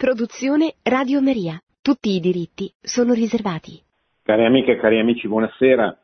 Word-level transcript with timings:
Produzione 0.00 0.76
Radio 0.82 1.20
Maria. 1.20 1.60
Tutti 1.82 2.08
i 2.08 2.20
diritti 2.20 2.72
sono 2.80 3.12
riservati. 3.12 3.78
Cari 4.22 4.46
amiche 4.46 4.72
e 4.72 4.78
cari 4.78 4.98
amici, 4.98 5.28
buonasera. 5.28 5.94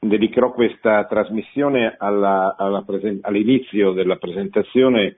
Dedicherò 0.00 0.52
questa 0.52 1.06
trasmissione 1.06 1.96
alla, 1.98 2.54
alla 2.58 2.82
presen- 2.82 3.20
all'inizio 3.22 3.92
della 3.92 4.16
presentazione 4.16 5.16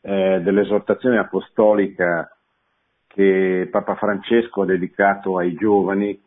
eh, 0.00 0.40
dell'esortazione 0.40 1.18
apostolica 1.18 2.32
che 3.08 3.66
Papa 3.68 3.96
Francesco 3.96 4.62
ha 4.62 4.66
dedicato 4.66 5.38
ai 5.38 5.54
giovani, 5.54 6.22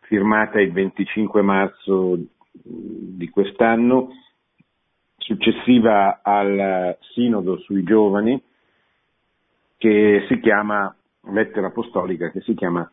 firmata 0.00 0.60
il 0.60 0.72
25 0.72 1.40
marzo 1.40 2.18
di 2.52 3.30
quest'anno, 3.30 4.10
successiva 5.16 6.20
al 6.22 6.98
Sinodo 7.14 7.56
sui 7.60 7.82
giovani, 7.82 8.52
che 9.84 10.24
si 10.28 10.40
chiama 10.40 10.96
lettera 11.24 11.66
apostolica, 11.66 12.30
che 12.30 12.40
si 12.40 12.54
chiama, 12.54 12.90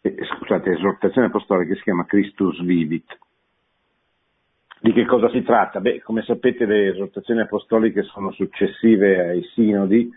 eh, 0.00 0.16
scusate, 0.36 0.72
esortazione 0.72 1.28
apostolica 1.28 1.70
che 1.70 1.76
si 1.76 1.84
chiama 1.84 2.06
Christus 2.06 2.60
Vivit. 2.64 3.18
Di 4.80 4.92
che 4.92 5.06
cosa 5.06 5.30
si 5.30 5.44
tratta? 5.44 5.78
Beh, 5.78 6.02
come 6.02 6.22
sapete 6.22 6.66
le 6.66 6.88
esortazioni 6.88 7.42
apostoliche 7.42 8.02
sono 8.02 8.32
successive 8.32 9.28
ai 9.28 9.42
sinodi 9.54 10.12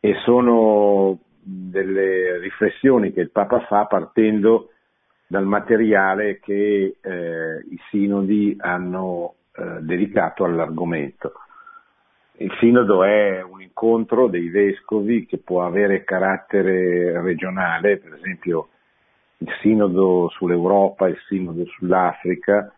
e 0.00 0.14
sono 0.24 1.16
delle 1.38 2.38
riflessioni 2.38 3.12
che 3.12 3.20
il 3.20 3.30
Papa 3.30 3.60
fa 3.66 3.84
partendo 3.84 4.70
dal 5.28 5.46
materiale 5.46 6.40
che 6.40 6.96
eh, 7.00 7.64
i 7.70 7.80
sinodi 7.88 8.56
hanno 8.58 9.34
eh, 9.52 9.78
dedicato 9.82 10.42
all'argomento. 10.42 11.34
Il 12.42 12.52
sinodo 12.58 13.04
è 13.04 13.40
un 13.40 13.62
incontro 13.62 14.26
dei 14.26 14.48
vescovi 14.48 15.26
che 15.26 15.38
può 15.38 15.64
avere 15.64 16.02
carattere 16.02 17.22
regionale, 17.22 17.98
per 17.98 18.14
esempio 18.14 18.70
il 19.38 19.48
sinodo 19.60 20.28
sull'Europa, 20.30 21.06
il 21.06 21.18
sinodo 21.28 21.64
sull'Africa, 21.66 22.74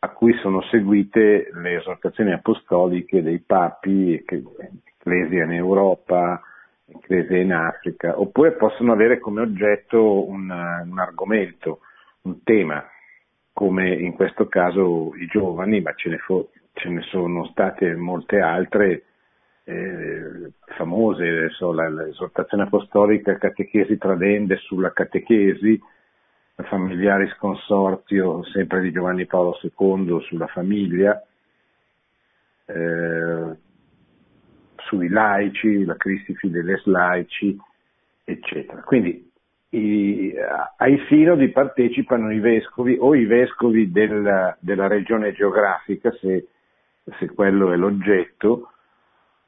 a 0.00 0.08
cui 0.10 0.34
sono 0.34 0.60
seguite 0.64 1.48
le 1.54 1.78
esortazioni 1.78 2.32
apostoliche 2.32 3.22
dei 3.22 3.38
papi, 3.38 4.22
Ecclesia 4.22 5.44
in 5.44 5.52
Europa, 5.52 6.42
Ecclesia 6.84 7.38
in 7.38 7.54
Africa, 7.54 8.20
oppure 8.20 8.52
possono 8.52 8.92
avere 8.92 9.18
come 9.18 9.40
oggetto 9.40 10.28
un, 10.28 10.42
un 10.50 10.98
argomento, 10.98 11.80
un 12.24 12.42
tema, 12.42 12.86
come 13.50 13.94
in 13.94 14.12
questo 14.12 14.46
caso 14.46 15.14
i 15.16 15.26
giovani, 15.26 15.80
ma 15.80 15.94
ce 15.94 16.10
ne, 16.10 16.18
fo- 16.18 16.50
ce 16.74 16.88
ne 16.88 17.02
sono 17.02 17.46
state 17.46 17.94
molte 17.94 18.40
altre 18.40 19.04
eh, 19.64 20.52
famose, 20.76 21.48
so, 21.50 21.72
l'esortazione 21.72 22.64
apostolica 22.64 23.38
Catechesi 23.38 23.96
tradende 23.96 24.56
sulla 24.58 24.92
catechesi, 24.92 25.80
Familiaris 26.56 27.34
Consortio, 27.36 28.44
sempre 28.44 28.80
di 28.80 28.92
Giovanni 28.92 29.26
Paolo 29.26 29.58
II, 29.60 30.20
sulla 30.22 30.46
famiglia, 30.46 31.20
eh, 32.66 33.56
sui 34.76 35.08
laici, 35.08 35.84
la 35.84 35.96
Cristi 35.96 36.34
Fideles 36.34 36.84
laici, 36.84 37.56
eccetera. 38.22 38.82
Quindi 38.82 39.30
i, 39.70 40.32
ai 40.76 41.04
sinodi 41.08 41.48
partecipano 41.48 42.32
i 42.32 42.38
vescovi 42.38 42.96
o 43.00 43.14
i 43.14 43.24
vescovi 43.24 43.90
del, 43.90 44.56
della 44.60 44.86
regione 44.86 45.32
geografica, 45.32 46.12
se 46.20 46.48
se 47.18 47.26
quello 47.32 47.72
è 47.72 47.76
l'oggetto, 47.76 48.70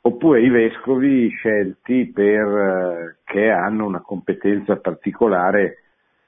oppure 0.00 0.40
i 0.42 0.48
vescovi 0.48 1.28
scelti 1.30 2.10
per, 2.12 3.16
eh, 3.24 3.50
hanno 3.50 3.86
una 3.86 4.00
competenza 4.00 4.76
particolare 4.76 5.78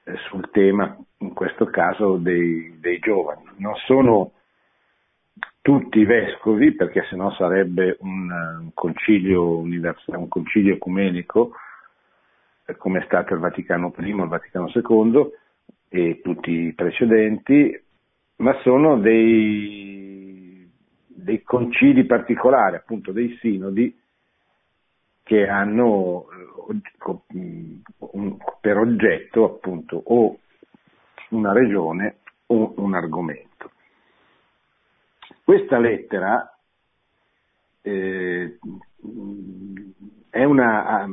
eh, 0.03 0.15
sul 0.27 0.49
tema, 0.51 0.97
in 1.19 1.33
questo 1.33 1.65
caso 1.65 2.17
dei, 2.17 2.77
dei 2.79 2.99
giovani. 2.99 3.43
Non 3.57 3.75
sono 3.85 4.31
tutti 5.61 5.99
i 5.99 6.05
vescovi, 6.05 6.73
perché 6.73 7.05
sennò 7.09 7.31
sarebbe 7.33 7.97
un, 7.99 8.29
un 8.31 8.71
concilio 8.73 9.57
universale, 9.57 10.17
un 10.17 10.27
concilio 10.27 10.73
ecumenico, 10.73 11.51
eh, 12.65 12.75
come 12.75 12.99
è 12.99 13.05
stato 13.05 13.33
il 13.33 13.39
Vaticano 13.39 13.93
I, 13.97 14.09
il 14.09 14.27
Vaticano 14.27 14.71
II 14.73 15.31
e 15.89 16.21
tutti 16.21 16.51
i 16.51 16.73
precedenti, 16.73 17.81
ma 18.37 18.53
sono 18.61 18.97
dei 18.99 19.99
dei 21.23 21.43
concili 21.43 22.05
particolari, 22.05 22.75
appunto 22.75 23.11
dei 23.11 23.37
sinodi, 23.39 23.97
che 25.23 25.47
hanno 25.47 26.27
eh, 26.31 26.47
per 28.59 28.77
oggetto 28.77 29.45
appunto 29.45 30.01
o 30.05 30.39
una 31.29 31.53
regione 31.53 32.17
o 32.47 32.73
un 32.77 32.95
argomento. 32.95 33.71
Questa 35.43 35.77
lettera 35.77 36.57
eh, 37.81 38.57
è 40.29 40.43
una, 40.43 41.07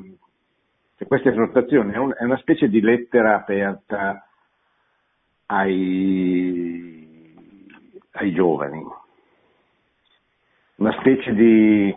cioè 0.96 1.08
questa 1.08 1.30
esortazione 1.30 1.92
è, 1.92 1.98
un, 1.98 2.14
è, 2.16 2.24
una 2.24 2.38
specie 2.38 2.68
di 2.68 2.80
lettera 2.80 3.36
aperta 3.36 4.26
ai, 5.46 7.66
ai 8.12 8.32
giovani, 8.32 8.84
una 10.76 10.92
specie 11.00 11.34
di, 11.34 11.96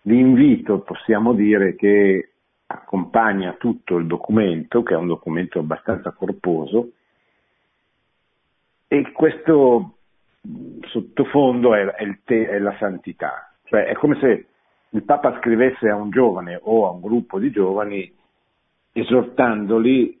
di 0.00 0.18
invito, 0.18 0.80
possiamo 0.80 1.32
dire, 1.34 1.74
che 1.74 2.30
accompagna 2.66 3.52
tutto 3.54 3.96
il 3.96 4.06
documento, 4.06 4.82
che 4.82 4.94
è 4.94 4.96
un 4.96 5.06
documento 5.06 5.58
abbastanza 5.58 6.12
corposo, 6.12 6.92
e 8.88 9.12
questo 9.12 9.96
sottofondo 10.82 11.74
è, 11.74 11.84
è, 11.84 12.18
te, 12.24 12.48
è, 12.48 12.58
la 12.58 12.76
santità, 12.78 13.54
cioè 13.64 13.84
è 13.84 13.94
come 13.94 14.18
se 14.20 14.46
il 14.90 15.02
Papa 15.02 15.38
scrivesse 15.38 15.88
a 15.88 15.96
un 15.96 16.10
giovane 16.10 16.58
o 16.60 16.86
a 16.86 16.90
un 16.90 17.00
gruppo 17.00 17.38
di 17.38 17.50
giovani 17.50 18.12
esortandoli 18.92 20.20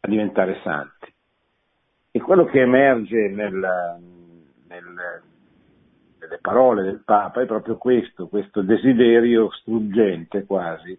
a 0.00 0.08
diventare 0.08 0.60
santi. 0.62 1.12
E 2.10 2.20
quello 2.20 2.46
che 2.46 2.60
emerge 2.60 3.28
nel, 3.28 3.54
nel, 4.66 5.22
delle 6.26 6.38
parole 6.40 6.82
del 6.82 7.02
Papa 7.04 7.40
è 7.40 7.46
proprio 7.46 7.76
questo, 7.76 8.28
questo 8.28 8.62
desiderio 8.62 9.50
struggente 9.52 10.44
quasi, 10.44 10.98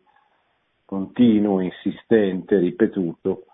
continuo, 0.86 1.60
insistente, 1.60 2.58
ripetuto, 2.58 3.46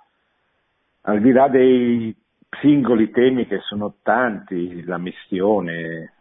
al 1.01 1.19
di 1.19 1.31
là 1.31 1.47
dei 1.47 2.15
singoli 2.61 3.09
temi 3.09 3.47
che 3.47 3.59
sono 3.61 3.95
tanti, 4.03 4.83
la 4.83 4.97
missione, 4.97 6.13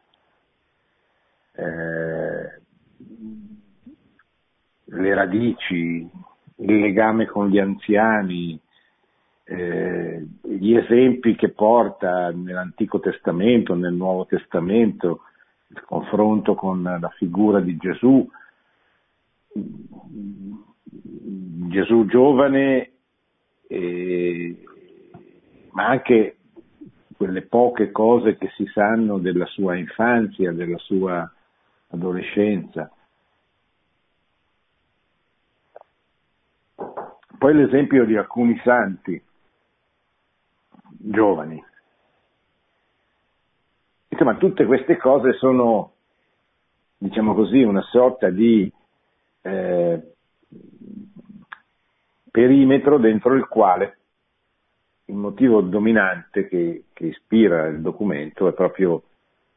eh, 1.53 2.61
le 4.85 5.15
radici, 5.15 6.11
il 6.57 6.79
legame 6.81 7.27
con 7.27 7.49
gli 7.49 7.59
anziani, 7.59 8.59
eh, 9.45 10.27
gli 10.43 10.75
esempi 10.75 11.35
che 11.35 11.51
porta 11.51 12.31
nell'Antico 12.31 13.01
Testamento, 13.01 13.75
nel 13.75 13.93
Nuovo 13.93 14.27
Testamento, 14.27 15.25
il 15.75 15.85
confronto 15.87 16.55
con 16.55 16.83
la 16.83 17.09
figura 17.17 17.61
di 17.61 17.77
Gesù, 17.77 18.29
Gesù 21.69 22.07
giovane, 22.07 22.91
eh, 23.69 24.65
ma 25.71 25.87
anche 25.87 26.37
quelle 27.17 27.43
poche 27.43 27.91
cose 27.91 28.37
che 28.37 28.51
si 28.57 28.67
sanno 28.67 29.19
della 29.19 29.47
sua 29.47 29.77
infanzia, 29.77 30.53
della 30.53 30.79
sua 30.79 31.31
adolescenza. 31.89 32.91
Poi 37.39 37.55
l'esempio 37.55 38.05
di 38.05 38.17
alcuni 38.17 38.61
santi 38.63 39.21
giovani 40.99 41.63
Insomma, 44.13 44.35
tutte 44.35 44.67
queste 44.67 44.99
cose 44.99 45.33
sono, 45.33 45.95
diciamo 46.99 47.33
così, 47.33 47.63
una 47.63 47.81
sorta 47.81 48.29
di 48.29 48.71
eh, 49.41 50.13
perimetro 52.31 52.99
dentro 52.99 53.33
il 53.33 53.49
quale 53.49 53.99
il 55.07 55.15
motivo 55.15 55.63
dominante 55.63 56.47
che, 56.47 56.85
che, 56.93 57.07
ispira 57.07 57.69
il 57.69 57.81
documento 57.81 58.49
è 58.49 58.53
proprio 58.53 59.03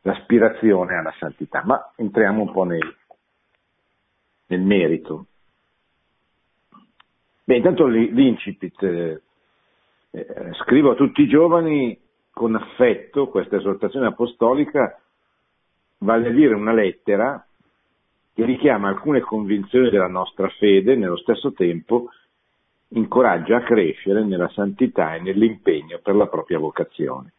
l'aspirazione 0.04 0.96
alla 0.96 1.14
santità. 1.20 1.62
Ma 1.66 1.92
entriamo 1.98 2.44
un 2.44 2.52
po' 2.54 2.64
nel, 2.64 2.96
nel 4.48 4.62
merito. 4.62 5.26
Beh, 7.44 7.58
intanto 7.58 7.88
l'incipit, 7.88 8.82
eh, 8.84 9.22
eh, 10.12 10.54
scrivo 10.64 10.92
a 10.92 10.96
tutti 10.96 11.24
i 11.24 11.28
giovani 11.28 12.04
con 12.36 12.54
affetto 12.54 13.30
questa 13.30 13.56
esortazione 13.56 14.08
apostolica, 14.08 15.00
vale 16.00 16.28
a 16.28 16.32
dire 16.32 16.54
una 16.54 16.74
lettera 16.74 17.48
che 18.34 18.44
richiama 18.44 18.90
alcune 18.90 19.22
convinzioni 19.22 19.90
della 19.90 20.10
nostra 20.10 20.50
fede 20.50 20.92
e 20.92 20.96
nello 20.98 21.16
stesso 21.16 21.54
tempo 21.54 22.10
incoraggia 22.90 23.56
a 23.56 23.64
crescere 23.64 24.26
nella 24.26 24.50
santità 24.50 25.16
e 25.16 25.22
nell'impegno 25.22 26.00
per 26.04 26.16
la 26.16 26.28
propria 26.28 26.60
vocazione. 26.60 27.32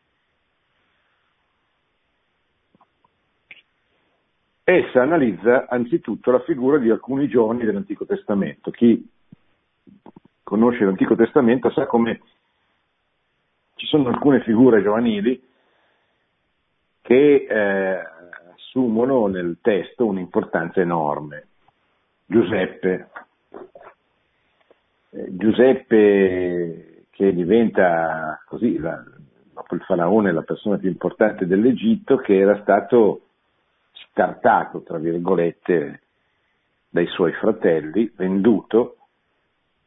Essa 4.64 5.02
analizza 5.02 5.66
anzitutto 5.68 6.30
la 6.30 6.40
figura 6.40 6.78
di 6.78 6.88
alcuni 6.88 7.28
giovani 7.28 7.66
dell'Antico 7.66 8.06
Testamento. 8.06 8.70
Chi 8.70 9.06
conosce 10.42 10.86
l'Antico 10.86 11.14
Testamento 11.14 11.70
sa 11.70 11.84
come 11.84 12.22
ci 13.76 13.86
sono 13.86 14.08
alcune 14.08 14.40
figure 14.40 14.82
giovanili 14.82 15.40
che 17.02 17.46
eh, 17.48 18.02
assumono 18.54 19.26
nel 19.26 19.58
testo 19.60 20.06
un'importanza 20.06 20.80
enorme. 20.80 21.46
Giuseppe, 22.26 23.08
eh, 25.10 25.36
Giuseppe 25.36 27.04
che 27.10 27.32
diventa 27.32 28.42
così, 28.46 28.78
la, 28.78 29.02
dopo 29.52 29.74
il 29.74 29.82
faraone, 29.82 30.32
la 30.32 30.42
persona 30.42 30.78
più 30.78 30.88
importante 30.88 31.46
dell'Egitto, 31.46 32.16
che 32.16 32.36
era 32.36 32.60
stato 32.62 33.20
scartato, 33.92 34.82
tra 34.82 34.98
virgolette, 34.98 36.00
dai 36.88 37.06
suoi 37.06 37.32
fratelli, 37.32 38.10
venduto 38.16 38.95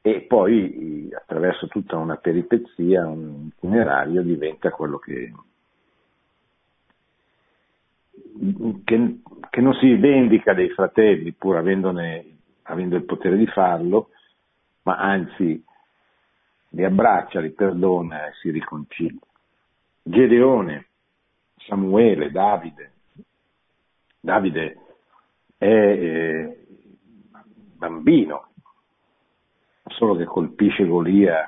e 0.01 0.21
poi 0.21 1.09
attraverso 1.13 1.67
tutta 1.67 1.97
una 1.97 2.15
peripezia, 2.15 3.05
un 3.07 3.49
itinerario, 3.55 4.21
diventa 4.21 4.71
quello 4.71 4.97
che, 4.97 5.33
che, 8.85 9.19
che 9.49 9.61
non 9.61 9.73
si 9.73 9.95
vendica 9.95 10.53
dei 10.53 10.69
fratelli 10.69 11.33
pur 11.33 11.57
avendone, 11.57 12.37
avendo 12.63 12.95
il 12.95 13.03
potere 13.03 13.35
di 13.35 13.47
farlo, 13.47 14.09
ma 14.83 14.97
anzi 14.97 15.63
li 16.69 16.83
abbraccia, 16.83 17.39
li 17.41 17.51
perdona 17.51 18.27
e 18.27 18.33
si 18.41 18.51
riconcilia. 18.51 19.19
Gedeone, 20.01 20.87
Samuele, 21.67 22.31
Davide, 22.31 22.91
Davide 24.19 24.77
è 25.57 25.65
eh, 25.65 26.67
bambino, 27.75 28.48
solo 29.99 30.15
che 30.15 30.23
colpisce 30.23 30.85
Golia 30.85 31.45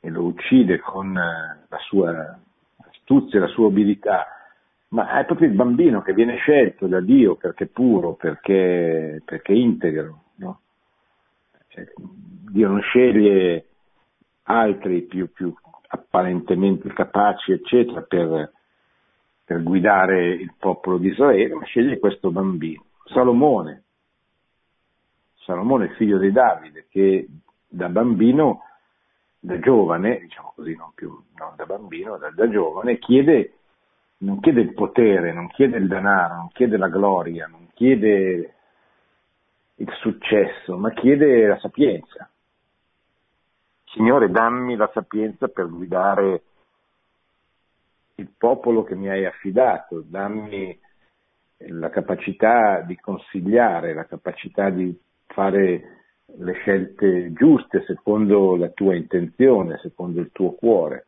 e 0.00 0.10
lo 0.10 0.24
uccide 0.24 0.80
con 0.80 1.16
eh, 1.16 1.66
la 1.68 1.78
sua 1.78 2.38
astuzia, 2.88 3.38
la 3.38 3.46
sua 3.46 3.68
abilità, 3.68 4.26
ma 4.88 5.20
è 5.20 5.24
proprio 5.24 5.48
il 5.48 5.54
bambino 5.54 6.02
che 6.02 6.12
viene 6.12 6.36
scelto 6.38 6.88
da 6.88 7.00
Dio 7.00 7.36
perché 7.36 7.64
è 7.64 7.68
puro, 7.68 8.14
perché, 8.14 9.22
perché 9.24 9.52
è 9.52 9.56
integro. 9.56 10.22
No? 10.36 10.60
Cioè, 11.68 11.86
Dio 11.96 12.68
non 12.68 12.80
sceglie 12.80 13.66
altri 14.42 15.02
più, 15.02 15.30
più 15.32 15.54
apparentemente 15.86 16.92
capaci, 16.92 17.52
eccetera, 17.52 18.02
per, 18.02 18.52
per 19.44 19.62
guidare 19.62 20.30
il 20.30 20.52
popolo 20.58 20.98
di 20.98 21.06
Israele, 21.06 21.54
ma 21.54 21.64
sceglie 21.64 22.00
questo 22.00 22.32
bambino, 22.32 22.84
Salomone. 23.04 23.84
Salomone, 25.50 25.94
figlio 25.96 26.18
di 26.18 26.30
Davide, 26.30 26.86
che 26.88 27.26
da 27.66 27.88
bambino, 27.88 28.62
da 29.40 29.58
giovane, 29.58 30.20
diciamo 30.20 30.52
così, 30.54 30.76
non 30.76 30.92
più 30.94 31.08
non 31.34 31.54
da 31.56 31.66
bambino, 31.66 32.18
da, 32.18 32.30
da 32.30 32.48
giovane, 32.48 32.98
chiede, 32.98 33.54
non 34.18 34.38
chiede 34.38 34.60
il 34.60 34.74
potere, 34.74 35.32
non 35.32 35.48
chiede 35.48 35.78
il 35.78 35.88
denaro, 35.88 36.36
non 36.36 36.48
chiede 36.52 36.76
la 36.76 36.88
gloria, 36.88 37.48
non 37.48 37.66
chiede 37.74 38.54
il 39.74 39.92
successo, 39.98 40.76
ma 40.76 40.92
chiede 40.92 41.48
la 41.48 41.58
sapienza. 41.58 42.30
Signore, 43.86 44.30
dammi 44.30 44.76
la 44.76 44.90
sapienza 44.94 45.48
per 45.48 45.68
guidare 45.68 46.42
il 48.14 48.30
popolo 48.38 48.84
che 48.84 48.94
mi 48.94 49.08
hai 49.08 49.26
affidato, 49.26 50.04
dammi 50.06 50.78
la 51.56 51.90
capacità 51.90 52.82
di 52.82 52.96
consigliare, 53.00 53.94
la 53.94 54.04
capacità 54.04 54.70
di 54.70 54.96
fare 55.32 56.00
le 56.26 56.52
scelte 56.54 57.32
giuste 57.32 57.84
secondo 57.86 58.56
la 58.56 58.68
tua 58.68 58.94
intenzione, 58.94 59.78
secondo 59.78 60.20
il 60.20 60.30
tuo 60.32 60.52
cuore. 60.52 61.06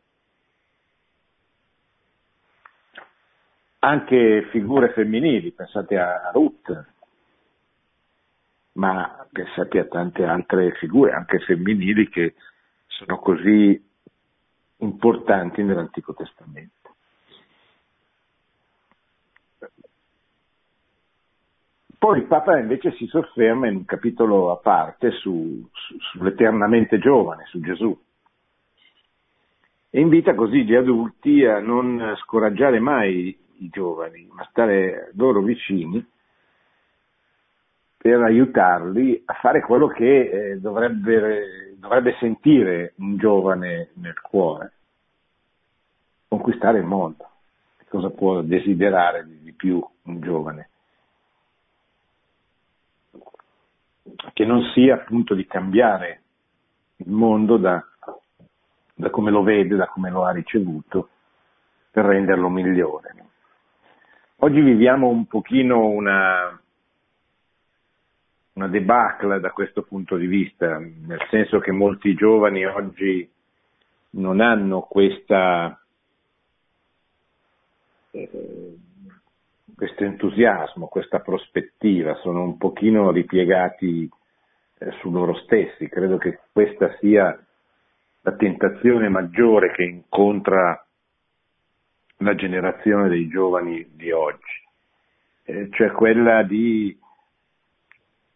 Anche 3.79 4.47
figure 4.51 4.93
femminili, 4.93 5.51
pensate 5.51 5.97
a 5.97 6.31
Ruth, 6.33 6.85
ma 8.73 9.27
pensate 9.31 9.79
a 9.79 9.85
tante 9.85 10.23
altre 10.23 10.71
figure, 10.75 11.11
anche 11.11 11.39
femminili, 11.39 12.07
che 12.09 12.35
sono 12.87 13.17
così 13.19 13.91
importanti 14.77 15.63
nell'Antico 15.63 16.13
Testamento. 16.13 16.82
Poi 22.03 22.17
il 22.17 22.25
Papa 22.25 22.59
invece 22.59 22.91
si 22.95 23.07
sofferma 23.07 23.69
in 23.69 23.77
un 23.77 23.85
capitolo 23.85 24.51
a 24.51 24.57
parte 24.57 25.11
su, 25.11 25.65
su, 25.71 25.97
sull'eternamente 25.99 26.99
giovane, 26.99 27.45
su 27.45 27.61
Gesù. 27.61 27.97
E 29.89 30.01
invita 30.01 30.35
così 30.35 30.65
gli 30.65 30.75
adulti 30.75 31.45
a 31.45 31.61
non 31.61 32.13
scoraggiare 32.17 32.81
mai 32.81 33.33
i 33.59 33.69
giovani, 33.69 34.27
ma 34.33 34.45
stare 34.49 35.11
loro 35.15 35.41
vicini 35.43 36.05
per 37.95 38.21
aiutarli 38.21 39.23
a 39.23 39.35
fare 39.35 39.61
quello 39.61 39.87
che 39.87 40.23
eh, 40.23 40.59
dovrebbe, 40.59 41.77
dovrebbe 41.77 42.17
sentire 42.19 42.95
un 42.97 43.15
giovane 43.15 43.91
nel 43.93 44.19
cuore, 44.19 44.73
conquistare 46.27 46.79
il 46.79 46.85
mondo. 46.85 47.29
Cosa 47.87 48.09
può 48.09 48.41
desiderare 48.41 49.25
di 49.25 49.53
più 49.53 49.81
un 50.01 50.19
giovane? 50.19 50.67
Che 54.33 54.45
non 54.45 54.61
sia 54.73 54.95
appunto 54.95 55.33
di 55.33 55.45
cambiare 55.45 56.21
il 56.97 57.11
mondo 57.11 57.57
da, 57.57 57.83
da 58.93 59.09
come 59.09 59.31
lo 59.31 59.43
vede, 59.43 59.75
da 59.75 59.87
come 59.87 60.09
lo 60.09 60.25
ha 60.25 60.31
ricevuto, 60.31 61.09
per 61.91 62.05
renderlo 62.05 62.49
migliore. 62.49 63.15
Oggi 64.37 64.61
viviamo 64.61 65.07
un 65.07 65.25
pochino 65.25 65.87
una, 65.87 66.59
una 68.53 68.67
debacle 68.67 69.39
da 69.39 69.51
questo 69.51 69.83
punto 69.83 70.17
di 70.17 70.27
vista, 70.27 70.77
nel 70.79 71.25
senso 71.29 71.59
che 71.59 71.71
molti 71.71 72.13
giovani 72.13 72.65
oggi 72.65 73.29
non 74.11 74.41
hanno 74.41 74.81
questa 74.81 75.79
eh, 78.11 78.77
questo 79.83 80.05
entusiasmo, 80.05 80.87
questa 80.87 81.19
prospettiva, 81.19 82.15
sono 82.21 82.41
un 82.41 82.57
pochino 82.57 83.11
ripiegati 83.11 84.09
eh, 84.77 84.91
su 85.01 85.11
loro 85.11 85.35
stessi. 85.39 85.89
Credo 85.89 86.15
che 86.17 86.39
questa 86.53 86.95
sia 86.99 87.37
la 88.21 88.31
tentazione 88.31 89.09
maggiore 89.09 89.73
che 89.73 89.83
incontra 89.83 90.81
la 92.15 92.35
generazione 92.35 93.09
dei 93.09 93.27
giovani 93.27 93.85
di 93.93 94.09
oggi, 94.11 94.63
eh, 95.43 95.67
cioè 95.71 95.91
quella 95.91 96.43
di 96.43 96.97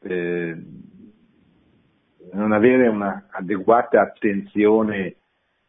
eh, 0.02 0.56
non 2.34 2.52
avere 2.52 2.90
un'adeguata 2.90 4.02
attenzione 4.02 5.16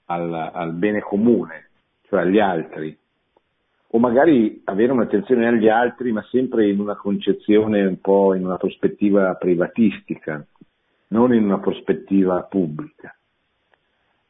al, 0.06 0.50
al 0.52 0.72
bene 0.72 0.98
comune, 0.98 1.68
cioè 2.08 2.22
agli 2.22 2.40
altri, 2.40 2.98
o 3.90 3.98
magari 3.98 4.60
avere 4.64 4.92
un'attenzione 4.92 5.48
agli 5.48 5.68
altri, 5.68 6.12
ma 6.12 6.22
sempre 6.30 6.68
in 6.68 6.78
una 6.78 6.96
concezione 6.96 7.84
un 7.84 8.00
po' 8.00 8.34
in 8.34 8.44
una 8.44 8.56
prospettiva 8.56 9.34
privatistica, 9.34 10.44
non 11.08 11.32
in 11.32 11.44
una 11.44 11.58
prospettiva 11.58 12.42
pubblica. 12.42 13.16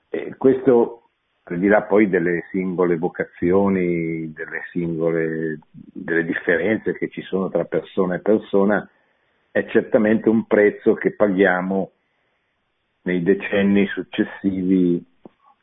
E 0.09 0.37
questo 0.37 1.03
dirà 1.49 1.83
poi 1.83 2.09
delle 2.09 2.45
singole 2.51 2.97
vocazioni, 2.97 4.33
delle 4.33 4.63
singole 4.71 5.59
delle 5.71 6.25
differenze 6.25 6.93
che 6.93 7.09
ci 7.09 7.23
sono 7.23 7.49
tra 7.49 7.65
persona 7.65 8.17
e 8.17 8.21
persona, 8.21 8.89
è 9.51 9.67
certamente 9.67 10.29
un 10.29 10.47
prezzo 10.47 10.95
che 10.95 11.15
paghiamo 11.15 11.91
nei 13.03 13.23
decenni 13.23 13.87
successivi 13.87 15.03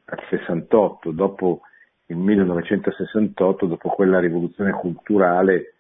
al 0.06 0.24
68, 0.30 1.12
dopo 1.12 1.62
il 2.08 2.18
1968, 2.18 3.66
dopo 3.66 3.90
quella 3.90 4.20
rivoluzione 4.20 4.72
culturale, 4.72 5.74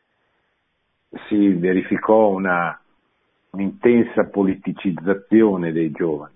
si 1.27 1.49
verificò 1.53 2.29
una, 2.29 2.79
un'intensa 3.51 4.25
politicizzazione 4.25 5.71
dei 5.71 5.91
giovani 5.91 6.33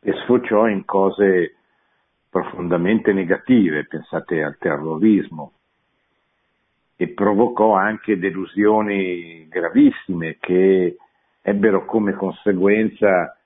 e 0.00 0.12
sfociò 0.24 0.66
in 0.66 0.84
cose 0.84 1.54
profondamente 2.28 3.12
negative, 3.12 3.86
pensate 3.86 4.42
al 4.42 4.56
terrorismo 4.58 5.52
e 6.96 7.08
provocò 7.08 7.74
anche 7.74 8.18
delusioni 8.18 9.46
gravissime 9.48 10.38
che 10.40 10.96
ebbero 11.40 11.84
come 11.84 12.14
conseguenza 12.14 13.36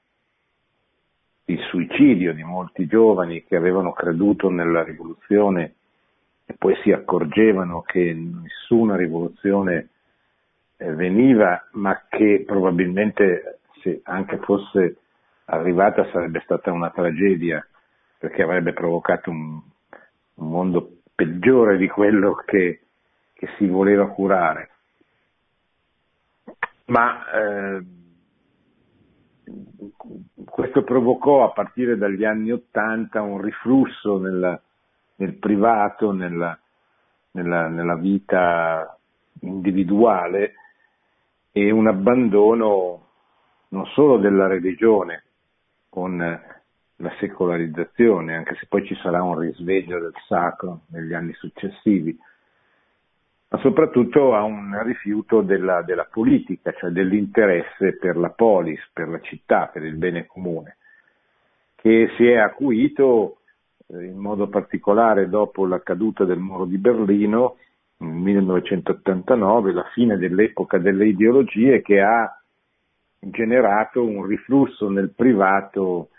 il 1.47 1.61
suicidio 1.69 2.33
di 2.33 2.43
molti 2.43 2.87
giovani 2.87 3.45
che 3.45 3.57
avevano 3.57 3.93
creduto 3.93 4.51
nella 4.51 4.83
rivoluzione 4.83 5.75
e 6.45 6.55
poi 6.55 6.77
si 6.83 6.93
accorgevano 6.93 7.83
che 7.83 8.15
nessuna 8.15 8.97
rivoluzione 8.97 9.89
eh, 10.77 10.93
veniva, 10.93 11.69
ma 11.73 12.05
che 12.09 12.45
probabilmente 12.47 13.59
se 13.83 14.01
anche 14.05 14.39
fosse 14.39 14.97
arrivata 15.47 16.09
sarebbe 16.11 16.41
stata 16.45 16.73
una 16.73 16.91
tragedia 16.91 17.65
perché 18.19 18.43
avrebbe 18.43 18.73
provocato 18.73 19.31
un, 19.31 19.61
un 20.35 20.49
mondo 20.49 20.99
peggiore 21.15 21.77
di 21.77 21.89
quello 21.89 22.35
che, 22.35 22.81
che, 23.33 23.49
si 23.57 23.67
voleva 23.67 24.09
curare. 24.09 24.71
Ma 26.87 27.31
eh, 27.33 27.85
questo 30.45 30.83
provocò 30.83 31.45
a 31.45 31.53
partire 31.53 31.97
dagli 31.97 32.25
anni 32.25 32.51
Ottanta 32.51 33.23
un 33.23 33.41
riflusso 33.41 34.19
nella, 34.19 34.61
nel 35.17 35.35
privato, 35.35 36.13
nella, 36.13 36.59
nella, 37.33 37.69
nella, 37.69 37.97
vita 37.97 38.99
individuale 39.41 40.55
e 41.53 41.71
un 41.71 41.87
abbandono 41.87 43.05
non 43.69 43.87
solo 43.87 44.19
della 44.19 44.47
religione 44.47 45.25
con 45.89 46.17
la 46.99 47.13
secolarizzazione, 47.19 48.37
anche 48.37 48.57
se 48.57 48.67
poi 48.67 48.87
ci 48.87 48.95
sarà 48.97 49.23
un 49.23 49.39
risveglio 49.39 50.01
del 50.01 50.15
sacro 50.27 50.81
negli 50.89 51.13
anni 51.13 51.33
successivi, 51.35 52.19
ma 53.49 53.59
soprattutto 53.59 54.35
a 54.35 54.43
un 54.43 54.83
rifiuto 54.83 55.41
della, 55.41 55.83
della 55.83 56.09
politica, 56.11 56.73
cioè 56.73 56.91
dell'interesse 56.91 57.97
per 57.97 58.17
la 58.17 58.31
polis, 58.31 58.81
per 58.93 59.09
la 59.09 59.21
città, 59.21 59.67
per 59.73 59.85
il 59.85 59.95
bene 59.95 60.27
comune, 60.27 60.77
che 61.77 62.11
si 62.17 62.27
è 62.27 62.37
acuito 62.37 63.39
eh, 63.87 64.05
in 64.05 64.17
modo 64.17 64.49
particolare 64.49 65.29
dopo 65.29 65.65
la 65.67 65.81
caduta 65.81 66.25
del 66.25 66.39
muro 66.39 66.65
di 66.65 66.79
Berlino 66.79 67.57
nel 67.99 68.11
1989, 68.11 69.73
la 69.73 69.89
fine 69.93 70.17
dell'epoca 70.17 70.79
delle 70.79 71.07
ideologie 71.07 71.83
che 71.83 72.01
ha 72.01 72.41
generato 73.19 74.05
un 74.05 74.27
riflusso 74.27 74.91
nel 74.91 75.13
privato 75.15 76.11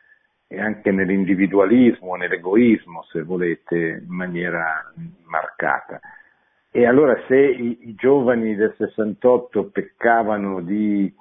e 0.47 0.61
anche 0.61 0.91
nell'individualismo, 0.91 2.15
nell'egoismo, 2.15 3.03
se 3.11 3.21
volete, 3.21 4.01
in 4.07 4.13
maniera 4.13 4.91
marcata. 5.25 5.99
E 6.71 6.85
allora 6.85 7.19
se 7.27 7.37
i, 7.37 7.89
i 7.89 7.95
giovani 7.95 8.55
del 8.55 8.73
68 8.77 9.69
peccavano 9.69 10.61
di 10.61 11.11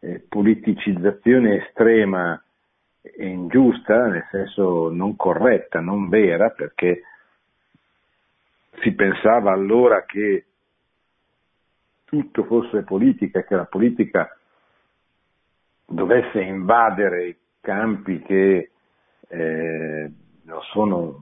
eh, 0.00 0.24
politicizzazione 0.28 1.64
estrema 1.64 2.42
e 3.00 3.26
ingiusta, 3.26 4.06
nel 4.06 4.26
senso 4.30 4.90
non 4.90 5.16
corretta, 5.16 5.80
non 5.80 6.08
vera, 6.08 6.50
perché 6.50 7.02
si 8.80 8.92
pensava 8.92 9.52
allora 9.52 10.04
che 10.04 10.44
tutto 12.04 12.44
fosse 12.44 12.82
politica 12.82 13.44
che 13.44 13.54
la 13.54 13.64
politica 13.64 14.36
dovesse 15.86 16.40
invadere 16.40 17.26
i 17.26 17.36
campi 17.60 18.20
che 18.22 18.70
eh, 19.28 20.10
non 20.46 20.60
sono 20.72 21.20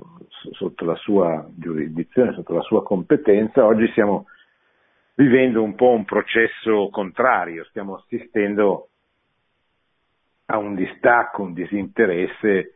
sotto 0.53 0.85
la 0.85 0.95
sua 0.97 1.49
giurisdizione, 1.57 2.35
sotto 2.35 2.55
la 2.55 2.63
sua 2.63 2.83
competenza, 2.83 3.65
oggi 3.65 3.89
stiamo 3.91 4.27
vivendo 5.15 5.63
un 5.63 5.75
po' 5.75 5.91
un 5.91 6.05
processo 6.05 6.89
contrario, 6.91 7.65
stiamo 7.65 7.97
assistendo 7.97 8.89
a 10.47 10.59
un 10.59 10.75
distacco, 10.75 11.43
un 11.43 11.55
disinteresse 11.55 12.75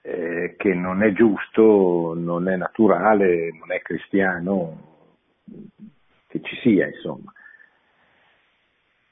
eh, 0.00 0.54
che 0.56 0.74
non 0.74 1.02
è 1.02 1.12
giusto, 1.12 2.14
non 2.16 2.48
è 2.48 2.56
naturale, 2.56 3.52
non 3.52 3.70
è 3.70 3.82
cristiano 3.82 4.88
che 6.26 6.40
ci 6.40 6.56
sia, 6.62 6.86
insomma. 6.86 7.30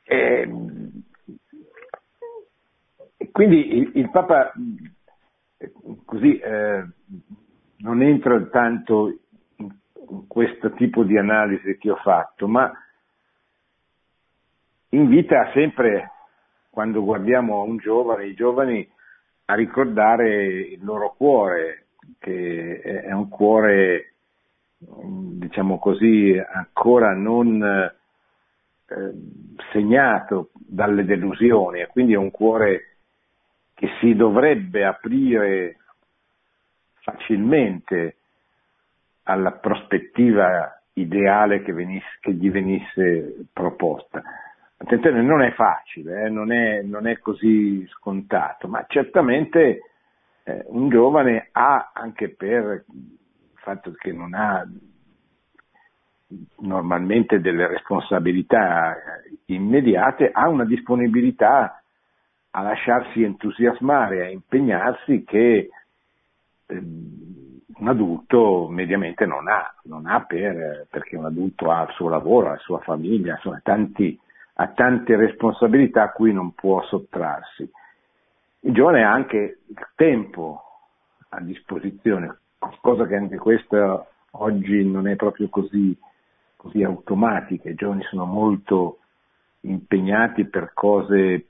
E, 0.05 0.49
quindi 3.31 3.77
il, 3.77 3.91
il 3.95 4.11
Papa 4.11 4.53
così 6.05 6.39
eh, 6.39 6.87
non 7.79 8.03
entra 8.03 8.41
tanto 8.47 9.19
in 9.57 10.27
questo 10.27 10.73
tipo 10.73 11.03
di 11.03 11.19
analisi 11.19 11.77
che 11.79 11.91
ho 11.91 11.97
fatto, 11.97 12.49
ma 12.49 12.73
invita 14.91 15.51
sempre, 15.53 16.11
quando 16.71 17.03
guardiamo 17.05 17.61
a 17.61 17.65
un 17.65 17.77
giovane, 17.77 18.27
i 18.27 18.35
giovani, 18.35 18.89
a 19.47 19.55
ricordare 19.55 20.47
il 20.47 20.85
loro 20.85 21.15
cuore, 21.17 21.87
che 22.19 22.81
è 22.81 23.13
un 23.13 23.29
cuore, 23.29 24.15
diciamo 24.79 25.79
così, 25.79 26.41
ancora 26.53 27.15
non 27.15 27.63
eh, 27.63 29.13
segnato 29.73 30.51
dalle 30.55 31.05
delusioni, 31.05 31.81
e 31.81 31.87
quindi 31.89 32.13
è 32.13 32.17
un 32.17 32.31
cuore 32.31 32.88
che 33.79 33.89
si 34.01 34.17
dovrebbe 34.17 34.85
aprire 34.85 35.77
facilmente 36.99 38.17
alla 39.23 39.53
prospettiva 39.53 40.83
ideale 40.95 41.63
che, 41.63 41.73
venisse, 41.73 42.19
che 42.21 42.33
gli 42.33 42.51
venisse 42.51 43.47
proposta. 43.53 44.21
Attenzione, 44.79 45.23
non 45.23 45.43
è 45.43 45.53
facile, 45.53 46.25
eh, 46.25 46.29
non, 46.29 46.51
è, 46.51 46.83
non, 46.83 47.07
è, 47.07 47.19
così 47.19 47.87
scontato, 47.91 48.67
ma 48.67 48.85
certamente 48.89 49.81
eh, 50.43 50.65
un 50.71 50.89
giovane 50.89 51.51
ha, 51.53 51.93
anche 51.95 52.31
per 52.31 52.85
il 52.91 53.19
fatto 53.55 53.93
che 53.93 54.11
non 54.11 54.35
ha 54.35 54.67
normalmente 56.63 57.41
delle 57.41 57.69
responsabilità 57.69 58.97
immediate, 59.45 60.33
ha 60.33 60.49
una 60.49 60.65
disponibilità 60.65 61.81
a 62.51 62.63
lasciarsi 62.63 63.23
entusiasmare, 63.23 64.27
a 64.27 64.31
impegnarsi 64.31 65.25
che 65.25 65.71
eh, 66.67 66.83
un 67.79 67.89
adulto 67.89 68.69
mediamente 68.69 69.25
non 69.27 69.49
ha, 69.49 69.73
non 69.85 70.07
ha 70.07 70.25
per, 70.25 70.87
perché 70.91 71.17
un 71.17 71.27
adulto 71.27 71.71
ha 71.71 71.83
il 71.83 71.95
suo 71.95 72.09
lavoro, 72.09 72.49
la 72.49 72.57
sua 72.59 72.79
famiglia, 72.81 73.35
insomma, 73.35 73.61
tanti, 73.63 74.19
ha 74.55 74.69
tante 74.69 75.17
responsabilità 75.17 76.05
a 76.05 76.11
cui 76.11 76.33
non 76.33 76.53
può 76.53 76.83
sottrarsi. 76.85 77.71
Il 78.61 78.73
giovane 78.73 79.05
ha 79.05 79.13
anche 79.13 79.61
il 79.67 79.87
tempo 79.95 80.63
a 81.31 81.41
disposizione, 81.41 82.39
cosa 82.81 83.07
che 83.07 83.15
anche 83.15 83.37
questa 83.37 84.05
oggi 84.33 84.85
non 84.85 85.07
è 85.07 85.15
proprio 85.15 85.49
così, 85.49 85.97
così 86.57 86.83
automatica, 86.83 87.71
i 87.71 87.75
giovani 87.75 88.03
sono 88.05 88.25
molto 88.25 88.99
impegnati 89.61 90.47
per 90.47 90.73
cose 90.75 91.47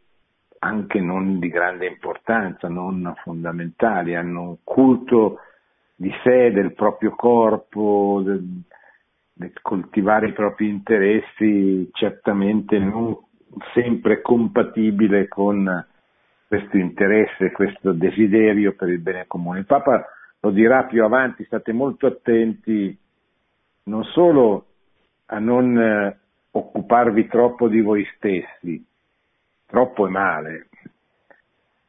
anche 0.60 1.00
non 1.00 1.38
di 1.38 1.48
grande 1.48 1.86
importanza, 1.86 2.68
non 2.68 3.12
fondamentali, 3.22 4.14
hanno 4.14 4.42
un 4.42 4.56
culto 4.64 5.40
di 5.94 6.12
sé, 6.22 6.52
del 6.52 6.74
proprio 6.74 7.10
corpo, 7.12 8.22
del, 8.24 8.62
del 9.32 9.52
coltivare 9.62 10.28
i 10.28 10.32
propri 10.32 10.68
interessi, 10.68 11.88
certamente 11.92 12.78
non 12.78 13.16
sempre 13.74 14.20
compatibile 14.20 15.28
con 15.28 15.86
questo 16.46 16.76
interesse, 16.76 17.52
questo 17.52 17.92
desiderio 17.92 18.74
per 18.74 18.88
il 18.88 19.00
bene 19.00 19.26
comune. 19.26 19.60
Il 19.60 19.66
Papa 19.66 20.04
lo 20.40 20.50
dirà 20.50 20.84
più 20.84 21.04
avanti, 21.04 21.44
state 21.44 21.72
molto 21.72 22.06
attenti 22.06 22.96
non 23.84 24.04
solo 24.04 24.66
a 25.26 25.38
non 25.38 25.78
eh, 25.78 26.18
occuparvi 26.50 27.26
troppo 27.26 27.68
di 27.68 27.80
voi 27.80 28.06
stessi, 28.16 28.82
troppo 29.68 30.06
e 30.06 30.10
male, 30.10 30.68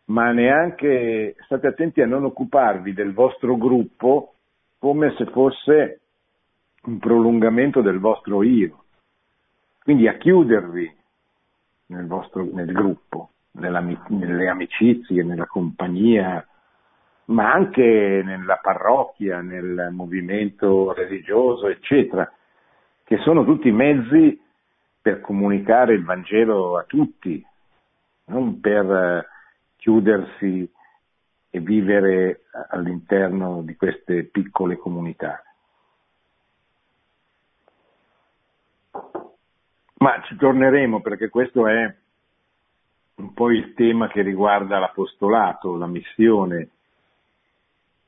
ma 0.05 0.31
neanche 0.31 1.35
state 1.45 1.67
attenti 1.67 2.01
a 2.01 2.05
non 2.05 2.25
occuparvi 2.25 2.93
del 2.93 3.13
vostro 3.13 3.55
gruppo 3.55 4.33
come 4.77 5.13
se 5.17 5.25
fosse 5.27 6.01
un 6.83 6.99
prolungamento 6.99 7.81
del 7.81 7.99
vostro 7.99 8.43
io, 8.43 8.83
quindi 9.81 10.07
a 10.07 10.17
chiudervi 10.17 10.97
nel, 11.87 12.05
vostro, 12.05 12.47
nel 12.51 12.71
gruppo, 12.71 13.29
nelle 13.51 14.47
amicizie, 14.49 15.23
nella 15.23 15.45
compagnia, 15.45 16.45
ma 17.25 17.51
anche 17.51 18.21
nella 18.23 18.59
parrocchia, 18.61 19.41
nel 19.41 19.89
movimento 19.91 20.93
religioso, 20.93 21.67
eccetera, 21.67 22.31
che 23.03 23.17
sono 23.19 23.45
tutti 23.45 23.71
mezzi 23.71 24.39
per 25.01 25.21
comunicare 25.21 25.93
il 25.93 26.03
Vangelo 26.03 26.77
a 26.77 26.83
tutti, 26.83 27.43
non 28.29 28.59
per 28.59 28.85
eh, 28.91 29.27
chiudersi 29.75 30.71
e 31.51 31.59
vivere 31.59 32.43
all'interno 32.69 33.61
di 33.63 33.75
queste 33.75 34.23
piccole 34.25 34.77
comunità. 34.77 35.43
Ma 40.01 40.21
ci 40.23 40.35
torneremo 40.37 41.01
perché 41.01 41.29
questo 41.29 41.67
è 41.67 41.93
un 43.15 43.33
po' 43.33 43.51
il 43.51 43.73
tema 43.73 44.07
che 44.07 44.21
riguarda 44.21 44.79
l'apostolato, 44.79 45.75
la 45.75 45.87
missione, 45.87 46.69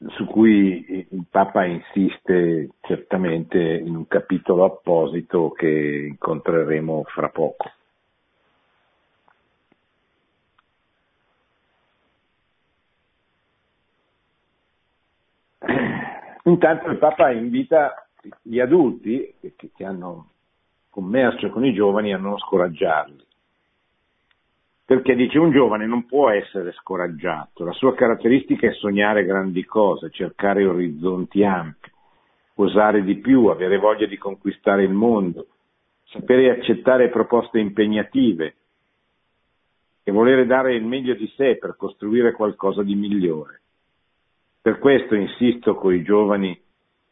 su 0.07 0.25
cui 0.25 1.07
il 1.09 1.25
Papa 1.29 1.65
insiste 1.65 2.69
certamente 2.81 3.59
in 3.59 3.95
un 3.95 4.07
capitolo 4.07 4.63
apposito 4.65 5.51
che 5.51 6.07
incontreremo 6.09 7.03
fra 7.07 7.29
poco. 7.29 7.69
Intanto 16.51 16.89
il 16.89 16.97
Papa 16.97 17.31
invita 17.31 18.05
gli 18.41 18.59
adulti 18.59 19.35
che, 19.39 19.53
che 19.73 19.85
hanno 19.85 20.31
commercio 20.89 21.49
con 21.49 21.63
i 21.63 21.73
giovani 21.73 22.13
a 22.13 22.17
non 22.17 22.37
scoraggiarli. 22.37 23.23
Perché 24.83 25.15
dice 25.15 25.39
un 25.39 25.51
giovane 25.51 25.85
non 25.85 26.05
può 26.05 26.29
essere 26.29 26.73
scoraggiato, 26.73 27.63
la 27.63 27.71
sua 27.71 27.95
caratteristica 27.95 28.67
è 28.67 28.73
sognare 28.73 29.23
grandi 29.23 29.63
cose, 29.63 30.09
cercare 30.09 30.65
orizzonti 30.65 31.41
ampi, 31.45 31.89
osare 32.55 33.01
di 33.03 33.15
più, 33.15 33.45
avere 33.45 33.77
voglia 33.77 34.05
di 34.05 34.17
conquistare 34.17 34.83
il 34.83 34.91
mondo, 34.91 35.47
sapere 36.03 36.49
accettare 36.49 37.07
proposte 37.07 37.59
impegnative 37.59 38.55
e 40.03 40.11
volere 40.11 40.45
dare 40.45 40.75
il 40.75 40.83
meglio 40.83 41.13
di 41.13 41.31
sé 41.37 41.55
per 41.55 41.77
costruire 41.77 42.33
qualcosa 42.33 42.83
di 42.83 42.95
migliore. 42.95 43.61
Per 44.61 44.77
questo 44.77 45.15
insisto 45.15 45.73
con 45.73 45.93
i 45.93 46.03
giovani 46.03 46.59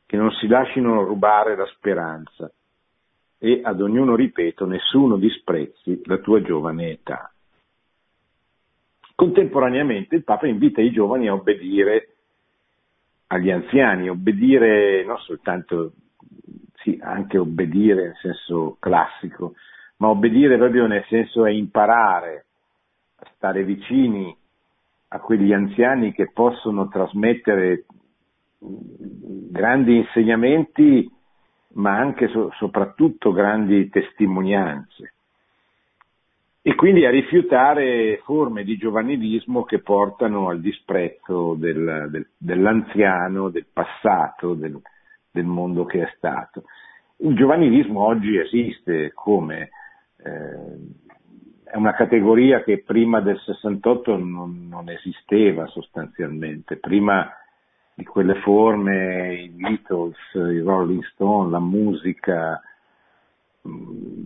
che 0.06 0.18
non 0.18 0.32
si 0.34 0.48
lasciano 0.48 1.04
rubare 1.04 1.56
la 1.56 1.66
speranza 1.66 2.52
e 3.40 3.62
ad 3.64 3.82
ognuno 3.82 4.16
ripeto, 4.16 4.66
nessuno 4.66 5.18
disprezzi 5.18 6.02
la 6.06 6.18
tua 6.18 6.42
giovane 6.42 6.92
età. 6.92 7.32
Contemporaneamente 9.16 10.16
il 10.16 10.24
Papa 10.24 10.46
invita 10.46 10.82
i 10.82 10.92
giovani 10.92 11.28
a 11.28 11.34
obbedire 11.34 12.16
agli 13.28 13.50
anziani, 13.50 14.10
obbedire 14.10 15.04
non 15.04 15.18
soltanto, 15.18 15.94
sì, 16.76 17.00
anche 17.02 17.38
obbedire 17.38 18.04
nel 18.04 18.18
senso 18.22 18.78
classico, 18.80 19.56
ma 19.98 20.10
obbedire 20.10 20.58
proprio 20.58 20.86
nel 20.86 21.06
senso 21.08 21.46
è 21.46 21.52
imparare 21.52 22.46
a 23.16 23.28
stare 23.36 23.64
vicini 23.64 24.36
a 25.10 25.20
quegli 25.20 25.54
anziani 25.54 26.12
che 26.14 26.32
possono 26.32 26.88
trasmettere 26.88 27.86
grandi 28.60 29.98
insegnamenti, 29.98 31.10
ma 31.74 31.98
anche 31.98 32.28
so, 32.28 32.52
soprattutto 32.58 33.32
grandi 33.32 33.90
testimonianze. 33.90 35.14
E 36.62 36.76
quindi 36.76 37.06
a 37.06 37.10
rifiutare 37.10 38.22
forme 38.24 38.64
di 38.64 38.78
giovanilismo 38.78 39.64
che 39.64 39.80
portano 39.80 40.50
al 40.50 40.60
disprezzo 40.60 41.56
del, 41.56 42.08
del, 42.12 42.28
dell'anziano, 42.38 43.50
del 43.50 43.66
passato, 43.72 44.54
del, 44.54 44.80
del, 45.32 45.46
mondo 45.46 45.86
che 45.86 46.04
è 46.04 46.14
stato. 46.18 46.66
Il 47.18 47.36
giovanilismo 47.36 48.04
oggi 48.04 48.38
esiste 48.38 49.14
come 49.14 49.70
eh, 50.18 50.99
è 51.72 51.76
una 51.76 51.94
categoria 51.94 52.64
che 52.64 52.84
prima 52.84 53.22
del 53.22 53.38
68 53.38 54.18
non, 54.18 54.68
non 54.68 54.90
esisteva 54.90 55.68
sostanzialmente, 55.68 56.78
prima 56.78 57.32
di 57.94 58.04
quelle 58.06 58.36
forme, 58.42 59.36
i 59.36 59.50
Beatles, 59.50 60.18
i 60.34 60.60
Rolling 60.62 61.04
Stone, 61.14 61.52
la 61.52 61.60
musica, 61.60 62.60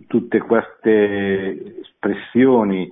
tutte 0.06 0.38
queste 0.38 1.80
espressioni 1.80 2.90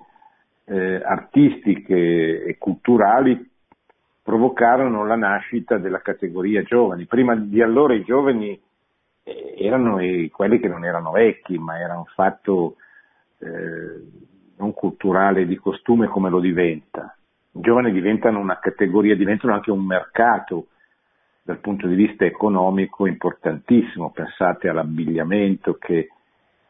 eh, 0.65 1.03
artistiche 1.03 2.45
e 2.45 2.59
culturali 2.59 3.51
provocarono 4.23 5.07
la 5.07 5.17
nascita 5.17 5.79
della 5.79 6.03
categoria 6.03 6.63
giovani. 6.63 7.07
Prima 7.07 7.35
di 7.37 7.63
allora 7.63 7.95
i 7.95 8.05
giovani 8.05 8.61
eh, 9.23 9.55
erano 9.57 9.97
quelli 10.31 10.59
che 10.61 10.69
non 10.69 10.85
erano 10.85 11.11
vecchi, 11.11 11.57
ma 11.59 11.79
era 11.79 11.97
un 11.97 12.05
fatto 12.07 12.77
eh, 13.39 14.31
non 14.63 14.73
culturale 14.73 15.45
di 15.45 15.57
costume 15.57 16.07
come 16.07 16.31
lo 16.31 16.39
diventa. 16.39 17.17
I 17.55 17.61
giovani 17.61 17.91
diventano 17.91 18.39
una 18.39 18.59
categoria, 18.61 19.17
diventano 19.17 19.53
anche 19.53 19.73
un 19.73 19.85
mercato 19.85 20.69
dal 21.43 21.59
punto 21.59 21.89
di 21.89 21.97
vista 21.97 22.25
economico 22.25 23.07
importantissimo. 23.07 24.13
Pensate 24.13 24.69
all'abbigliamento 24.69 25.75
che 25.75 26.09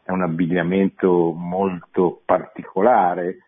è 0.03 0.11
un 0.11 0.23
abbigliamento 0.23 1.33
molto 1.33 2.23
particolare, 2.25 3.39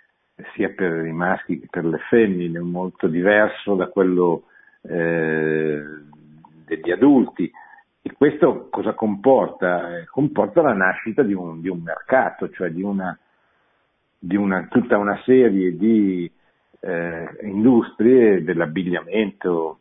sia 0.54 0.68
per 0.68 1.06
i 1.06 1.12
maschi 1.12 1.60
che 1.60 1.66
per 1.70 1.86
le 1.86 1.98
femmine, 2.10 2.60
molto 2.60 3.06
diverso 3.06 3.74
da 3.74 3.86
quello 3.86 4.44
eh, 4.82 5.82
degli 6.66 6.90
adulti. 6.90 7.50
E 8.02 8.12
questo 8.12 8.68
cosa 8.68 8.92
comporta? 8.92 10.04
Comporta 10.10 10.60
la 10.60 10.74
nascita 10.74 11.22
di 11.22 11.32
un, 11.32 11.62
di 11.62 11.68
un 11.68 11.80
mercato, 11.80 12.50
cioè 12.50 12.70
di, 12.70 12.82
una, 12.82 13.18
di 14.24 14.36
una, 14.36 14.66
tutta 14.70 14.96
una 14.96 15.20
serie 15.24 15.76
di 15.76 16.30
eh, 16.80 17.28
industrie 17.42 18.42
dell'abbigliamento, 18.42 19.78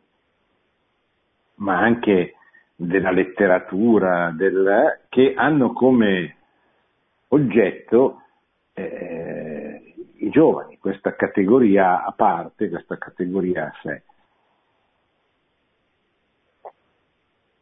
ma 1.56 1.78
anche 1.78 2.34
della 2.76 3.10
letteratura, 3.10 4.30
del, 4.36 5.00
che 5.08 5.32
hanno 5.34 5.72
come 5.72 6.36
oggetto 7.28 8.22
eh, 8.74 9.94
i 10.16 10.28
giovani, 10.28 10.78
questa 10.78 11.14
categoria 11.16 12.04
a 12.04 12.12
parte, 12.12 12.68
questa 12.68 12.98
categoria 12.98 13.64
a 13.66 13.72
sé. 13.82 14.02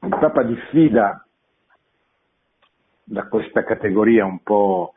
Il 0.01 0.17
Papa 0.19 0.43
diffida 0.43 1.25
da 3.05 3.29
questa 3.29 3.63
categoria 3.63 4.25
un 4.25 4.43
po', 4.43 4.95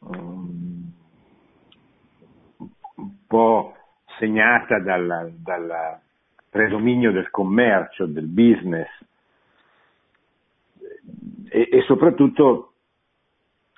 um, 0.00 0.92
un 2.96 3.26
po 3.26 3.76
segnata 4.18 4.78
dalla 4.80 6.00
predominio 6.48 7.12
del 7.12 7.30
commercio, 7.30 8.06
del 8.06 8.26
business 8.26 8.88
e, 11.48 11.68
e 11.70 11.82
soprattutto 11.82 12.72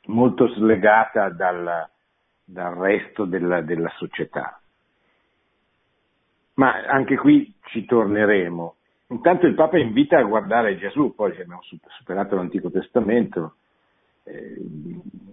molto 0.06 0.48
slegata 0.54 1.28
dal, 1.30 1.88
dal 2.44 2.74
resto 2.74 3.24
della, 3.24 3.60
della 3.60 3.90
società. 3.96 4.60
Ma 6.54 6.84
anche 6.86 7.16
qui 7.16 7.52
ci 7.64 7.84
torneremo. 7.84 8.74
Intanto 9.08 9.46
il 9.46 9.54
Papa 9.54 9.78
invita 9.78 10.18
a 10.18 10.22
guardare 10.22 10.78
Gesù, 10.78 11.14
poi 11.14 11.32
abbiamo 11.32 11.62
superato 11.62 12.36
l'Antico 12.36 12.70
Testamento, 12.70 13.56
eh, 14.30 14.56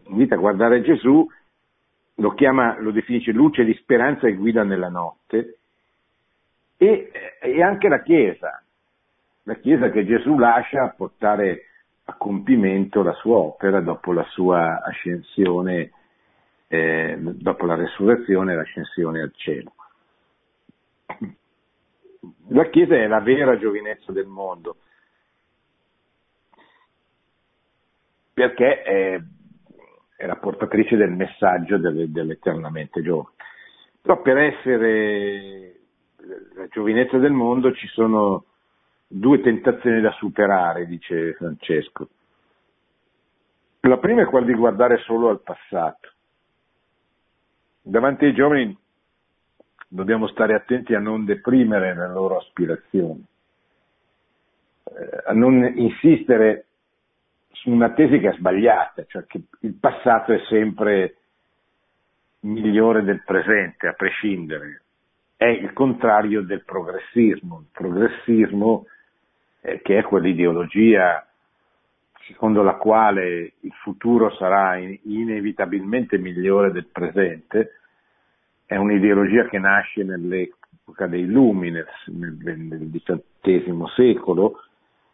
invita 0.07 0.35
a 0.35 0.39
guardare 0.39 0.81
Gesù, 0.81 1.27
lo 2.15 2.33
chiama, 2.33 2.79
lo 2.79 2.91
definisce 2.91 3.31
luce 3.31 3.63
di 3.63 3.73
speranza 3.75 4.27
e 4.27 4.33
guida 4.33 4.63
nella 4.63 4.89
notte, 4.89 5.59
e, 6.77 7.11
e 7.41 7.61
anche 7.61 7.87
la 7.87 8.01
Chiesa, 8.01 8.63
la 9.43 9.55
Chiesa 9.55 9.89
che 9.89 10.05
Gesù 10.05 10.37
lascia 10.37 10.93
portare 10.95 11.63
a 12.05 12.13
compimento 12.13 13.03
la 13.03 13.13
sua 13.13 13.37
opera 13.37 13.81
dopo 13.81 14.13
la 14.13 14.25
sua 14.29 14.81
ascensione, 14.81 15.91
eh, 16.67 17.17
dopo 17.19 17.65
la 17.65 17.75
resurrezione 17.75 18.53
e 18.53 18.55
l'ascensione 18.55 19.21
al 19.21 19.33
cielo. 19.35 19.73
La 22.49 22.69
Chiesa 22.69 22.95
è 22.95 23.07
la 23.07 23.19
vera 23.19 23.57
giovinezza 23.57 24.11
del 24.11 24.27
mondo, 24.27 24.77
perché 28.37 28.83
è, 28.83 29.19
la 30.27 30.35
portatrice 30.35 30.95
del 30.95 31.09
messaggio 31.09 31.79
dell'eternamente 31.79 33.01
giovane. 33.01 33.33
Però 33.99 34.21
per 34.21 34.37
essere 34.37 35.79
la 36.55 36.67
giovinezza 36.69 37.17
del 37.17 37.31
mondo 37.31 37.73
ci 37.73 37.87
sono 37.87 38.45
due 39.07 39.41
tentazioni 39.41 40.01
da 40.01 40.11
superare, 40.11 40.85
dice 40.85 41.33
Francesco. 41.33 42.09
La 43.79 43.97
prima 43.97 44.21
è 44.21 44.25
quella 44.25 44.45
di 44.45 44.53
guardare 44.53 44.97
solo 44.99 45.29
al 45.29 45.41
passato. 45.41 46.11
Davanti 47.81 48.25
ai 48.25 48.35
giovani 48.35 48.77
dobbiamo 49.87 50.27
stare 50.27 50.53
attenti 50.53 50.93
a 50.93 50.99
non 50.99 51.25
deprimere 51.25 51.95
le 51.95 52.07
loro 52.09 52.37
aspirazioni, 52.37 53.25
eh, 54.83 55.23
a 55.25 55.33
non 55.33 55.73
insistere 55.75 56.66
su 57.61 57.69
una 57.69 57.91
tesi 57.91 58.19
che 58.19 58.29
è 58.29 58.33
sbagliata, 58.33 59.05
cioè 59.07 59.25
che 59.25 59.41
il 59.61 59.73
passato 59.73 60.33
è 60.33 60.39
sempre 60.47 61.15
migliore 62.41 63.03
del 63.03 63.23
presente, 63.23 63.87
a 63.87 63.93
prescindere 63.93 64.81
è 65.37 65.45
il 65.45 65.71
contrario 65.71 66.41
del 66.41 66.63
progressismo. 66.65 67.59
Il 67.59 67.67
progressismo, 67.71 68.87
eh, 69.61 69.81
che 69.81 69.99
è 69.99 70.03
quell'ideologia 70.03 71.21
secondo 72.27 72.61
la 72.61 72.73
quale 72.73 73.53
il 73.61 73.71
futuro 73.83 74.35
sarà 74.35 74.75
inevitabilmente 74.75 76.17
migliore 76.17 76.71
del 76.71 76.87
presente, 76.87 77.79
è 78.65 78.75
un'ideologia 78.75 79.47
che 79.47 79.59
nasce 79.59 80.03
nell'epoca 80.03 81.07
dei 81.07 81.25
Luminers, 81.25 82.07
nel, 82.07 82.35
nel 82.41 82.89
XVIII 82.91 83.83
secolo, 83.95 84.61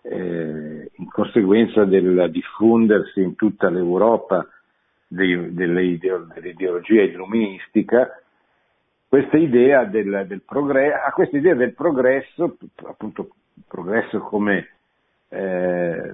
eh, 0.02 0.73
conseguenza 1.24 1.86
del 1.86 2.30
diffondersi 2.32 3.22
in 3.22 3.36
tutta 3.36 3.70
l'Europa 3.70 4.46
dell'ideologia 5.08 7.04
illuministica, 7.04 8.20
questa 9.08 9.38
idea 9.38 9.86
del, 9.86 10.26
del 10.28 10.42
progresso, 10.42 10.98
a 11.06 11.12
questa 11.12 11.38
idea 11.38 11.56
del 11.56 11.74
progresso, 11.74 12.58
appunto 12.84 13.30
progresso 13.68 14.20
come 14.20 14.70
eh, 15.30 16.14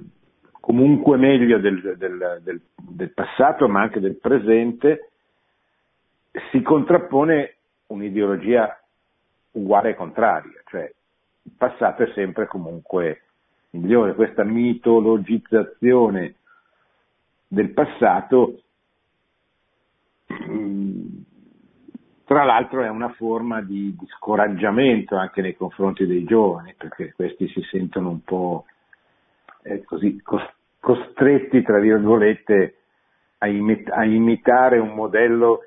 comunque 0.60 1.18
meglio 1.18 1.58
del, 1.58 1.96
del, 1.98 2.62
del, 2.78 3.12
passato 3.12 3.68
ma 3.68 3.82
anche 3.82 4.00
del 4.00 4.18
presente, 4.18 5.10
si 6.52 6.62
contrappone 6.62 7.56
un'ideologia 7.88 8.80
uguale 9.54 9.90
e 9.92 9.96
contraria, 9.96 10.62
cioè 10.66 10.92
il 11.42 11.54
passato 11.58 12.04
è 12.04 12.12
sempre 12.14 12.46
comunque 12.46 13.22
migliore, 13.72 14.16
questa 14.16 14.44
mitologizzazione 14.44 16.36
del 17.48 17.72
passato 17.72 18.62
mm, 20.34 21.08
tra 22.30 22.44
l'altro 22.44 22.84
è 22.84 22.90
una 22.90 23.10
forma 23.14 23.60
di, 23.64 23.96
di, 23.98 24.06
scoraggiamento 24.18 25.16
anche 25.16 25.42
nei 25.42 25.56
confronti 25.56 26.06
dei 26.06 26.24
giovani, 26.26 26.76
perché 26.78 27.12
questi 27.16 27.48
si 27.48 27.62
sentono 27.64 28.10
un 28.10 28.24
po' 28.24 28.66
eh, 29.64 29.84
così 29.84 30.22
costretti, 30.80 31.64
tra 31.64 31.80
virgolette, 31.80 32.76
a, 33.40 33.48
imi- 33.48 33.84
a 33.90 34.06
imitare 34.06 34.78
un 34.78 34.94
modello 34.94 35.62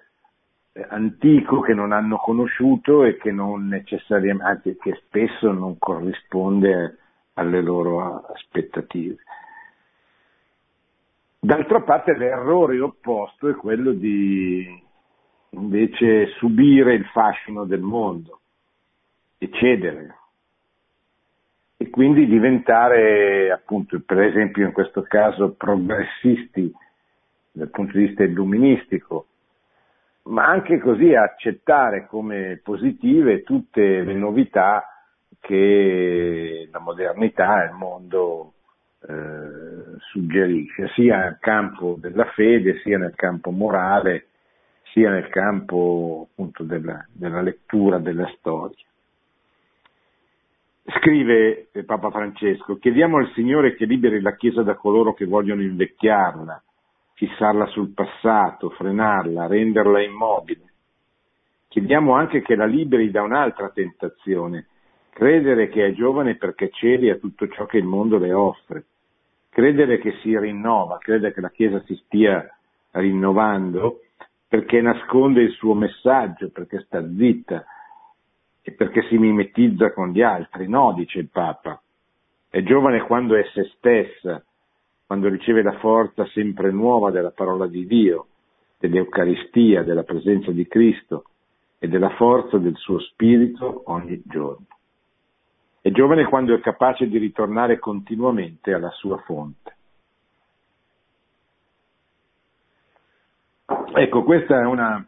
eh, 0.72 0.86
antico 0.88 1.58
che 1.62 1.74
non 1.74 1.90
hanno 1.90 2.18
conosciuto 2.18 3.02
e 3.02 3.16
che 3.16 3.32
non 3.32 3.66
necessariamente, 3.66 4.76
che 4.76 5.00
spesso 5.04 5.50
non 5.50 5.76
corrisponde 5.78 6.98
alle 7.34 7.60
loro 7.60 8.26
aspettative. 8.26 9.16
D'altra 11.38 11.80
parte 11.80 12.16
l'errore 12.16 12.78
opposto 12.80 13.48
è 13.48 13.54
quello 13.54 13.92
di 13.92 14.80
invece 15.50 16.28
subire 16.38 16.94
il 16.94 17.04
fascino 17.06 17.64
del 17.64 17.80
mondo 17.80 18.40
e 19.38 19.50
cedere 19.50 20.16
e 21.76 21.90
quindi 21.90 22.26
diventare 22.26 23.50
appunto 23.50 24.00
per 24.06 24.22
esempio 24.22 24.64
in 24.64 24.72
questo 24.72 25.02
caso 25.02 25.52
progressisti 25.54 26.72
dal 27.50 27.68
punto 27.70 27.98
di 27.98 28.06
vista 28.06 28.22
illuministico 28.22 29.26
ma 30.24 30.46
anche 30.46 30.78
così 30.78 31.12
accettare 31.14 32.06
come 32.06 32.60
positive 32.62 33.42
tutte 33.42 34.02
le 34.02 34.14
novità 34.14 34.91
che 35.42 36.68
la 36.70 36.78
modernità 36.78 37.64
e 37.64 37.66
il 37.66 37.72
mondo 37.72 38.52
eh, 39.00 39.98
suggerisce, 39.98 40.88
sia 40.94 41.18
nel 41.18 41.38
campo 41.40 41.96
della 41.98 42.26
fede, 42.26 42.78
sia 42.78 42.96
nel 42.96 43.14
campo 43.16 43.50
morale, 43.50 44.28
sia 44.92 45.10
nel 45.10 45.28
campo 45.28 46.28
appunto 46.30 46.62
della, 46.62 47.04
della 47.12 47.40
lettura 47.40 47.98
della 47.98 48.32
storia. 48.38 48.86
Scrive 50.84 51.68
Papa 51.84 52.10
Francesco, 52.10 52.76
chiediamo 52.76 53.16
al 53.16 53.32
Signore 53.34 53.74
che 53.74 53.84
liberi 53.84 54.20
la 54.20 54.36
Chiesa 54.36 54.62
da 54.62 54.74
coloro 54.74 55.12
che 55.12 55.24
vogliono 55.24 55.62
invecchiarla, 55.62 56.62
fissarla 57.14 57.66
sul 57.66 57.92
passato, 57.92 58.70
frenarla, 58.70 59.48
renderla 59.48 60.00
immobile. 60.02 60.70
Chiediamo 61.66 62.14
anche 62.14 62.42
che 62.42 62.54
la 62.54 62.66
liberi 62.66 63.10
da 63.10 63.22
un'altra 63.22 63.70
tentazione, 63.70 64.66
credere 65.12 65.68
che 65.68 65.86
è 65.86 65.92
giovane 65.92 66.36
perché 66.36 66.70
celi 66.70 67.10
a 67.10 67.16
tutto 67.16 67.46
ciò 67.48 67.66
che 67.66 67.76
il 67.76 67.84
mondo 67.84 68.16
le 68.18 68.32
offre, 68.32 68.84
credere 69.50 69.98
che 69.98 70.12
si 70.22 70.36
rinnova, 70.38 70.98
credere 70.98 71.34
che 71.34 71.40
la 71.42 71.50
Chiesa 71.50 71.82
si 71.84 71.94
stia 72.06 72.48
rinnovando 72.92 74.00
perché 74.48 74.80
nasconde 74.80 75.42
il 75.42 75.52
suo 75.52 75.74
messaggio, 75.74 76.50
perché 76.50 76.80
sta 76.80 77.02
zitta 77.16 77.64
e 78.62 78.72
perché 78.72 79.02
si 79.08 79.16
mimetizza 79.16 79.92
con 79.92 80.10
gli 80.10 80.22
altri. 80.22 80.68
No, 80.68 80.92
dice 80.92 81.20
il 81.20 81.28
Papa. 81.30 81.80
È 82.48 82.62
giovane 82.62 83.00
quando 83.02 83.34
è 83.34 83.44
se 83.54 83.70
stessa, 83.76 84.42
quando 85.06 85.28
riceve 85.28 85.62
la 85.62 85.78
forza 85.78 86.26
sempre 86.28 86.70
nuova 86.70 87.10
della 87.10 87.30
parola 87.30 87.66
di 87.66 87.86
Dio, 87.86 88.26
dell'Eucaristia, 88.78 89.82
della 89.82 90.04
presenza 90.04 90.50
di 90.50 90.66
Cristo 90.66 91.24
e 91.78 91.88
della 91.88 92.10
forza 92.10 92.58
del 92.58 92.76
suo 92.76 92.98
spirito 92.98 93.82
ogni 93.86 94.20
giorno. 94.24 94.66
È 95.84 95.90
giovane 95.90 96.26
quando 96.26 96.54
è 96.54 96.60
capace 96.60 97.08
di 97.08 97.18
ritornare 97.18 97.80
continuamente 97.80 98.72
alla 98.72 98.90
sua 98.90 99.18
fonte. 99.18 99.76
Ecco, 103.66 104.22
questa 104.22 104.60
è 104.60 104.64
una, 104.64 105.04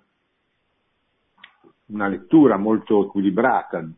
una 1.86 2.08
lettura 2.08 2.56
molto 2.56 3.04
equilibrata 3.04 3.88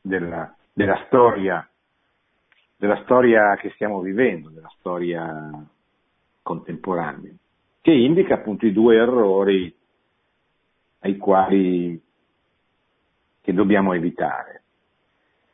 della, 0.00 0.52
della, 0.72 1.04
storia, 1.06 1.66
della 2.76 3.00
storia 3.04 3.54
che 3.54 3.70
stiamo 3.70 4.00
vivendo, 4.00 4.48
della 4.48 4.72
storia 4.80 5.64
contemporanea, 6.42 7.32
che 7.80 7.92
indica 7.92 8.34
appunto 8.34 8.66
i 8.66 8.72
due 8.72 8.96
errori 8.96 9.72
ai 10.98 11.16
quali 11.18 12.02
che 13.40 13.52
dobbiamo 13.54 13.92
evitare. 13.92 14.64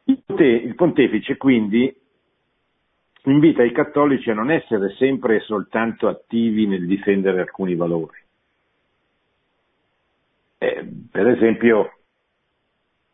Il 0.06 0.74
pontefice 0.74 1.36
quindi 1.36 1.94
invita 3.24 3.62
i 3.62 3.72
cattolici 3.72 4.30
a 4.30 4.34
non 4.34 4.50
essere 4.50 4.94
sempre 4.98 5.36
e 5.36 5.40
soltanto 5.40 6.08
attivi 6.08 6.66
nel 6.66 6.86
difendere 6.86 7.40
alcuni 7.40 7.74
valori, 7.74 8.18
eh, 10.58 10.86
per 11.10 11.28
esempio, 11.28 11.98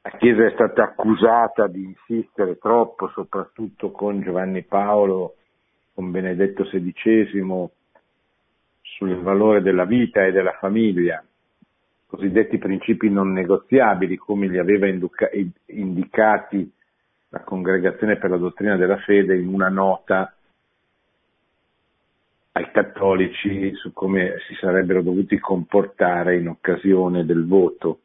la 0.02 0.10
Chiesa 0.16 0.46
è 0.46 0.50
stata 0.52 0.82
accusata 0.82 1.68
di 1.68 1.84
insistere 1.84 2.58
troppo, 2.58 3.08
soprattutto 3.08 3.90
con 3.92 4.20
Giovanni 4.22 4.62
Paolo, 4.62 5.36
con 5.94 6.10
Benedetto 6.10 6.64
XVI, 6.64 7.68
sul 8.80 9.16
valore 9.20 9.62
della 9.62 9.84
vita 9.84 10.24
e 10.24 10.32
della 10.32 10.56
famiglia, 10.58 11.22
cosiddetti 12.06 12.58
principi 12.58 13.08
non 13.08 13.32
negoziabili, 13.32 14.16
come 14.16 14.48
li 14.48 14.58
aveva 14.58 14.88
induca- 14.88 15.30
indicati 15.66 16.72
la 17.30 17.40
Congregazione 17.40 18.16
per 18.16 18.30
la 18.30 18.36
Dottrina 18.36 18.76
della 18.76 18.98
Fede 18.98 19.36
in 19.36 19.48
una 19.48 19.68
nota 19.68 20.34
ai 22.52 22.70
cattolici 22.72 23.72
su 23.74 23.92
come 23.92 24.36
si 24.46 24.54
sarebbero 24.54 25.02
dovuti 25.02 25.38
comportare 25.38 26.36
in 26.36 26.48
occasione 26.48 27.24
del 27.24 27.46
voto. 27.46 28.00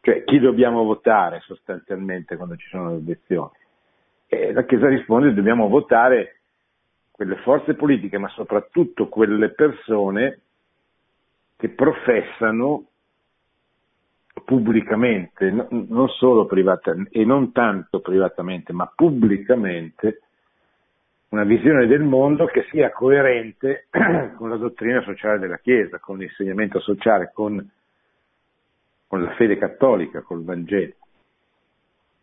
Cioè 0.00 0.24
chi 0.24 0.38
dobbiamo 0.38 0.84
votare 0.84 1.40
sostanzialmente 1.40 2.36
quando 2.36 2.56
ci 2.56 2.68
sono 2.68 2.90
le 2.90 2.96
obiezioni? 2.96 3.52
E 4.26 4.52
la 4.52 4.64
Chiesa 4.64 4.88
risponde 4.88 5.32
dobbiamo 5.32 5.68
votare 5.68 6.40
quelle 7.10 7.36
forze 7.36 7.74
politiche, 7.74 8.18
ma 8.18 8.28
soprattutto 8.28 9.08
quelle 9.08 9.50
persone 9.50 10.40
che 11.56 11.70
professano 11.70 12.88
pubblicamente, 14.44 15.50
non 15.50 16.08
solo 16.08 16.46
privatamente, 16.46 17.18
e 17.18 17.24
non 17.24 17.52
tanto 17.52 18.00
privatamente, 18.00 18.72
ma 18.72 18.90
pubblicamente, 18.94 20.20
una 21.30 21.44
visione 21.44 21.86
del 21.86 22.02
mondo 22.02 22.46
che 22.46 22.66
sia 22.70 22.92
coerente 22.92 23.86
con 24.36 24.48
la 24.48 24.56
dottrina 24.56 25.02
sociale 25.02 25.38
della 25.38 25.58
Chiesa, 25.58 25.98
con 25.98 26.18
l'insegnamento 26.18 26.78
sociale, 26.80 27.32
con, 27.34 27.68
con 29.06 29.22
la 29.22 29.32
fede 29.34 29.56
cattolica, 29.56 30.20
col 30.20 30.44
Vangelo. 30.44 30.94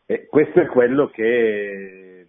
E 0.06 0.28
questo 0.28 0.62
è 0.62 0.66
quello 0.68 1.10
che 1.10 2.28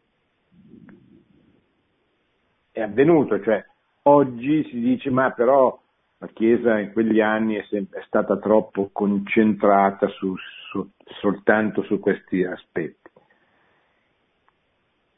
è 2.73 2.81
avvenuto, 2.81 3.41
cioè 3.43 3.65
oggi 4.03 4.65
si 4.71 4.81
dice 4.81 5.11
ma 5.11 5.31
però 5.33 5.82
la 6.23 6.29
Chiesa 6.33 6.79
in 6.79 6.93
quegli 6.93 7.21
anni 7.21 7.57
è, 7.57 7.65
sempre, 7.69 7.99
è 7.99 8.05
stata 8.07 8.37
troppo 8.37 8.91
concentrata 8.93 10.07
su, 10.07 10.33
su, 10.71 10.89
soltanto 11.21 11.83
su 11.83 11.99
questi 11.99 12.45
aspetti. 12.45 13.11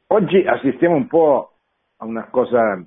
Oggi 0.06 0.38
assistiamo 0.46 0.94
un 0.94 1.06
po' 1.06 1.52
a 1.98 2.06
una 2.06 2.24
cosa 2.30 2.82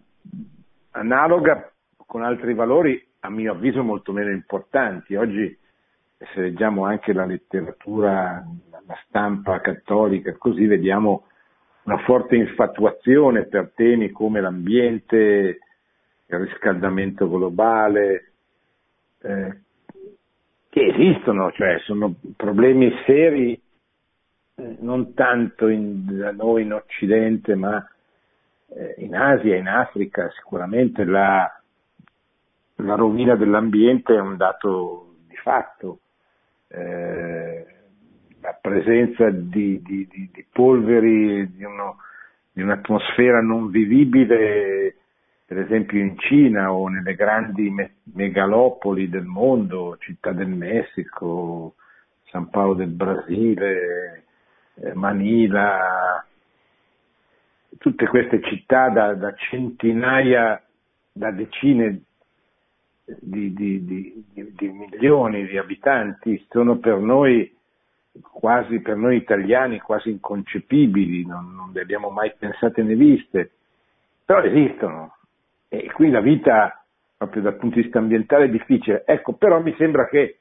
analoga 0.92 1.72
con 2.08 2.24
altri 2.24 2.56
valori, 2.56 3.08
a 3.20 3.30
mio 3.30 3.52
avviso 3.52 3.84
molto 3.84 4.12
meno 4.14 4.32
importanti. 4.32 5.16
Oggi, 5.16 5.56
se 6.18 6.42
leggiamo 6.42 6.86
anche 6.86 7.14
la 7.14 7.26
letteratura, 7.26 8.44
la 8.72 8.98
stampa 9.08 9.62
cattolica, 9.62 10.36
così 10.38 10.66
vediamo 10.66 11.28
una 11.84 12.00
forte 12.00 12.36
infatuazione 12.36 13.46
per 13.46 13.74
temi 13.76 14.10
come 14.10 14.42
l'ambiente, 14.42 15.60
il 16.28 16.38
riscaldamento 16.40 17.30
globale, 17.30 18.32
eh, 19.22 19.58
che 20.70 20.86
esistono, 20.88 21.52
cioè 21.54 21.80
sono 21.80 22.16
problemi 22.36 22.92
seri 23.06 23.60
eh, 24.56 24.76
non 24.80 25.14
tanto 25.14 25.68
in, 25.68 26.06
da 26.18 26.32
noi 26.32 26.64
in 26.64 26.74
Occidente, 26.74 27.56
ma 27.56 27.84
eh, 28.70 28.96
in 28.98 29.16
Asia, 29.16 29.56
in 29.56 29.68
Africa, 29.68 30.30
sicuramente 30.32 31.04
la, 31.04 31.50
la 32.76 32.96
rovina 32.96 33.36
dell'ambiente 33.36 34.16
è 34.16 34.20
un 34.20 34.36
dato 34.36 35.16
di 35.28 35.36
fatto. 35.38 36.00
Eh, 36.68 37.66
la 38.42 38.58
presenza 38.62 39.30
di, 39.30 39.82
di, 39.82 40.08
di, 40.08 40.30
di 40.32 40.46
polveri, 40.52 41.52
di, 41.56 41.64
uno, 41.64 41.98
di, 42.52 42.62
un'atmosfera 42.62 43.42
non 43.42 43.70
vivibile, 43.70 44.96
per 45.48 45.60
esempio 45.60 45.98
in 46.02 46.20
Cina 46.20 46.74
o 46.74 46.90
nelle 46.90 47.16
grandi 47.16 47.70
me- 47.70 48.00
megalopoli 48.14 49.08
del 49.08 49.24
mondo, 49.24 49.96
Città 49.98 50.34
del 50.34 50.50
Messico, 50.50 51.76
San 52.26 52.50
Paolo 52.50 52.74
del 52.74 52.90
Brasile, 52.90 54.26
eh, 54.74 54.94
Manila, 54.94 56.26
tutte 57.78 58.08
queste 58.08 58.42
città 58.42 58.90
da, 58.90 59.14
da 59.14 59.34
centinaia, 59.36 60.62
da 61.14 61.32
decine 61.32 62.02
di, 63.06 63.54
di, 63.54 63.86
di, 63.86 64.26
di, 64.34 64.68
milioni 64.68 65.46
di 65.46 65.58
abitanti 65.58 66.46
sono 66.50 66.78
per 66.78 66.98
noi 66.98 67.56
quasi 68.20 68.82
per 68.82 68.98
noi 68.98 69.16
italiani 69.16 69.80
quasi 69.80 70.10
inconcepibili, 70.10 71.26
non, 71.26 71.56
non 71.56 71.72
le 71.72 71.80
abbiamo 71.80 72.10
mai 72.10 72.34
pensate 72.38 72.84
né 72.84 72.96
viste, 72.96 73.52
però 74.26 74.42
esistono 74.42 75.17
e 75.68 75.92
qui 75.92 76.10
la 76.10 76.22
vita 76.22 76.84
proprio 77.18 77.42
dal 77.42 77.56
punto 77.56 77.76
di 77.76 77.84
vista 77.84 78.00
ambientale 78.00 78.46
è 78.46 78.50
difficile. 78.50 79.04
Ecco, 79.06 79.34
però 79.34 79.60
mi 79.62 79.74
sembra 79.78 80.08
che 80.08 80.40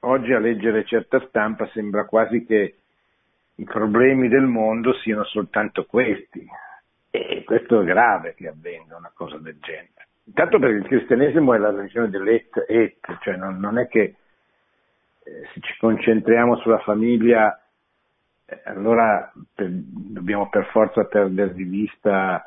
oggi 0.00 0.32
a 0.32 0.38
leggere 0.38 0.84
certa 0.84 1.20
stampa 1.28 1.68
sembra 1.68 2.06
quasi 2.06 2.44
che 2.44 2.74
i 3.56 3.64
problemi 3.64 4.28
del 4.28 4.46
mondo 4.46 4.94
siano 4.94 5.24
soltanto 5.24 5.84
questi 5.84 6.46
e 7.10 7.42
questo 7.44 7.80
è 7.80 7.84
grave 7.84 8.34
che 8.34 8.48
avvenga 8.48 8.96
una 8.96 9.10
cosa 9.12 9.36
del 9.38 9.58
genere. 9.60 10.06
Intanto 10.24 10.58
perché 10.58 10.76
il 10.76 10.86
cristianesimo 10.86 11.54
è 11.54 11.58
la 11.58 11.70
religione 11.70 12.10
dell'et 12.10 12.64
et, 12.68 13.18
cioè 13.20 13.36
non, 13.36 13.58
non 13.58 13.78
è 13.78 13.88
che 13.88 14.00
eh, 14.00 15.48
se 15.52 15.60
ci 15.60 15.74
concentriamo 15.78 16.56
sulla 16.58 16.78
famiglia, 16.80 17.58
eh, 18.44 18.60
allora 18.64 19.32
per, 19.54 19.68
dobbiamo 19.70 20.48
per 20.48 20.66
forza 20.66 21.04
perdere 21.04 21.54
di 21.54 21.64
vista 21.64 22.44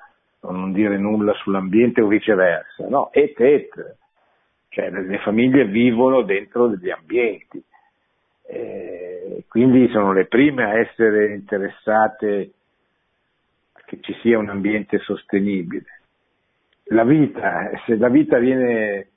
non 0.49 0.71
dire 0.71 0.97
nulla 0.97 1.33
sull'ambiente 1.33 2.01
o 2.01 2.07
viceversa. 2.07 2.87
No, 2.87 3.11
et 3.13 3.39
et, 3.39 3.69
cioè 4.69 4.89
le, 4.89 5.19
famiglie 5.19 5.65
vivono 5.65 6.23
dentro 6.23 6.67
degli 6.67 6.89
ambienti, 6.89 7.63
eh, 8.47 9.45
quindi 9.47 9.87
sono 9.89 10.13
le 10.13 10.25
prime 10.25 10.63
a 10.63 10.79
essere 10.79 11.33
interessate 11.33 12.51
che 13.85 13.99
ci 14.01 14.13
sia 14.21 14.39
un 14.39 14.49
ambiente 14.49 14.97
sostenibile. 14.99 15.99
La 16.85 17.03
vita, 17.03 17.69
se 17.85 17.95
la 17.95 18.09
vita 18.09 18.37
viene, 18.39 19.09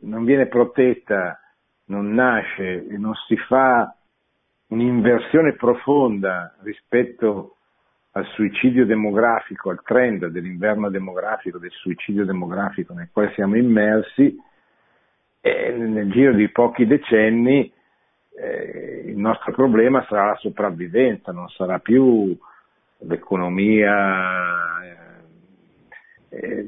non 0.00 0.24
viene 0.24 0.46
protetta 0.46 1.38
non 1.86 2.12
nasce 2.14 2.86
non 2.96 3.14
si 3.26 3.36
fa 3.36 3.94
un'inversione 4.68 5.54
profonda 5.54 6.56
rispetto 6.62 7.56
al 8.16 8.26
suicidio 8.26 8.86
demografico, 8.86 9.70
al 9.70 9.82
trend 9.82 10.26
dell'inverno 10.26 10.88
demografico, 10.88 11.58
del 11.58 11.72
suicidio 11.72 12.24
demografico 12.24 12.92
nel 12.94 13.08
quale 13.12 13.32
siamo 13.34 13.56
immersi, 13.56 14.36
e 15.40 15.70
nel 15.72 16.10
giro 16.10 16.32
di 16.32 16.48
pochi 16.48 16.86
decenni 16.86 17.70
eh, 18.36 19.04
il 19.06 19.18
nostro 19.18 19.52
problema 19.52 20.04
sarà 20.08 20.26
la 20.26 20.36
sopravvivenza, 20.36 21.32
non 21.32 21.48
sarà 21.48 21.80
più 21.80 22.36
l'economia, 22.98 24.80
eh, 26.30 26.38
eh 26.38 26.66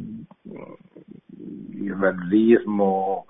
il 1.79 1.93
razzismo, 1.95 3.27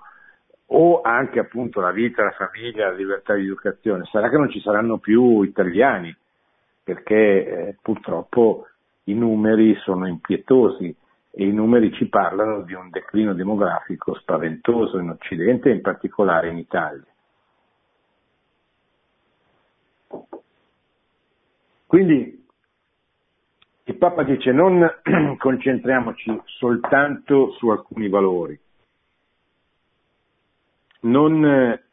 o 0.65 1.01
anche 1.01 1.39
appunto 1.39 1.81
la 1.81 1.91
vita, 1.91 2.23
la 2.23 2.31
famiglia, 2.31 2.87
la 2.87 2.95
libertà 2.95 3.35
di 3.35 3.43
educazione, 3.43 4.05
sarà 4.05 4.27
che 4.29 4.37
non 4.37 4.49
ci 4.49 4.59
saranno 4.59 4.97
più 4.97 5.43
italiani, 5.43 6.15
perché 6.87 7.15
eh, 7.15 7.77
purtroppo 7.81 8.67
i 9.03 9.13
numeri 9.13 9.75
sono 9.83 10.07
impietosi 10.07 10.95
e 11.31 11.45
i 11.45 11.51
numeri 11.51 11.91
ci 11.91 12.07
parlano 12.07 12.61
di 12.61 12.73
un 12.73 12.89
declino 12.89 13.33
demografico 13.33 14.15
spaventoso 14.15 14.97
in 14.97 15.09
Occidente 15.09 15.69
e 15.69 15.73
in 15.73 15.81
particolare 15.81 16.47
in 16.47 16.57
Italia. 16.57 17.05
Quindi 21.85 22.45
il 23.83 23.95
Papa 23.97 24.23
dice 24.23 24.53
non 24.53 24.89
concentriamoci 25.37 26.41
soltanto 26.45 27.51
su 27.51 27.67
alcuni 27.67 28.07
valori, 28.07 28.57
non 31.01 31.43
eh, 31.45 31.83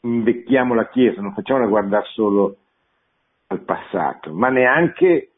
invecchiamo 0.00 0.74
la 0.74 0.88
Chiesa, 0.88 1.20
non 1.20 1.32
facciamola 1.32 1.68
guardare 1.68 2.06
solo 2.06 2.56
al 3.52 3.60
passato, 3.60 4.32
ma 4.32 4.48
neanche 4.48 5.30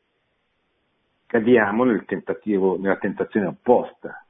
cadiamo 1.26 1.84
nel 1.84 2.04
nella 2.06 2.96
tentazione 2.96 3.46
opposta, 3.46 4.24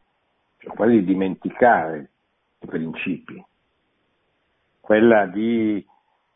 cioè 0.59 0.75
quella 0.75 0.93
di 0.93 1.05
dimenticare 1.05 2.09
i 2.61 2.67
principi, 2.67 3.45
quella 4.81 5.27
di, 5.27 5.85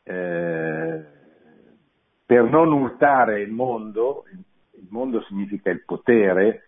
eh, 0.03 1.05
per 2.27 2.43
non 2.51 2.73
urtare 2.73 3.41
il 3.41 3.51
mondo, 3.51 4.25
il 4.73 4.87
mondo 4.91 5.23
significa 5.23 5.71
il 5.71 5.83
potere, 5.85 6.65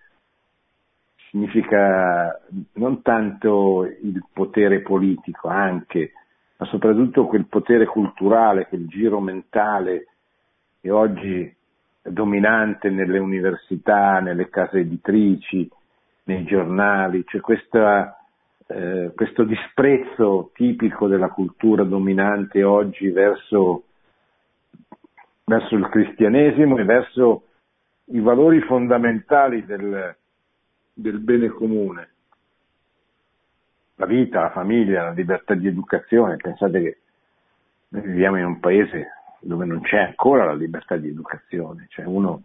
significa 1.28 2.40
non 2.72 3.02
tanto 3.02 3.84
il 3.84 4.24
potere 4.32 4.80
politico, 4.80 5.48
anche, 5.48 6.12
ma 6.56 6.66
soprattutto 6.66 7.26
quel 7.26 7.46
potere 7.46 7.84
culturale, 7.84 8.66
quel 8.66 8.86
giro 8.88 9.20
mentale 9.20 10.06
che 10.80 10.90
oggi 10.90 11.56
è 12.02 12.08
dominante 12.08 12.88
nelle 12.88 13.18
università, 13.18 14.20
nelle 14.20 14.48
case 14.48 14.80
editrici, 14.80 15.70
nei 16.24 16.44
giornali, 16.44 17.24
c'è 17.24 17.40
questa, 17.40 18.16
eh, 18.66 19.12
questo 19.14 19.44
disprezzo 19.44 20.50
tipico 20.54 21.08
della 21.08 21.28
cultura 21.28 21.82
dominante 21.84 22.62
oggi 22.62 23.10
verso, 23.10 23.84
verso 25.44 25.74
il 25.74 25.88
cristianesimo 25.88 26.78
e 26.78 26.84
verso 26.84 27.44
i 28.06 28.20
valori 28.20 28.60
fondamentali 28.62 29.64
del, 29.64 30.14
del 30.92 31.18
bene 31.18 31.48
comune. 31.48 32.08
La 33.96 34.06
vita, 34.06 34.40
la 34.40 34.50
famiglia, 34.50 35.04
la 35.04 35.10
libertà 35.10 35.54
di 35.54 35.66
educazione, 35.66 36.36
pensate 36.36 36.80
che 36.80 36.98
noi 37.88 38.02
viviamo 38.02 38.38
in 38.38 38.46
un 38.46 38.60
paese 38.60 39.08
dove 39.40 39.64
non 39.64 39.80
c'è 39.80 39.98
ancora 39.98 40.44
la 40.44 40.54
libertà 40.54 40.96
di 40.96 41.08
educazione, 41.08 41.86
cioè 41.88 42.04
uno 42.04 42.42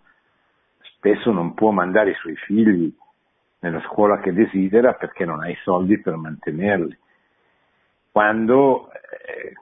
spesso 0.97 1.31
non 1.31 1.53
può 1.53 1.71
mandare 1.71 2.12
i 2.12 2.15
suoi 2.15 2.36
figli 2.36 2.93
nella 3.60 3.81
scuola 3.81 4.19
che 4.19 4.34
desidera 4.34 4.93
perché 4.93 5.25
non 5.25 5.41
ha 5.41 5.49
i 5.49 5.58
soldi 5.63 5.99
per 5.99 6.15
mantenerli, 6.15 6.97
quando, 8.12 8.91
eh, 8.91 9.53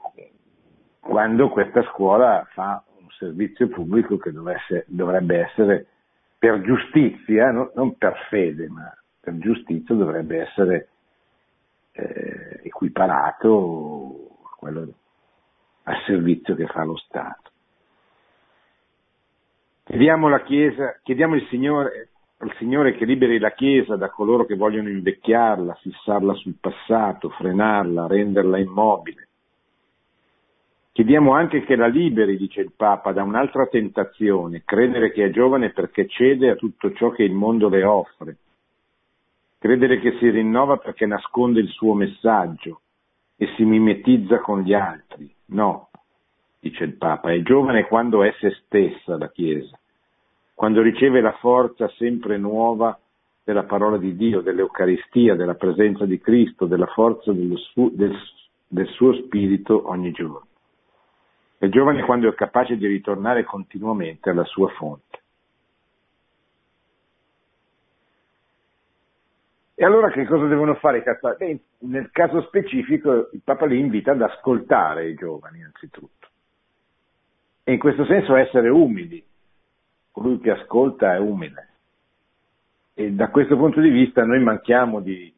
quando 1.00 1.50
questa 1.50 1.84
scuola 1.92 2.46
fa 2.54 2.84
un 3.00 3.10
servizio 3.18 3.68
pubblico 3.68 4.18
che 4.18 4.32
dovrebbe 4.32 5.40
essere 5.40 5.88
per 6.38 6.62
giustizia, 6.62 7.52
no? 7.52 7.72
non 7.76 7.98
per 7.98 8.28
fede, 8.30 8.68
ma 8.68 8.94
per 9.20 9.38
giustizia 9.38 9.96
dovrebbe 9.96 10.42
essere 10.42 10.90
eh, 11.94 12.60
equiparato 12.64 14.40
a 14.44 14.56
quello, 14.58 14.88
al 15.84 16.02
servizio 16.06 16.56
che 16.56 16.68
fa 16.68 16.84
lo 16.84 16.98
Stato. 16.98 17.52
Chiediamo, 19.84 20.36
chiesa, 20.44 21.00
chiediamo 21.04 21.38
Signore, 21.50 22.10
al 22.38 22.54
Signore 22.58 22.96
che 22.96 23.06
liberi 23.06 23.38
la 23.38 23.52
Chiesa 23.52 23.96
da 23.96 24.10
coloro 24.10 24.46
che 24.46 24.56
vogliono 24.56 24.90
invecchiarla, 24.90 25.76
fissarla 25.76 26.34
sul 26.36 26.56
passato, 26.60 27.30
frenarla, 27.30 28.08
renderla 28.08 28.58
immobile. 28.58 29.28
Chiediamo 30.94 31.34
anche 31.34 31.64
che 31.64 31.76
la 31.76 31.88
liberi, 31.88 32.38
dice 32.38 32.62
il 32.62 32.72
Papa, 32.76 33.12
da 33.12 33.24
un'altra 33.24 33.66
tentazione, 33.66 34.62
credere 34.64 35.12
che 35.12 35.26
è 35.26 35.32
giovane 35.32 35.72
perché 35.72 36.08
cede 36.08 36.52
a 36.52 36.56
tutto 36.56 36.94
ciò 36.94 37.10
che 37.10 37.24
il 37.24 37.34
mondo 37.34 37.68
le 37.68 37.84
offre, 37.84 38.38
credere 39.58 40.00
che 40.00 40.18
si 40.20 40.30
rinnova 40.30 40.78
perché 40.78 41.08
nasconde 41.08 41.62
il 41.62 41.70
suo 41.70 41.94
messaggio 41.94 42.82
e 43.36 43.48
si 43.56 43.64
mimetizza 43.64 44.40
con 44.40 44.62
gli 44.62 44.74
altri. 44.74 45.33
No, 45.48 45.90
dice 46.60 46.84
il 46.84 46.96
Papa, 46.96 47.32
è 47.32 47.42
giovane 47.42 47.86
quando 47.88 48.24
è 48.24 48.34
se 48.40 48.52
stessa 48.66 49.18
la 49.18 49.30
Chiesa, 49.30 49.78
quando 50.54 50.82
riceve 50.82 51.22
la 51.22 51.34
forza 51.34 51.88
sempre 51.98 52.38
nuova 52.38 52.98
della 53.44 53.64
parola 53.64 53.98
di 53.98 54.16
Dio, 54.16 54.42
dell'Eucaristia, 54.42 55.36
della 55.36 55.56
presenza 55.56 56.06
di 56.06 56.20
Cristo, 56.20 56.66
della 56.66 56.86
forza 56.88 57.34
suo, 57.34 57.90
del, 57.92 58.18
del 58.68 58.88
suo 58.88 59.14
spirito 59.14 59.90
ogni 59.90 60.12
giorno. 60.12 60.48
È 61.58 61.68
giovane 61.68 62.04
quando 62.04 62.30
è 62.30 62.36
capace 62.36 62.78
di 62.78 62.88
ritornare 62.88 63.44
continuamente 63.44 64.30
alla 64.30 64.46
sua 64.46 64.70
fonte. 64.70 65.13
Allora 69.84 70.10
che 70.10 70.26
cosa 70.26 70.46
devono 70.46 70.76
fare 70.76 71.00
i 71.00 71.04
cattolici? 71.04 71.62
Nel 71.80 72.10
caso 72.12 72.42
specifico 72.44 73.30
il 73.32 73.42
Papa 73.44 73.66
li 73.66 73.80
invita 73.80 74.12
ad 74.12 74.22
ascoltare 74.22 75.10
i 75.10 75.16
giovani 75.16 75.64
anzitutto. 75.64 76.28
E 77.64 77.74
in 77.74 77.80
questo 77.80 78.06
senso 78.06 78.36
essere 78.36 78.70
umili. 78.70 79.24
Colui 80.12 80.40
che 80.40 80.52
ascolta 80.52 81.16
è 81.16 81.20
umile. 81.20 81.70
E 82.94 83.12
da 83.12 83.30
questo 83.30 83.58
punto 83.58 83.82
di 83.82 83.90
vista 83.90 84.24
noi 84.24 84.40
manchiamo 84.42 85.00
di, 85.00 85.34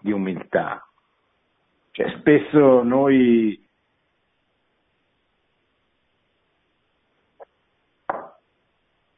di 0.00 0.10
umiltà. 0.10 0.84
Cioè, 1.92 2.16
spesso 2.18 2.82
noi 2.82 3.68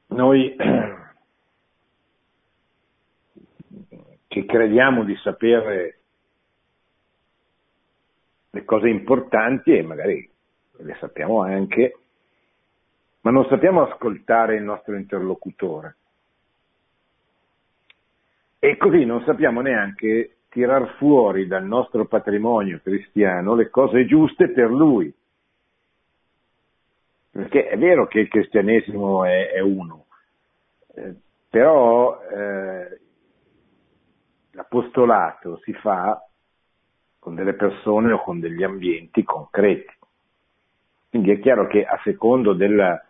noi 0.09 0.57
che 4.33 4.47
crediamo 4.47 5.05
di 5.05 5.15
sapere 5.17 5.99
le 8.49 8.65
cose 8.65 8.89
importanti 8.89 9.77
e 9.77 9.83
magari 9.83 10.27
le 10.79 10.97
sappiamo 10.99 11.43
anche, 11.43 11.99
ma 13.21 13.31
non 13.31 13.47
sappiamo 13.49 13.83
ascoltare 13.83 14.57
il 14.57 14.63
nostro 14.63 14.97
interlocutore. 14.97 15.97
E 18.59 18.79
così 18.79 19.05
non 19.05 19.23
sappiamo 19.25 19.61
neanche 19.61 20.37
tirar 20.49 20.97
fuori 20.97 21.47
dal 21.47 21.67
nostro 21.67 22.07
patrimonio 22.07 22.81
cristiano 22.83 23.55
le 23.55 23.69
cose 23.69 24.07
giuste 24.07 24.49
per 24.49 24.71
lui. 24.71 25.13
Perché 27.33 27.69
è 27.69 27.77
vero 27.77 28.07
che 28.07 28.21
il 28.21 28.29
cristianesimo 28.29 29.27
è, 29.27 29.51
è 29.51 29.61
uno, 29.61 30.07
eh, 30.95 31.15
però 31.51 32.19
eh, 32.23 33.01
l'apostolato 34.53 35.59
si 35.59 35.73
fa 35.75 36.27
con 37.19 37.35
delle 37.35 37.55
persone 37.55 38.13
o 38.13 38.23
con 38.23 38.41
degli 38.41 38.63
ambienti 38.63 39.23
concreti. 39.23 39.95
Quindi 41.09 41.31
è 41.31 41.39
chiaro 41.41 41.67
che 41.67 41.85
a 41.85 42.01
secondo 42.03 42.53
della, 42.53 43.01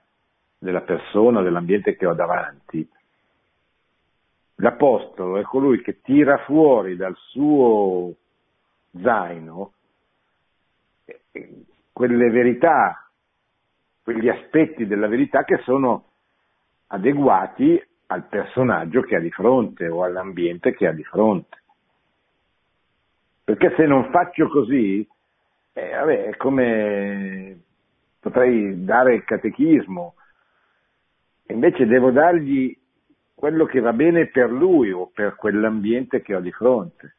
della 0.59 0.83
persona, 0.83 1.40
dell'ambiente 1.40 1.96
che 1.96 2.07
ho 2.07 2.14
davanti, 2.14 2.87
l'apostolo 4.57 5.38
è 5.38 5.42
colui 5.42 5.81
che 5.83 6.00
tira 6.02 6.38
fuori 6.38 6.96
dal 6.96 7.16
suo 7.16 8.14
zaino 9.00 9.72
eh, 11.05 11.64
quelle 11.92 12.31
verità 12.31 13.11
quegli 14.02 14.28
aspetti 14.28 14.87
della 14.87 15.07
verità 15.07 15.44
che 15.44 15.59
sono 15.59 16.05
adeguati 16.88 17.81
al 18.12 18.25
personaggio 18.25 19.03
che 19.03 19.16
ha 19.16 19.20
di 19.20 19.31
fronte 19.31 19.88
o 19.88 20.05
all'ambiente 20.05 20.75
che 20.75 20.87
ha 20.87 20.92
di 20.92 21.05
fronte. 21.05 21.62
Perché 23.44 23.75
se 23.77 23.87
non 23.87 24.11
faccio 24.11 24.48
così, 24.48 25.07
eh, 25.72 25.90
vabbè, 25.90 26.25
è 26.27 26.37
come 26.37 27.61
potrei 28.20 28.85
dare 28.85 29.14
il 29.14 29.25
catechismo, 29.25 30.14
invece 31.48 31.87
devo 31.87 32.11
dargli 32.11 32.77
quello 33.35 33.64
che 33.64 33.81
va 33.81 33.92
bene 33.92 34.27
per 34.27 34.51
lui 34.51 34.92
o 34.92 35.11
per 35.12 35.35
quell'ambiente 35.35 36.22
che 36.22 36.35
ho 36.35 36.40
di 36.40 36.53
fronte. 36.53 37.16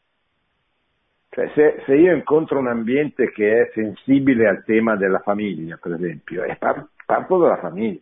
Cioè, 1.30 1.52
se, 1.56 1.84
se, 1.86 1.96
io 1.96 2.16
incontro 2.16 2.60
un 2.60 2.68
ambiente 2.68 3.32
che 3.32 3.64
è 3.64 3.72
sensibile 3.74 4.48
al 4.48 4.64
tema 4.64 4.96
della 4.96 5.20
famiglia, 5.20 5.78
per 5.82 5.94
esempio, 5.94 6.44
e 6.44 6.56
par- 6.56 6.88
parto 7.06 7.40
dalla 7.40 7.58
famiglia, 7.58 8.00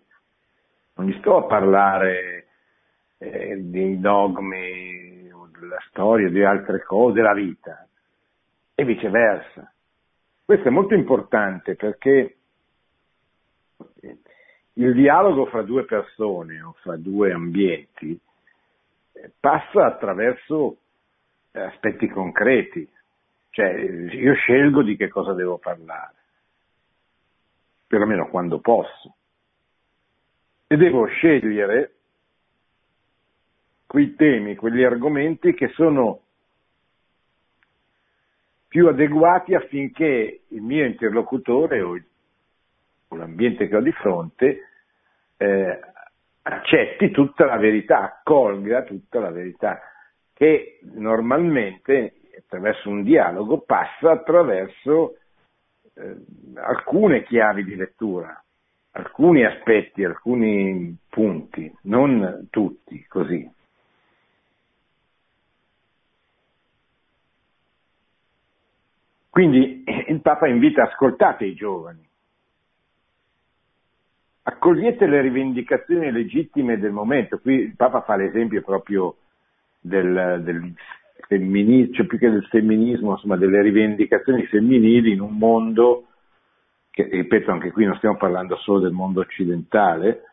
non 0.96 1.08
gli 1.08 1.18
sto 1.20 1.38
a 1.38 1.44
parlare 1.44 2.48
eh, 3.22 3.56
dei 3.58 4.00
dogmi, 4.00 5.30
della 5.60 5.78
storia, 5.90 6.28
di 6.28 6.44
altre 6.44 6.82
cose, 6.84 7.14
della 7.14 7.36
vita, 7.36 7.88
e 8.74 8.84
viceversa. 8.84 9.72
Questo 10.44 10.68
è 10.68 10.72
molto 10.72 10.96
importante 10.96 11.76
perché 11.76 12.38
il 14.74 14.94
dialogo 14.94 15.46
fra 15.46 15.62
due 15.62 15.86
persone 15.86 16.62
o 16.62 16.74
fra 16.82 16.98
due 16.98 17.32
ambienti 17.32 18.20
eh, 19.12 19.32
passa 19.40 19.86
attraverso 19.86 20.78
aspetti 21.52 22.08
concreti, 22.08 22.90
cioè, 23.52 23.70
io 23.70 24.34
scelgo 24.34 24.82
di 24.82 24.96
che 24.96 25.10
cosa 25.10 25.34
devo 25.34 25.58
parlare, 25.58 26.16
perlomeno 27.86 28.30
quando 28.30 28.60
posso. 28.60 29.16
E 30.66 30.78
devo 30.78 31.06
scegliere 31.06 31.98
quei 33.92 34.16
temi, 34.16 34.56
quegli 34.56 34.84
argomenti 34.84 35.54
che 35.54 35.68
sono 35.74 36.22
più 38.70 38.88
adeguati 38.88 39.54
affinché 39.54 40.44
il 40.48 40.62
mio 40.62 40.86
interlocutore 40.86 41.82
o, 41.82 42.00
l'ambiente 43.10 43.68
che 43.68 43.76
ho 43.76 43.82
di 43.82 43.92
fronte 43.92 44.70
eh, 45.36 45.80
accetti 46.44 47.12
tutta 47.12 47.44
la 47.44 47.58
verità, 47.58 48.04
accolga 48.04 48.84
tutta 48.84 49.20
la 49.20 49.30
verità, 49.30 49.82
che 50.36 50.80
normalmente 50.94 52.14
attraverso 52.38 52.88
un 52.88 53.04
dialogo 53.04 53.60
passa 53.60 54.12
attraverso 54.12 55.18
eh, 55.96 56.16
alcune 56.54 57.24
chiavi 57.24 57.66
di 57.66 57.76
lettura, 57.76 58.42
alcuni 58.92 59.44
aspetti, 59.44 60.06
alcuni 60.06 60.96
punti, 61.10 61.70
non 61.82 62.48
tutti 62.50 63.06
così. 63.10 63.60
Quindi 69.32 69.86
il 70.10 70.20
Papa 70.20 70.50
invita, 70.50 70.84
ascoltate 70.84 71.46
i 71.46 71.54
giovani, 71.54 72.06
accogliete 74.42 75.08
le 75.08 75.22
rivendicazioni 75.22 76.12
legittime 76.12 76.78
del 76.78 76.92
momento. 76.92 77.40
Qui 77.40 77.54
il 77.54 77.76
Papa 77.78 78.02
fa 78.02 78.18
l'esempio 78.18 78.62
proprio 78.62 79.16
del, 79.80 80.42
del 80.44 80.74
femminismo, 81.28 81.94
cioè 81.94 82.08
più 82.08 82.18
che 82.18 82.30
del 82.30 82.46
femminismo, 82.48 83.12
insomma 83.12 83.38
delle 83.38 83.62
rivendicazioni 83.62 84.46
femminili 84.48 85.14
in 85.14 85.22
un 85.22 85.38
mondo, 85.38 86.08
che 86.90 87.08
ripeto 87.10 87.52
anche 87.52 87.72
qui 87.72 87.86
non 87.86 87.96
stiamo 87.96 88.18
parlando 88.18 88.58
solo 88.58 88.80
del 88.80 88.92
mondo 88.92 89.22
occidentale, 89.22 90.24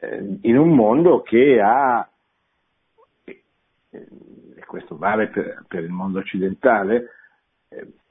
eh, 0.00 0.38
in 0.40 0.58
un 0.58 0.74
mondo 0.74 1.22
che 1.22 1.60
ha, 1.60 2.10
e 3.14 4.64
questo 4.66 4.96
vale 4.96 5.28
per, 5.28 5.64
per 5.68 5.84
il 5.84 5.90
mondo 5.90 6.18
occidentale, 6.18 6.96
eh, 6.96 7.18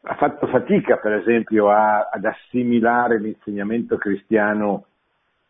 ha 0.02 0.16
fatto 0.16 0.48
fatica 0.48 0.98
per 0.98 1.14
esempio 1.14 1.70
a, 1.70 2.10
ad 2.10 2.24
assimilare 2.24 3.20
l'insegnamento 3.20 3.98
cristiano 3.98 4.86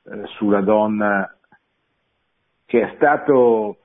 eh, 0.03 0.23
sulla 0.37 0.61
donna 0.61 1.31
che 2.65 2.81
è 2.81 2.93
stato 2.95 3.77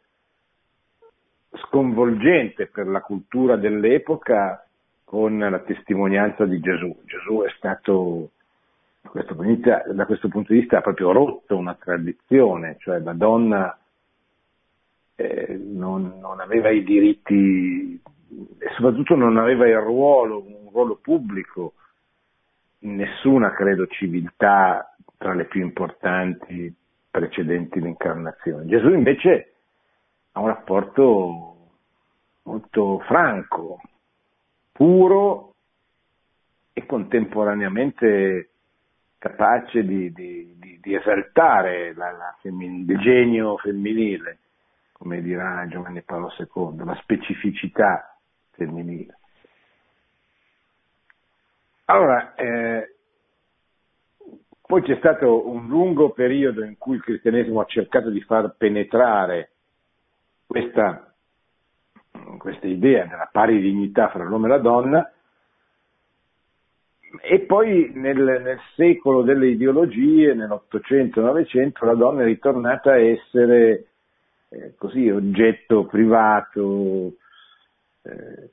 sconvolgente 1.68 2.66
per 2.66 2.86
la 2.86 3.00
cultura 3.00 3.56
dell'epoca 3.56 4.66
con 5.04 5.38
la 5.38 5.60
testimonianza 5.60 6.44
di 6.44 6.58
Gesù. 6.60 6.94
Gesù 7.04 7.42
è 7.42 7.50
stato, 7.56 8.30
da 9.00 9.08
questo, 9.10 9.34
vista, 9.34 9.84
da 9.92 10.06
questo 10.06 10.28
punto 10.28 10.52
di 10.52 10.60
vista, 10.60 10.78
ha 10.78 10.82
proprio 10.82 11.12
rotto 11.12 11.56
una 11.56 11.74
tradizione, 11.74 12.76
cioè 12.80 12.98
la 12.98 13.12
donna 13.12 13.78
eh, 15.14 15.56
non, 15.56 16.18
non, 16.20 16.40
aveva 16.40 16.70
i 16.70 16.82
diritti 16.82 18.00
soprattutto 18.76 19.14
non 19.14 19.36
aveva 19.36 19.66
il 19.66 19.78
ruolo, 19.78 20.44
un 20.46 20.70
ruolo 20.70 20.96
pubblico 20.96 21.74
in 22.80 22.96
nessuna, 22.96 23.52
credo, 23.52 23.86
civiltà 23.86 24.94
tra 25.16 25.34
le 25.34 25.44
più 25.46 25.62
importanti 25.62 26.74
precedenti 27.10 27.80
l'incarnazione. 27.80 28.66
Gesù 28.66 28.90
invece 28.90 29.54
ha 30.32 30.40
un 30.40 30.48
rapporto 30.48 31.56
molto 32.42 32.98
franco, 33.06 33.80
puro 34.72 35.54
e 36.72 36.84
contemporaneamente 36.86 38.50
capace 39.18 39.84
di, 39.84 40.12
di, 40.12 40.56
di, 40.58 40.78
di 40.82 40.94
esaltare 40.94 41.94
la, 41.94 42.10
la 42.10 42.36
femmin- 42.40 42.84
il 42.86 42.98
genio 42.98 43.56
femminile, 43.58 44.38
come 44.92 45.22
dirà 45.22 45.66
Giovanni 45.68 46.02
Paolo 46.02 46.30
II, 46.36 46.84
la 46.84 46.98
specificità 47.00 48.13
femminile. 48.56 49.18
Allora, 51.86 52.34
eh, 52.34 52.94
Poi 54.66 54.80
c'è 54.80 54.96
stato 54.96 55.46
un 55.46 55.68
lungo 55.68 56.10
periodo 56.10 56.64
in 56.64 56.78
cui 56.78 56.96
il 56.96 57.02
cristianesimo 57.02 57.60
ha 57.60 57.66
cercato 57.66 58.08
di 58.08 58.22
far 58.22 58.54
penetrare 58.56 59.50
questa, 60.46 61.14
questa 62.38 62.66
idea 62.66 63.04
della 63.04 63.28
pari 63.30 63.60
dignità 63.60 64.08
fra 64.08 64.24
l'uomo 64.24 64.46
e 64.46 64.48
la 64.48 64.58
donna, 64.58 65.12
e 67.20 67.40
poi 67.40 67.92
nel, 67.94 68.16
nel 68.42 68.58
secolo 68.74 69.22
delle 69.22 69.48
ideologie, 69.48 70.32
nell'Ottocento-Novecento, 70.32 71.84
la 71.84 71.94
donna 71.94 72.22
è 72.22 72.24
ritornata 72.24 72.92
a 72.92 73.00
essere 73.00 73.86
eh, 74.48 74.74
così 74.76 75.10
oggetto 75.10 75.84
privato, 75.84 77.12
eh, 78.04 78.50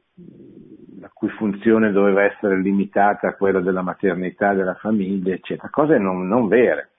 la 1.00 1.10
cui 1.14 1.30
funzione 1.30 1.92
doveva 1.92 2.24
essere 2.24 2.58
limitata 2.58 3.30
a 3.30 3.34
quella 3.34 3.60
della 3.60 3.82
maternità, 3.82 4.54
della 4.54 4.76
famiglia, 4.76 5.34
eccetera, 5.34 5.70
cose 5.70 5.98
non, 5.98 6.28
non 6.28 6.48
vere, 6.48 6.90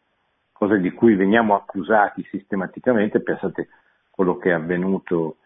cose 0.52 0.78
di 0.80 0.90
cui 0.92 1.14
veniamo 1.14 1.54
accusati 1.54 2.26
sistematicamente, 2.30 3.20
pensate 3.20 3.68
quello 4.10 4.36
che 4.36 4.50
è 4.50 4.52
avvenuto 4.52 5.36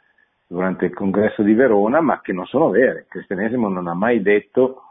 durante 0.47 0.87
il 0.87 0.95
congresso 0.95 1.43
di 1.43 1.55
Verona, 1.55 2.01
ma 2.01 2.21
che 2.21 2.33
non 2.33 2.47
sono 2.47 2.71
vere. 2.71 3.01
Il 3.01 3.07
cristianesimo 3.09 3.69
non 3.69 3.87
ha 3.87 3.95
mai 3.95 4.21
detto 4.23 4.83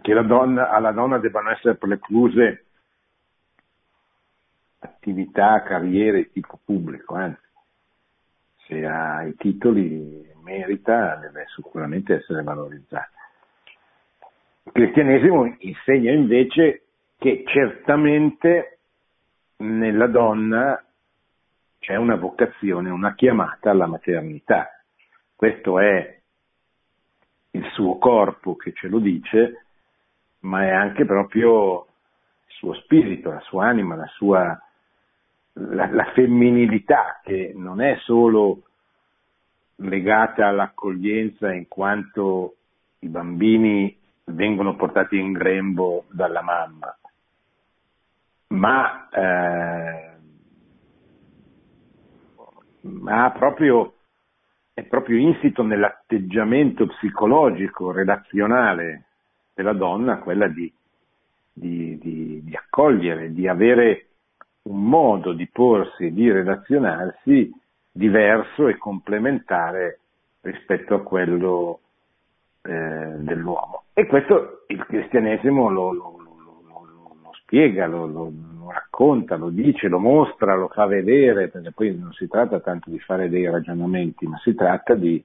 che 0.00 0.22
donna, 0.22 0.70
alla 0.70 0.92
donna 0.92 1.18
debbano 1.18 1.50
essere 1.50 1.74
precluse 1.74 2.64
attività, 4.78 5.62
carriere 5.62 6.22
di 6.22 6.32
tipo 6.32 6.58
pubblico, 6.64 7.14
anzi, 7.14 7.47
se 8.68 8.84
ha 8.84 9.22
i 9.24 9.34
titoli 9.34 10.30
merita, 10.42 11.16
deve 11.16 11.46
sicuramente 11.54 12.16
essere 12.16 12.42
valorizzata. 12.42 13.10
Il 14.64 14.72
cristianesimo 14.72 15.56
insegna 15.60 16.12
invece 16.12 16.82
che 17.18 17.44
certamente 17.46 18.78
nella 19.56 20.06
donna 20.06 20.82
c'è 21.78 21.96
una 21.96 22.16
vocazione, 22.16 22.90
una 22.90 23.14
chiamata 23.14 23.70
alla 23.70 23.86
maternità. 23.86 24.68
Questo 25.34 25.78
è 25.78 26.20
il 27.52 27.64
suo 27.72 27.96
corpo 27.96 28.56
che 28.56 28.72
ce 28.74 28.88
lo 28.88 28.98
dice, 28.98 29.64
ma 30.40 30.64
è 30.64 30.70
anche 30.70 31.06
proprio 31.06 31.86
il 32.46 32.54
suo 32.54 32.74
spirito, 32.74 33.30
la 33.30 33.40
sua 33.40 33.66
anima, 33.66 33.96
la 33.96 34.06
sua 34.08 34.60
la, 35.58 35.90
la 35.90 36.04
femminilità 36.14 37.20
che 37.22 37.52
non 37.54 37.80
è 37.80 37.96
solo 38.02 38.62
legata 39.76 40.48
all'accoglienza 40.48 41.52
in 41.52 41.68
quanto 41.68 42.56
i 43.00 43.08
bambini 43.08 43.96
vengono 44.24 44.76
portati 44.76 45.18
in 45.18 45.32
grembo 45.32 46.04
dalla 46.10 46.42
mamma, 46.42 46.96
ma, 48.48 49.08
eh, 49.10 50.10
ma 52.80 53.30
proprio, 53.30 53.94
è 54.74 54.82
proprio 54.82 55.18
insito 55.18 55.62
nell'atteggiamento 55.62 56.86
psicologico, 56.86 57.92
relazionale 57.92 59.04
della 59.54 59.72
donna, 59.72 60.18
quella 60.18 60.48
di, 60.48 60.72
di, 61.52 61.98
di, 61.98 62.42
di 62.44 62.56
accogliere, 62.56 63.32
di 63.32 63.48
avere 63.48 64.07
un 64.68 64.84
modo 64.84 65.32
di 65.32 65.48
porsi 65.48 66.06
e 66.06 66.12
di 66.12 66.30
relazionarsi 66.30 67.50
diverso 67.90 68.68
e 68.68 68.76
complementare 68.76 70.00
rispetto 70.42 70.94
a 70.94 71.02
quello 71.02 71.80
eh, 72.62 73.14
dell'uomo. 73.16 73.84
E 73.94 74.06
questo 74.06 74.64
il 74.68 74.84
cristianesimo 74.84 75.70
lo, 75.70 75.92
lo, 75.92 76.16
lo, 76.18 76.86
lo 77.22 77.30
spiega, 77.32 77.86
lo, 77.86 78.32
racconta, 78.70 79.36
lo 79.36 79.48
dice, 79.48 79.88
lo 79.88 79.98
mostra, 79.98 80.54
lo 80.54 80.68
fa 80.68 80.86
vedere, 80.86 81.48
perché 81.48 81.72
poi 81.72 81.96
non 81.96 82.12
si 82.12 82.28
tratta 82.28 82.60
tanto 82.60 82.90
di 82.90 82.98
fare 83.00 83.28
dei 83.28 83.48
ragionamenti, 83.50 84.26
ma 84.26 84.38
si 84.38 84.54
tratta 84.54 84.94
di, 84.94 85.22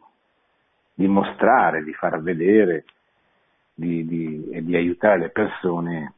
di 0.93 1.07
mostrare, 1.07 1.83
di 1.83 1.93
far 1.93 2.21
vedere 2.21 2.85
di, 3.73 4.05
di, 4.05 4.49
e 4.51 4.63
di 4.63 4.75
aiutare 4.75 5.19
le 5.19 5.29
persone 5.29 6.13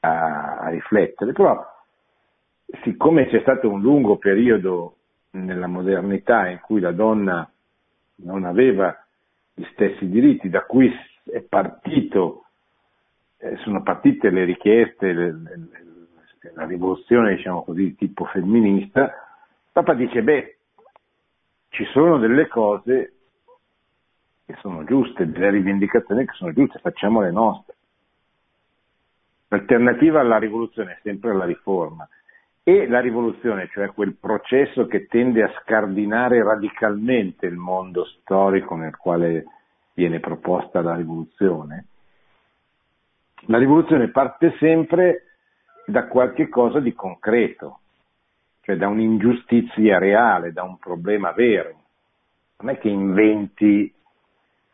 a, 0.00 0.58
a 0.58 0.68
riflettere. 0.68 1.32
Però 1.32 1.74
siccome 2.82 3.28
c'è 3.28 3.40
stato 3.40 3.70
un 3.70 3.80
lungo 3.80 4.16
periodo 4.16 4.96
nella 5.30 5.66
modernità 5.66 6.48
in 6.48 6.60
cui 6.60 6.80
la 6.80 6.92
donna 6.92 7.48
non 8.16 8.44
aveva 8.44 8.96
gli 9.54 9.64
stessi 9.72 10.08
diritti, 10.08 10.48
da 10.48 10.62
cui 10.62 10.92
è 11.24 11.40
partito, 11.40 12.44
eh, 13.38 13.56
sono 13.58 13.82
partite 13.82 14.30
le 14.30 14.44
richieste, 14.44 15.12
la 16.54 16.64
rivoluzione, 16.66 17.36
diciamo 17.36 17.64
così, 17.64 17.94
tipo 17.94 18.24
femminista, 18.26 19.12
Papa 19.72 19.94
dice, 19.94 20.22
beh, 20.22 20.56
ci 21.68 21.84
sono 21.92 22.18
delle 22.18 22.48
cose 22.48 23.12
che 24.46 24.54
sono 24.60 24.84
giuste, 24.84 25.30
delle 25.30 25.50
rivendicazioni 25.50 26.24
che 26.24 26.32
sono 26.34 26.52
giuste, 26.52 26.78
facciamo 26.78 27.20
le 27.20 27.30
nostre. 27.30 27.74
L'alternativa 29.48 30.20
alla 30.20 30.38
rivoluzione 30.38 30.92
è 30.92 30.98
sempre 31.02 31.34
la 31.34 31.44
riforma 31.44 32.08
e 32.68 32.88
la 32.88 32.98
rivoluzione, 32.98 33.68
cioè 33.68 33.92
quel 33.92 34.16
processo 34.16 34.88
che 34.88 35.06
tende 35.06 35.44
a 35.44 35.52
scardinare 35.60 36.42
radicalmente 36.42 37.46
il 37.46 37.54
mondo 37.54 38.04
storico 38.04 38.74
nel 38.74 38.96
quale 38.96 39.44
viene 39.94 40.18
proposta 40.18 40.82
la 40.82 40.96
rivoluzione, 40.96 41.86
la 43.42 43.58
rivoluzione 43.58 44.08
parte 44.08 44.56
sempre 44.58 45.36
da 45.86 46.08
qualche 46.08 46.48
cosa 46.48 46.80
di 46.80 46.92
concreto, 46.92 47.78
cioè 48.62 48.76
da 48.76 48.88
un'ingiustizia 48.88 49.98
reale, 49.98 50.52
da 50.52 50.64
un 50.64 50.76
problema 50.78 51.30
vero. 51.30 51.82
Non 52.58 52.70
è 52.70 52.78
che 52.78 52.88
inventi, 52.88 53.94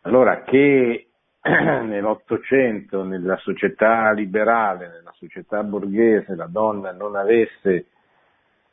allora 0.00 0.44
che 0.44 1.08
nell'Ottocento, 1.50 3.02
nella 3.02 3.36
società 3.38 4.12
liberale, 4.12 4.88
nella 4.88 5.12
società 5.16 5.62
borghese, 5.64 6.36
la 6.36 6.46
donna 6.46 6.92
non 6.92 7.16
avesse, 7.16 7.86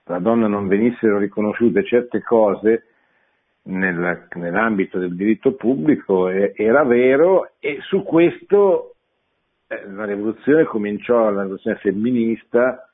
la 0.04 0.20
donna 0.20 0.48
non 0.48 0.68
venissero 0.68 1.18
riconosciute 1.18 1.84
certe 1.84 2.22
cose 2.22 2.84
nel, 3.64 4.28
nell'ambito 4.36 5.00
del 5.00 5.16
diritto 5.16 5.54
pubblico 5.54 6.30
eh, 6.30 6.54
era 6.56 6.84
vero 6.84 7.52
e 7.60 7.80
su 7.82 8.04
questo 8.04 8.96
eh, 9.68 9.88
la 9.90 10.06
rivoluzione 10.06 10.64
cominciò, 10.66 11.30
la 11.30 11.42
rivoluzione 11.42 11.78
femminista 11.78 12.90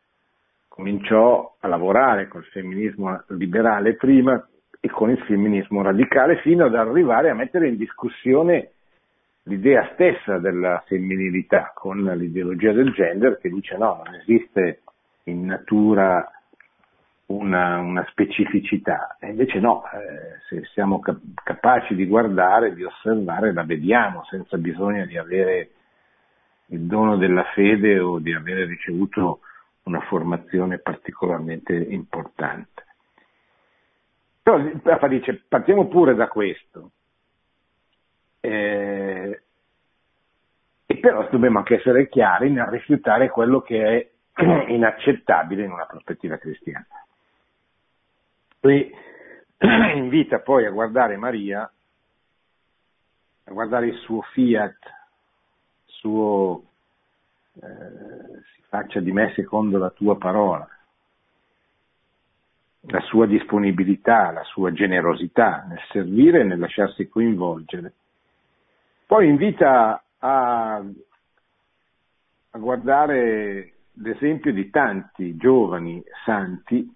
cominciò 0.67 1.55
a 1.59 1.67
lavorare 1.67 2.27
col 2.27 2.43
femminismo 2.45 3.23
liberale 3.29 3.95
prima 3.95 4.45
e 4.79 4.89
con 4.89 5.09
il 5.09 5.19
femminismo 5.19 5.81
radicale 5.81 6.37
fino 6.37 6.65
ad 6.65 6.75
arrivare 6.75 7.29
a 7.29 7.33
mettere 7.33 7.67
in 7.67 7.77
discussione 7.77 8.71
l'idea 9.45 9.89
stessa 9.93 10.37
della 10.37 10.83
femminilità 10.87 11.71
con 11.73 12.03
l'ideologia 12.03 12.71
del 12.71 12.91
gender 12.93 13.37
che 13.39 13.49
dice 13.49 13.77
no, 13.77 14.01
non 14.03 14.15
esiste 14.15 14.81
in 15.23 15.45
natura 15.45 16.29
una, 17.27 17.79
una 17.79 18.05
specificità, 18.09 19.17
e 19.19 19.29
invece 19.29 19.59
no, 19.59 19.83
eh, 19.91 20.39
se 20.47 20.63
siamo 20.73 20.99
cap- 20.99 21.19
capaci 21.43 21.95
di 21.95 22.05
guardare, 22.05 22.75
di 22.75 22.83
osservare, 22.83 23.51
la 23.51 23.63
vediamo 23.63 24.23
senza 24.25 24.57
bisogno 24.57 25.05
di 25.05 25.17
avere 25.17 25.69
il 26.67 26.81
dono 26.81 27.17
della 27.17 27.43
fede 27.53 27.99
o 27.99 28.19
di 28.19 28.33
avere 28.33 28.65
ricevuto 28.65 29.39
una 29.83 30.01
formazione 30.01 30.79
particolarmente 30.79 31.73
importante. 31.73 32.83
Però 34.41 34.61
Papa 34.81 35.07
dice 35.07 35.43
partiamo 35.47 35.87
pure 35.87 36.13
da 36.13 36.27
questo, 36.27 36.91
eh, 38.45 39.41
e 40.85 40.97
però 40.97 41.27
dobbiamo 41.29 41.57
anche 41.57 41.75
essere 41.75 42.07
chiari 42.09 42.51
nel 42.51 42.67
rifiutare 42.67 43.29
quello 43.29 43.61
che 43.61 44.09
è 44.33 44.67
inaccettabile 44.69 45.63
in 45.63 45.71
una 45.71 45.85
prospettiva 45.85 46.37
cristiana. 46.37 46.85
E 48.59 48.91
invita 49.95 50.39
poi 50.39 50.65
a 50.65 50.69
guardare 50.69 51.17
Maria, 51.17 51.61
a 53.43 53.51
guardare 53.51 53.87
il 53.87 53.97
suo 53.97 54.21
fiat, 54.21 54.77
il 55.85 55.93
suo 55.93 56.63
eh, 57.55 58.41
si 58.53 58.61
faccia 58.67 58.99
di 58.99 59.11
me 59.11 59.31
secondo 59.33 59.79
la 59.79 59.89
tua 59.89 60.17
parola, 60.17 60.67
la 62.81 63.01
sua 63.01 63.25
disponibilità, 63.25 64.29
la 64.29 64.43
sua 64.43 64.71
generosità 64.71 65.65
nel 65.67 65.81
servire 65.89 66.41
e 66.41 66.43
nel 66.43 66.59
lasciarsi 66.59 67.07
coinvolgere 67.07 67.93
poi 69.05 69.27
invita 69.27 70.03
a, 70.19 70.75
a 72.49 72.57
guardare 72.57 73.73
l'esempio 73.93 74.51
di 74.51 74.69
tanti 74.69 75.35
giovani 75.37 76.03
santi 76.25 76.93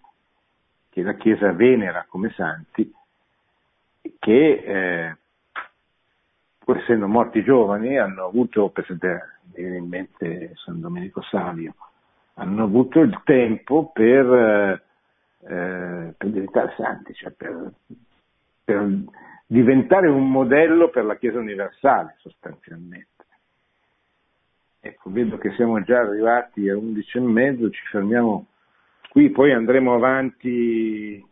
che 0.89 1.01
la 1.03 1.13
Chiesa 1.13 1.51
venera 1.51 2.05
come 2.09 2.31
santi, 2.31 2.91
che 4.17 4.51
eh, 4.65 5.17
pur 6.57 6.77
essendo 6.77 7.07
morti 7.07 7.43
giovani, 7.43 7.97
hanno 7.97 8.25
avuto, 8.25 8.73
mi 8.75 8.97
viene 9.53 9.77
in 9.77 9.87
mente 9.87 10.53
San 10.55 10.79
Domenico 10.79 11.21
Savio, 11.21 11.75
hanno 12.35 12.63
avuto 12.63 13.01
il 13.01 13.21
tempo 13.23 13.91
per, 13.93 14.81
eh, 15.41 16.13
per 16.17 16.29
diventare 16.29 16.73
santi, 16.75 17.13
cioè 17.13 17.31
per, 17.31 17.71
per 18.63 19.03
diventare 19.51 20.07
un 20.07 20.29
modello 20.29 20.89
per 20.89 21.05
la 21.05 21.17
Chiesa 21.17 21.39
universale 21.39 22.17
sostanzialmente. 22.19 23.07
Ecco, 24.79 25.09
vedo 25.09 25.39
che 25.39 25.51
siamo 25.55 25.81
già 25.81 26.01
arrivati 26.01 26.69
a 26.69 26.77
11 26.77 27.17
e 27.17 27.21
mezzo, 27.21 27.69
ci 27.71 27.81
fermiamo 27.89 28.45
qui, 29.09 29.31
poi 29.31 29.51
andremo 29.51 29.95
avanti 29.95 31.25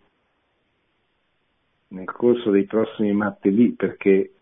nel 1.89 2.11
corso 2.11 2.49
dei 2.49 2.65
prossimi 2.65 3.13
martedì 3.13 3.73
perché 3.73 4.33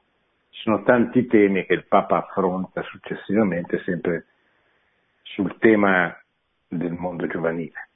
ci 0.52 0.62
sono 0.62 0.84
tanti 0.84 1.28
temi 1.28 1.66
che 1.66 1.74
il 1.74 1.86
Papa 1.86 2.26
affronta 2.26 2.82
successivamente 2.84 3.82
sempre 3.84 4.28
sul 5.22 5.58
tema 5.60 6.18
del 6.66 6.94
mondo 6.94 7.28
giovanile. 7.28 7.90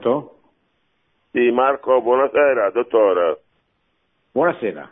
Pronto? 0.00 0.38
Sì, 1.30 1.50
Marco, 1.50 2.00
buonasera, 2.00 2.70
dottore. 2.70 3.42
Buonasera. 4.32 4.90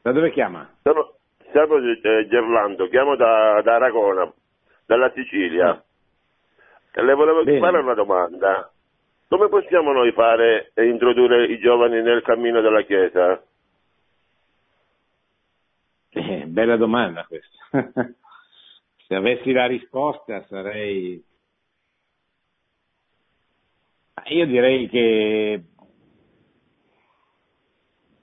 Da 0.00 0.12
dove 0.12 0.32
chiama? 0.32 0.68
Sono, 0.82 1.16
siamo 1.52 1.76
eh, 1.76 2.26
Gerlando, 2.26 2.88
chiamo 2.88 3.16
da, 3.16 3.60
da, 3.62 3.74
Aragona, 3.74 4.32
dalla 4.86 5.12
Sicilia. 5.12 5.68
Ah. 5.68 5.82
E 6.92 7.02
le 7.02 7.14
volevo 7.14 7.44
Bene. 7.44 7.58
fare 7.58 7.78
una 7.80 7.92
domanda. 7.92 8.70
Come 9.28 9.48
possiamo 9.48 9.92
noi 9.92 10.12
fare 10.12 10.70
e 10.72 10.86
introdurre 10.86 11.44
i 11.44 11.58
giovani 11.58 12.00
nel 12.00 12.22
cammino 12.22 12.62
della 12.62 12.82
Chiesa? 12.82 13.42
Eh, 16.08 16.44
bella 16.46 16.76
domanda 16.76 17.26
questa. 17.26 17.90
Se 19.06 19.14
avessi 19.14 19.52
la 19.52 19.66
risposta 19.66 20.42
sarei 20.44 21.22
io 24.24 24.46
direi 24.46 24.88
che 24.88 25.62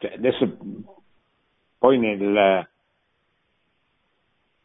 cioè 0.03 0.13
adesso 0.15 0.57
poi 1.77 1.97
nel, 1.97 2.67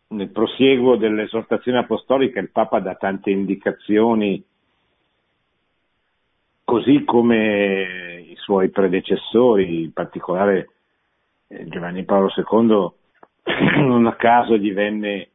nel 0.08 0.30
prosieguo 0.30 0.96
dell'esortazione 0.96 1.78
apostolica 1.78 2.40
il 2.40 2.50
Papa 2.50 2.80
dà 2.80 2.94
tante 2.94 3.30
indicazioni, 3.30 4.44
così 6.64 7.04
come 7.04 8.20
i 8.20 8.34
suoi 8.36 8.70
predecessori, 8.70 9.82
in 9.82 9.92
particolare 9.92 10.70
eh, 11.48 11.66
Giovanni 11.68 12.04
Paolo 12.04 12.32
II, 12.36 12.90
non 13.82 14.06
a 14.06 14.16
caso 14.16 14.56
divenne 14.56 15.30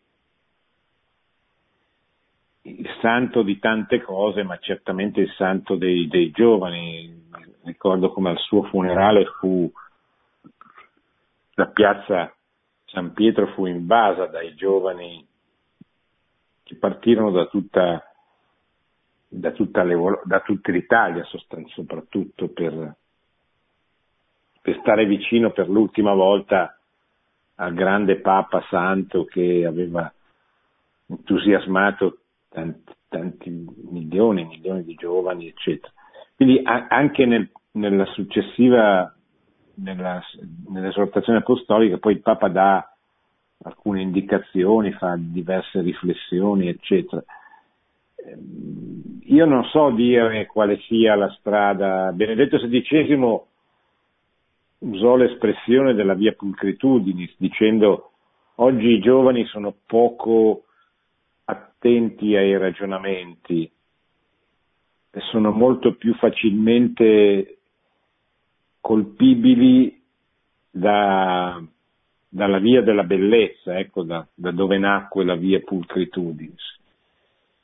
il 2.66 2.90
santo 3.02 3.42
di 3.42 3.60
tante 3.60 4.02
cose, 4.02 4.44
ma 4.44 4.58
certamente 4.58 5.20
il 5.22 5.32
santo 5.38 5.76
dei, 5.76 6.08
dei 6.08 6.32
giovani. 6.32 7.22
Ricordo 7.64 8.12
come 8.12 8.30
al 8.30 8.40
suo 8.40 8.64
funerale 8.64 9.26
fu 9.40 9.72
la 11.56 11.68
piazza 11.68 12.34
San 12.86 13.14
Pietro 13.14 13.48
fu 13.54 13.66
invasa 13.66 14.26
dai 14.26 14.54
giovani 14.54 15.26
che 16.64 16.76
partirono 16.76 17.32
da 17.32 17.46
tutta, 17.46 18.04
da 19.28 19.52
tutta, 19.52 19.84
da 20.24 20.40
tutta 20.42 20.72
l'Italia, 20.72 21.24
soprattutto 21.24 22.50
per, 22.50 22.96
per 24.62 24.80
stare 24.80 25.06
vicino 25.06 25.52
per 25.52 25.70
l'ultima 25.70 26.14
volta 26.14 26.78
al 27.56 27.74
grande 27.74 28.20
Papa 28.20 28.64
Santo 28.70 29.26
che 29.26 29.66
aveva 29.66 30.12
entusiasmato 31.08 32.23
tanti, 32.54 32.94
tanti 33.10 33.66
milioni 33.90 34.46
milioni 34.46 34.84
di 34.84 34.94
giovani, 34.94 35.48
eccetera. 35.48 35.92
Quindi 36.36 36.62
a, 36.64 36.88
anche 36.88 37.26
nel, 37.26 37.50
nella 37.72 38.06
successiva, 38.06 39.14
nella, 39.76 40.22
nell'esortazione 40.70 41.40
apostolica, 41.40 41.98
poi 41.98 42.14
il 42.14 42.22
Papa 42.22 42.48
dà 42.48 42.88
alcune 43.64 44.02
indicazioni, 44.02 44.92
fa 44.94 45.16
diverse 45.18 45.82
riflessioni, 45.82 46.68
eccetera. 46.68 47.24
Ehm, 48.16 49.20
io 49.26 49.46
non 49.46 49.64
so 49.66 49.90
dire 49.92 50.46
quale 50.46 50.78
sia 50.88 51.16
la 51.16 51.30
strada. 51.40 52.12
Benedetto 52.12 52.58
XVI 52.58 53.40
usò 54.80 55.16
l'espressione 55.16 55.94
della 55.94 56.14
via 56.14 56.34
pulcritudini, 56.34 57.34
dicendo 57.38 58.12
oggi 58.56 58.88
i 58.88 59.00
giovani 59.00 59.46
sono 59.46 59.74
poco 59.86 60.66
attenti 61.84 62.34
ai 62.38 62.58
ragionamenti 62.58 63.70
e 65.16 65.20
sono 65.32 65.52
molto 65.52 65.96
più 65.96 66.16
facilmente 66.16 67.58
colpibili 68.80 70.02
da, 70.72 71.62
dalla 72.30 72.60
via 72.60 72.82
della 72.82 73.04
bellezza, 73.04 73.78
ecco, 73.78 74.04
da, 74.04 74.26
da, 74.34 74.52
dove 74.52 74.78
nacque 74.78 75.26
la 75.26 75.36
via 75.36 75.60
pulcritudinis. 75.60 76.80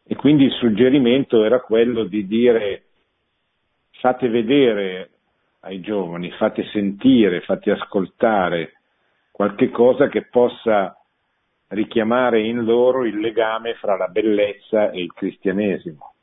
E 0.03 0.15
quindi 0.15 0.43
il 0.43 0.51
suggerimento 0.51 1.43
era 1.43 1.61
quello 1.61 2.03
di 2.03 2.27
dire 2.27 2.83
fate 4.01 4.27
vedere 4.27 5.11
ai 5.61 5.79
giovani, 5.79 6.29
fate 6.31 6.65
sentire, 6.71 7.41
fate 7.41 7.71
ascoltare 7.71 8.73
qualche 9.31 9.69
cosa 9.69 10.07
che 10.07 10.25
possa 10.25 10.98
richiamare 11.69 12.41
in 12.41 12.63
loro 12.63 13.05
il 13.05 13.17
legame 13.17 13.75
fra 13.75 13.95
la 13.95 14.07
bellezza 14.07 14.91
e 14.91 15.01
il 15.01 15.13
cristianesimo. 15.13 16.13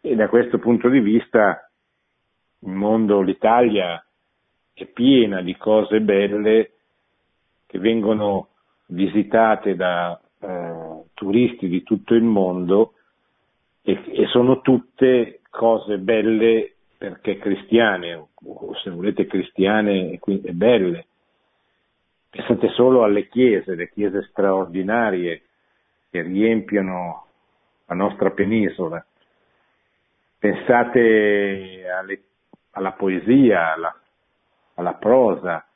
E 0.00 0.14
da 0.14 0.28
questo 0.28 0.58
punto 0.58 0.88
di 0.88 1.00
vista 1.00 1.68
il 2.60 2.72
mondo, 2.72 3.20
l'Italia 3.20 4.02
è 4.72 4.86
piena 4.86 5.42
di 5.42 5.56
cose 5.56 6.00
belle 6.00 6.70
che 7.66 7.78
vengono 7.78 8.48
visitate 8.86 9.74
da 9.74 10.18
eh, 10.38 11.02
turisti 11.14 11.68
di 11.68 11.82
tutto 11.82 12.14
il 12.14 12.22
mondo 12.22 12.92
e, 13.82 14.00
e, 14.06 14.26
sono 14.26 14.60
tutte 14.60 15.40
cose 15.50 15.98
belle 15.98 16.74
perché 16.96 17.38
cristiane, 17.38 18.14
o 18.14 18.74
se 18.82 18.90
volete 18.90 19.26
cristiane 19.26 20.18
e, 20.18 20.52
belle 20.52 21.06
Pensate 22.36 22.68
solo 22.68 23.02
alle 23.02 23.28
chiese, 23.28 23.74
le 23.74 23.88
chiese 23.88 24.22
straordinarie 24.24 25.42
che 26.10 26.20
riempiono 26.20 27.26
la 27.86 27.94
nostra 27.94 28.30
penisola. 28.30 29.02
Pensate 30.38 31.84
alle, 31.88 32.22
alla 32.72 32.92
poesia, 32.92 33.72
alla, 33.72 33.98
alla 34.74 34.94
prosa, 34.94 35.66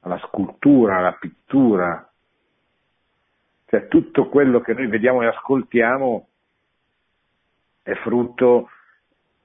alla 0.00 0.18
scultura, 0.26 0.96
alla 0.96 1.18
pittura, 1.20 2.10
cioè 3.66 3.88
tutto 3.88 4.30
quello 4.30 4.60
che 4.60 4.72
noi 4.72 4.86
vediamo 4.86 5.20
e 5.20 5.26
ascoltiamo 5.26 6.28
è 7.82 7.92
frutto 7.96 8.70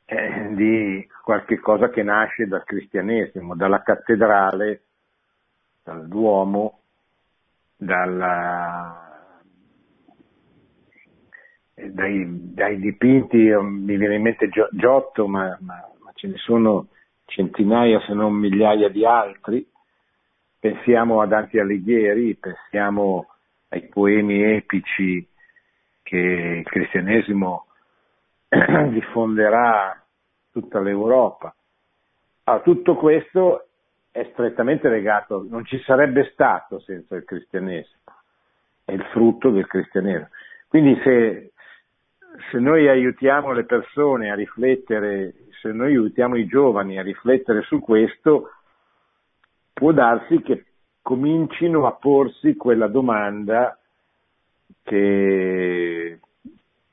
eh, 0.06 0.48
di 0.54 1.06
qualche 1.22 1.60
cosa 1.60 1.90
che 1.90 2.02
nasce 2.02 2.48
dal 2.48 2.64
cristianesimo, 2.64 3.56
dalla 3.56 3.82
cattedrale 3.82 4.84
dal 5.84 6.08
Duomo, 6.08 6.80
dalla, 7.76 9.22
dai, 11.74 12.26
dai, 12.54 12.80
dipinti, 12.80 13.38
mi 13.38 13.98
viene 13.98 14.16
in 14.16 14.22
mente 14.22 14.50
Giotto, 14.72 15.28
ma, 15.28 15.58
ma, 15.62 15.88
ma 16.00 16.12
ce 16.16 16.28
ne 16.28 16.38
sono 16.38 16.88
centinaia 17.26 18.00
se 18.02 18.14
non 18.14 18.34
migliaia 18.34 18.90
di 18.90 19.06
altri. 19.06 19.68
Pensiamo 20.60 21.20
a 21.20 21.26
Dante 21.26 21.60
Alighieri, 21.60 22.36
pensiamo 22.36 23.28
ai 23.70 23.88
poemi 23.88 24.42
epici 24.42 25.28
che 26.02 26.18
il 26.18 26.66
cristianesimo 26.66 27.66
diffonderà 28.92 30.02
tutta 30.52 30.80
l'Europa. 30.80 31.54
Allora, 32.44 32.64
tutto 32.64 32.96
questo 32.96 33.68
è 34.14 34.30
strettamente 34.32 34.90
legato, 34.90 35.44
non 35.50 35.66
ci 35.66 35.80
sarebbe 35.80 36.30
stato 36.34 36.80
senza 36.82 37.16
il 37.16 37.24
cristianesimo, 37.26 38.02
è 38.86 38.92
il 38.92 39.04
frutto 39.06 39.50
del 39.50 39.66
cristianesimo. 39.66 40.30
Quindi 40.68 41.02
se, 41.04 41.52
se 42.52 42.60
noi 42.60 42.88
aiutiamo 42.88 43.54
le 43.54 43.64
persone 43.64 44.30
a 44.30 44.36
riflettere, 44.36 45.34
se 45.60 45.72
noi 45.72 45.88
aiutiamo 45.88 46.36
i 46.36 46.46
giovani 46.46 47.00
a 47.00 47.02
riflettere 47.02 47.64
su 47.64 47.80
questo, 47.80 48.52
può 49.74 49.92
darsi 49.92 50.44
che 50.44 50.64
comincino 51.02 51.88
a 51.88 51.94
porsi 51.94 52.56
quella 52.56 52.88
domanda 52.88 53.76
che, 54.84 56.20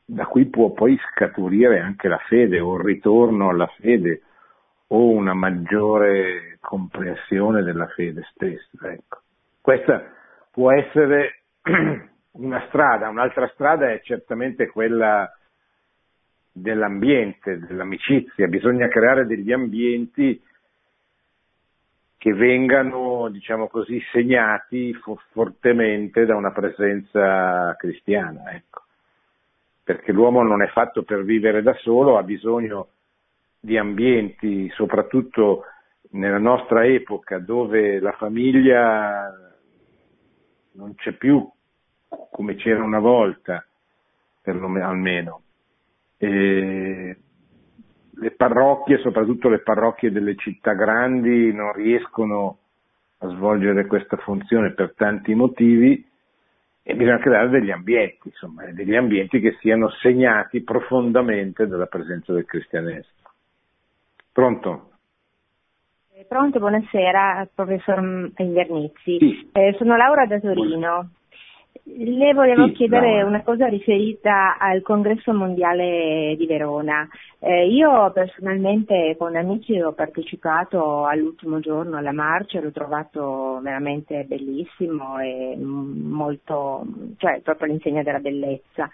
da 0.06 0.24
cui 0.24 0.46
può 0.46 0.70
poi 0.70 0.98
scaturire 1.10 1.80
anche 1.80 2.08
la 2.08 2.20
fede 2.28 2.60
o 2.60 2.76
il 2.76 2.82
ritorno 2.82 3.50
alla 3.50 3.70
fede 3.78 4.22
o 4.86 5.10
una 5.10 5.34
maggiore 5.34 6.49
comprensione 6.60 7.62
della 7.62 7.86
fede 7.88 8.22
stessa. 8.32 8.90
Ecco. 8.92 9.20
Questa 9.60 10.12
può 10.50 10.70
essere 10.72 11.42
una 12.32 12.64
strada, 12.68 13.08
un'altra 13.08 13.48
strada 13.48 13.90
è 13.90 14.00
certamente 14.02 14.68
quella 14.68 15.30
dell'ambiente, 16.52 17.58
dell'amicizia, 17.58 18.46
bisogna 18.46 18.88
creare 18.88 19.26
degli 19.26 19.52
ambienti 19.52 20.40
che 22.20 22.34
vengano, 22.34 23.28
diciamo 23.30 23.68
così, 23.68 23.98
segnati 24.12 24.92
fo- 24.94 25.22
fortemente 25.30 26.26
da 26.26 26.36
una 26.36 26.50
presenza 26.50 27.74
cristiana, 27.78 28.52
ecco. 28.52 28.82
Perché 29.82 30.12
l'uomo 30.12 30.42
non 30.42 30.62
è 30.62 30.68
fatto 30.68 31.02
per 31.02 31.24
vivere 31.24 31.62
da 31.62 31.72
solo, 31.76 32.18
ha 32.18 32.22
bisogno 32.22 32.88
di 33.58 33.78
ambienti, 33.78 34.68
soprattutto 34.70 35.64
nella 36.10 36.38
nostra 36.38 36.84
epoca, 36.84 37.38
dove 37.38 38.00
la 38.00 38.12
famiglia 38.12 39.32
non 40.72 40.94
c'è 40.94 41.12
più 41.12 41.48
come 42.30 42.54
c'era 42.56 42.82
una 42.82 42.98
volta, 42.98 43.64
perlomeno 44.42 44.88
almeno. 44.88 45.42
E 46.16 47.16
le 48.12 48.30
parrocchie, 48.32 48.98
soprattutto 48.98 49.48
le 49.48 49.60
parrocchie 49.60 50.10
delle 50.10 50.36
città 50.36 50.72
grandi, 50.72 51.52
non 51.52 51.72
riescono 51.72 52.58
a 53.18 53.28
svolgere 53.28 53.86
questa 53.86 54.16
funzione 54.16 54.72
per 54.72 54.94
tanti 54.94 55.34
motivi 55.34 56.06
e 56.82 56.94
bisogna 56.94 57.18
creare 57.18 57.50
degli 57.50 57.70
ambienti, 57.70 58.28
insomma, 58.28 58.64
degli 58.72 58.96
ambienti 58.96 59.38
che 59.40 59.56
siano 59.60 59.90
segnati 59.90 60.62
profondamente 60.62 61.66
dalla 61.66 61.86
presenza 61.86 62.32
del 62.32 62.46
cristianesimo. 62.46 63.28
Pronto? 64.32 64.89
Pronto, 66.28 66.58
buonasera, 66.58 67.48
professor 67.54 68.30
Invernizzi. 68.36 69.18
Sì. 69.18 69.48
Eh, 69.52 69.74
sono 69.78 69.96
Laura 69.96 70.26
da 70.26 70.38
Torino. 70.40 71.10
Le 71.84 72.34
volevo 72.34 72.66
Sì, 72.66 72.72
chiedere 72.72 73.12
Laura. 73.12 73.26
una 73.26 73.42
cosa 73.42 73.66
riferita 73.66 74.56
al 74.58 74.82
congresso 74.82 75.32
mondiale 75.32 76.34
di 76.36 76.46
Verona. 76.46 77.08
Eh, 77.38 77.68
io 77.68 78.10
personalmente 78.12 79.14
con 79.18 79.34
amici 79.34 79.80
ho 79.80 79.92
partecipato 79.92 81.06
all'ultimo 81.06 81.60
giorno 81.60 81.96
alla 81.96 82.12
marcia, 82.12 82.60
l'ho 82.60 82.72
trovato 82.72 83.60
veramente 83.62 84.24
bellissimo 84.24 85.18
e 85.18 85.56
molto, 85.56 86.84
cioè 87.16 87.40
proprio 87.40 87.68
l'insegna 87.68 88.02
della 88.02 88.18
bellezza. 88.18 88.90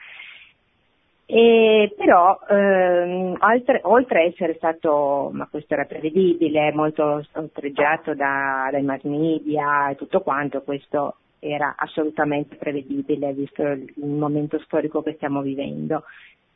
E 1.29 1.93
però, 1.97 2.39
ehm, 2.49 3.37
oltre, 3.41 3.81
oltre 3.83 4.21
a 4.21 4.25
essere 4.27 4.55
stato, 4.55 5.31
ma 5.33 5.49
questo 5.49 5.75
era 5.75 5.85
prevedibile, 5.85 6.73
molto 6.73 7.25
oltreggiato 7.33 8.15
da, 8.15 8.69
dai 8.71 8.83
mass 8.83 9.03
media 9.03 9.91
e 9.91 9.97
tutto 9.97 10.21
quanto, 10.21 10.63
questo 10.63 11.17
era 11.41 11.75
assolutamente 11.77 12.55
prevedibile 12.55 13.33
visto 13.33 13.63
il 13.63 13.93
momento 13.97 14.61
storico 14.61 15.03
che 15.03 15.15
stiamo 15.15 15.43
vivendo. 15.43 16.05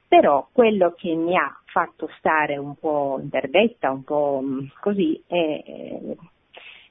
Però 0.06 0.48
quello 0.52 0.94
che 0.96 1.14
mi 1.14 1.36
ha 1.36 1.52
fatto 1.66 2.08
stare 2.18 2.56
un 2.56 2.76
po' 2.76 3.18
interdetta, 3.20 3.90
un 3.90 4.04
po' 4.04 4.40
mh, 4.40 4.72
così, 4.80 5.20
è 5.26 5.62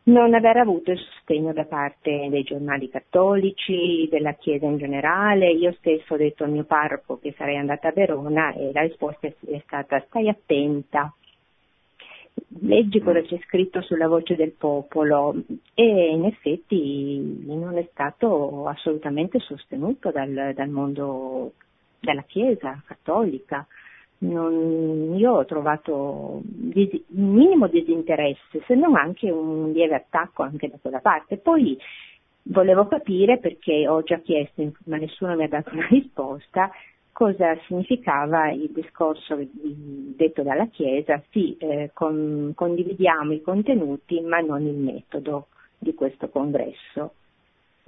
non 0.09 0.33
aver 0.33 0.57
avuto 0.57 0.91
il 0.91 0.97
sostegno 0.97 1.53
da 1.53 1.65
parte 1.65 2.27
dei 2.29 2.43
giornali 2.43 2.89
cattolici, 2.89 4.07
della 4.09 4.33
Chiesa 4.33 4.65
in 4.65 4.77
generale. 4.77 5.51
Io 5.51 5.71
stesso 5.73 6.15
ho 6.15 6.17
detto 6.17 6.43
al 6.43 6.51
mio 6.51 6.63
parroco 6.63 7.19
che 7.19 7.33
sarei 7.37 7.57
andata 7.57 7.89
a 7.89 7.93
Verona 7.93 8.51
e 8.53 8.71
la 8.73 8.81
risposta 8.81 9.27
è 9.27 9.61
stata 9.63 10.03
stai 10.07 10.27
attenta, 10.27 11.13
leggi 12.61 12.99
cosa 12.99 13.21
c'è 13.21 13.37
scritto 13.45 13.81
sulla 13.81 14.07
voce 14.07 14.35
del 14.35 14.51
popolo 14.51 15.35
e 15.73 16.09
in 16.11 16.25
effetti 16.25 17.43
non 17.45 17.77
è 17.77 17.87
stato 17.91 18.67
assolutamente 18.67 19.39
sostenuto 19.39 20.11
dal, 20.11 20.53
dal 20.55 20.69
mondo 20.69 21.53
della 21.99 22.23
Chiesa 22.23 22.81
cattolica. 22.85 23.65
Non- 24.21 25.15
io 25.17 25.31
ho 25.33 25.45
trovato 25.45 26.41
dis- 26.43 27.03
minimo 27.07 27.67
disinteresse, 27.67 28.61
se 28.67 28.75
non 28.75 28.95
anche 28.97 29.31
un 29.31 29.71
lieve 29.71 29.95
attacco 29.95 30.43
anche 30.43 30.67
da 30.69 30.77
quella 30.81 30.99
parte. 30.99 31.37
Poi 31.37 31.77
volevo 32.43 32.87
capire, 32.87 33.37
perché 33.37 33.87
ho 33.87 34.01
già 34.03 34.19
chiesto, 34.19 34.71
ma 34.85 34.97
nessuno 34.97 35.35
mi 35.35 35.43
ha 35.45 35.47
dato 35.47 35.73
una 35.73 35.87
risposta, 35.89 36.69
cosa 37.13 37.57
significava 37.65 38.51
il 38.51 38.69
discorso 38.73 39.35
di- 39.35 40.13
detto 40.17 40.41
dalla 40.43 40.67
Chiesa, 40.67 41.21
sì, 41.31 41.55
eh, 41.57 41.91
con- 41.93 42.51
condividiamo 42.55 43.33
i 43.33 43.41
contenuti 43.41 44.19
ma 44.21 44.39
non 44.39 44.65
il 44.65 44.75
metodo 44.75 45.47
di 45.77 45.93
questo 45.93 46.29
congresso. 46.29 47.13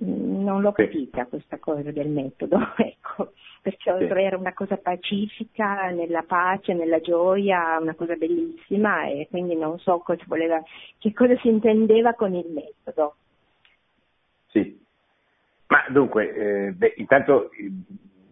Mm, 0.03 0.43
Non 0.43 0.61
l'ho 0.61 0.73
Sì. 0.75 0.83
capita 0.83 1.25
questa 1.27 1.59
cosa 1.59 1.91
del 1.91 2.07
metodo, 2.09 2.57
ecco, 2.77 3.33
perché 3.61 3.95
Sì. 3.99 4.03
era 4.05 4.37
una 4.37 4.53
cosa 4.53 4.77
pacifica, 4.77 5.89
nella 5.89 6.23
pace, 6.23 6.73
nella 6.73 6.99
gioia, 6.99 7.77
una 7.79 7.93
cosa 7.93 8.15
bellissima 8.15 9.05
e 9.05 9.27
quindi 9.29 9.55
non 9.55 9.77
so 9.79 9.99
cosa 9.99 10.23
voleva, 10.27 10.61
che 10.97 11.13
cosa 11.13 11.37
si 11.37 11.49
intendeva 11.49 12.13
con 12.15 12.33
il 12.33 12.47
metodo. 12.51 13.15
Sì. 14.47 14.79
Ma 15.67 15.85
dunque, 15.89 16.33
eh, 16.67 16.71
beh, 16.71 16.93
intanto 16.97 17.51
eh, 17.51 17.71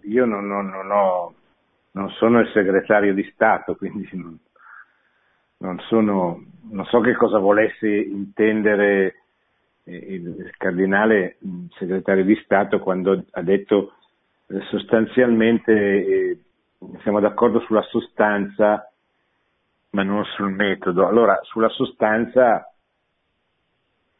io 0.07 0.25
non, 0.25 0.47
non- 0.47 0.67
non 0.69 0.91
ho- 0.91 1.33
non 1.91 2.09
sono 2.11 2.39
il 2.39 2.49
segretario 2.49 3.13
di 3.13 3.23
Stato, 3.33 3.75
quindi 3.75 4.09
non, 4.13 4.37
non 5.57 5.79
sono- 5.81 6.43
non 6.71 6.85
so 6.85 6.99
che 7.01 7.13
cosa 7.15 7.37
volesse 7.39 7.87
intendere 7.87 9.18
il 9.89 10.53
cardinale 10.57 11.37
mh, 11.39 11.65
segretario 11.77 12.23
di 12.23 12.35
Stato 12.43 12.79
quando 12.79 13.25
ha 13.31 13.41
detto 13.41 13.93
eh, 14.47 14.61
sostanzialmente 14.69 15.71
eh, 15.71 16.39
siamo 17.01 17.19
d'accordo 17.19 17.59
sulla 17.61 17.83
sostanza 17.83 18.91
ma 19.91 20.03
non 20.03 20.23
sul 20.23 20.51
metodo. 20.51 21.07
Allora, 21.07 21.39
sulla 21.43 21.69
sostanza 21.69 22.69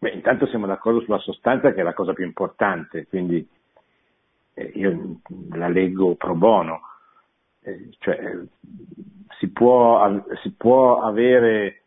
Beh, 0.01 0.11
intanto 0.11 0.47
siamo 0.47 0.65
d'accordo 0.65 1.01
sulla 1.01 1.19
sostanza 1.19 1.73
che 1.73 1.81
è 1.81 1.83
la 1.83 1.93
cosa 1.93 2.13
più 2.13 2.23
importante, 2.23 3.05
quindi 3.07 3.45
eh, 4.53 4.71
io 4.75 5.19
la 5.51 5.67
leggo 5.67 6.15
pro 6.15 6.35
bono, 6.35 6.79
cioè, 7.99 8.37
si, 9.37 9.49
può, 9.49 10.23
si 10.41 10.53
può 10.53 11.01
avere 11.01 11.83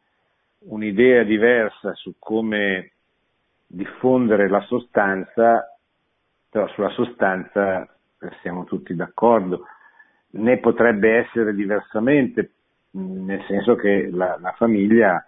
un'idea 0.64 1.22
diversa 1.22 1.95
su 1.95 2.14
come 2.18 2.91
diffondere 3.73 4.49
la 4.49 4.61
sostanza, 4.62 5.66
però 6.51 6.68
sulla 6.68 6.91
sostanza 6.91 7.89
siamo 8.43 8.64
tutti 8.64 8.95
d'accordo, 8.95 9.64
né 10.33 10.59
potrebbe 10.59 11.16
essere 11.16 11.55
diversamente, 11.55 12.53
nel 12.91 13.43
senso 13.49 13.75
che 13.75 14.11
la, 14.12 14.37
la 14.39 14.53
famiglia 14.53 15.27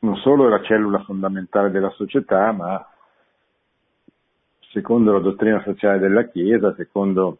non 0.00 0.16
solo 0.16 0.46
è 0.46 0.50
la 0.50 0.62
cellula 0.62 1.02
fondamentale 1.04 1.70
della 1.70 1.90
società, 1.90 2.50
ma 2.50 2.84
secondo 4.72 5.12
la 5.12 5.20
dottrina 5.20 5.62
sociale 5.62 5.98
della 5.98 6.24
Chiesa, 6.24 6.74
secondo 6.74 7.38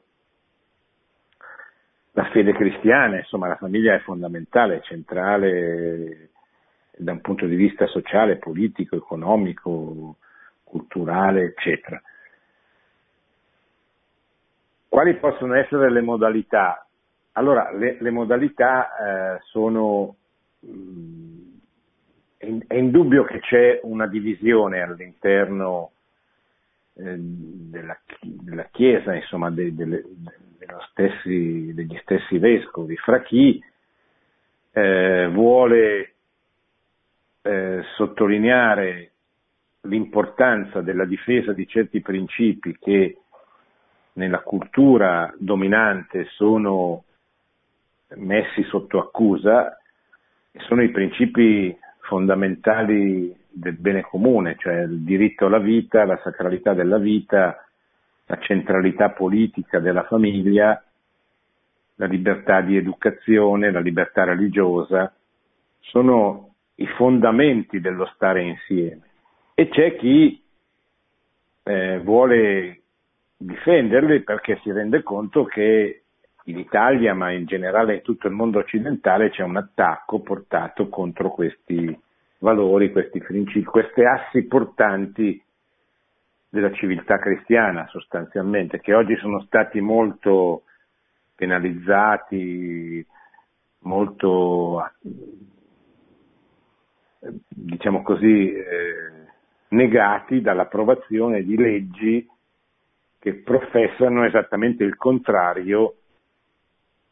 la 2.13 2.25
fede 2.31 2.53
cristiana, 2.53 3.17
insomma 3.17 3.49
la 3.49 3.57
famiglia 3.57 3.95
è 3.95 4.01
fondamentale, 4.01 4.77
è 4.77 4.83
centrale 4.83 6.30
da 6.97 7.13
un 7.13 7.21
punto 7.21 7.47
di 7.47 7.57
vista 7.57 7.87
sociale, 7.87 8.37
politico, 8.37 8.97
economico, 8.97 10.17
culturale, 10.65 11.45
eccetera. 11.45 12.01
Quali 14.89 15.15
possono 15.17 15.55
essere 15.55 15.91
le 15.91 16.01
modalità? 16.01 16.85
Allora, 17.33 17.71
le, 17.73 17.97
le 18.01 18.11
modalità 18.11 19.37
eh, 19.37 19.41
sono 19.45 20.17
mh, 20.61 21.41
è, 22.37 22.47
in- 22.47 22.65
è 22.67 22.75
indubbio 22.75 23.25
che 23.25 23.39
c'è 23.41 23.81
una 23.85 24.07
divisione 24.07 24.81
all'interno 24.83 25.93
eh, 26.95 27.15
della, 27.19 27.99
della 28.21 28.65
Chiesa, 28.73 29.15
insomma, 29.15 29.51
dei- 29.51 29.75
delle- 29.75 30.03
dello 30.59 30.81
stessi- 30.91 31.73
degli 31.75 31.97
stessi 32.03 32.39
vescovi, 32.39 32.97
fra 32.97 33.21
chi 33.23 33.63
eh, 34.73 35.29
vuole 35.33 36.15
eh, 37.43 37.83
sottolineare 37.97 39.13
l'importanza 39.83 40.81
della 40.81 41.05
difesa 41.05 41.53
di 41.53 41.67
certi 41.67 42.01
principi 42.01 42.77
che 42.79 43.19
nella 44.15 44.41
cultura 44.41 45.33
dominante 45.39 46.27
sono 46.31 47.05
messi 48.17 48.63
sotto 48.65 48.99
accusa 48.99 49.81
sono 50.67 50.83
i 50.83 50.91
principi 50.91 51.77
fondamentali 52.01 53.35
del 53.49 53.75
bene 53.75 54.03
comune, 54.03 54.57
cioè 54.59 54.83
il 54.83 55.01
diritto 55.01 55.47
alla 55.47 55.59
vita, 55.59 56.05
la 56.05 56.19
sacralità 56.23 56.75
della 56.75 56.99
vita, 56.99 57.65
la 58.27 58.39
centralità 58.39 59.11
politica 59.11 59.79
della 59.79 60.05
famiglia, 60.05 60.83
la 61.97 62.07
libertà 62.07 62.61
di 62.61 62.77
educazione, 62.77 63.71
la 63.71 63.81
libertà 63.81 64.25
religiosa, 64.25 65.13
sono 65.81 66.50
i 66.81 66.87
fondamenti 66.97 67.81
dello 67.81 68.07
stare 68.15 68.43
insieme. 68.43 69.03
E 69.55 69.69
c'è 69.69 69.97
chi 69.97 70.43
eh, 71.63 72.01
vuole 72.01 72.81
difenderli 73.37 74.21
perché 74.21 74.59
si 74.63 74.73
rende 74.73 75.03
conto 75.03 75.45
che 75.45 76.03
in 76.45 76.59
Italia, 76.59 77.15
ma 77.15 77.31
in 77.31 77.45
generale 77.45 77.97
in 77.97 78.03
tutto 78.03 78.27
il 78.27 78.33
mondo 78.33 78.59
occidentale, 78.59 79.31
c'è 79.31 79.43
un 79.43 79.57
attacco 79.57 80.21
portato 80.21 80.89
contro 80.89 81.31
questi 81.31 81.99
valori, 82.39 82.91
questi 82.91 83.21
principi, 83.21 83.65
queste 83.65 84.07
assi 84.07 84.47
portanti 84.47 85.43
della 86.49 86.73
civiltà 86.73 87.19
cristiana 87.19 87.87
sostanzialmente, 87.89 88.81
che 88.81 88.95
oggi 88.95 89.17
sono 89.17 89.41
stati 89.43 89.81
molto 89.81 90.63
penalizzati, 91.35 93.07
molto, 93.81 94.91
diciamo 97.21 98.03
così, 98.03 98.53
eh, 98.53 99.29
negati 99.69 100.41
dall'approvazione 100.41 101.43
di 101.43 101.57
leggi 101.57 102.29
che 103.19 103.35
professano 103.35 104.25
esattamente 104.25 104.83
il 104.83 104.97
contrario 104.97 105.97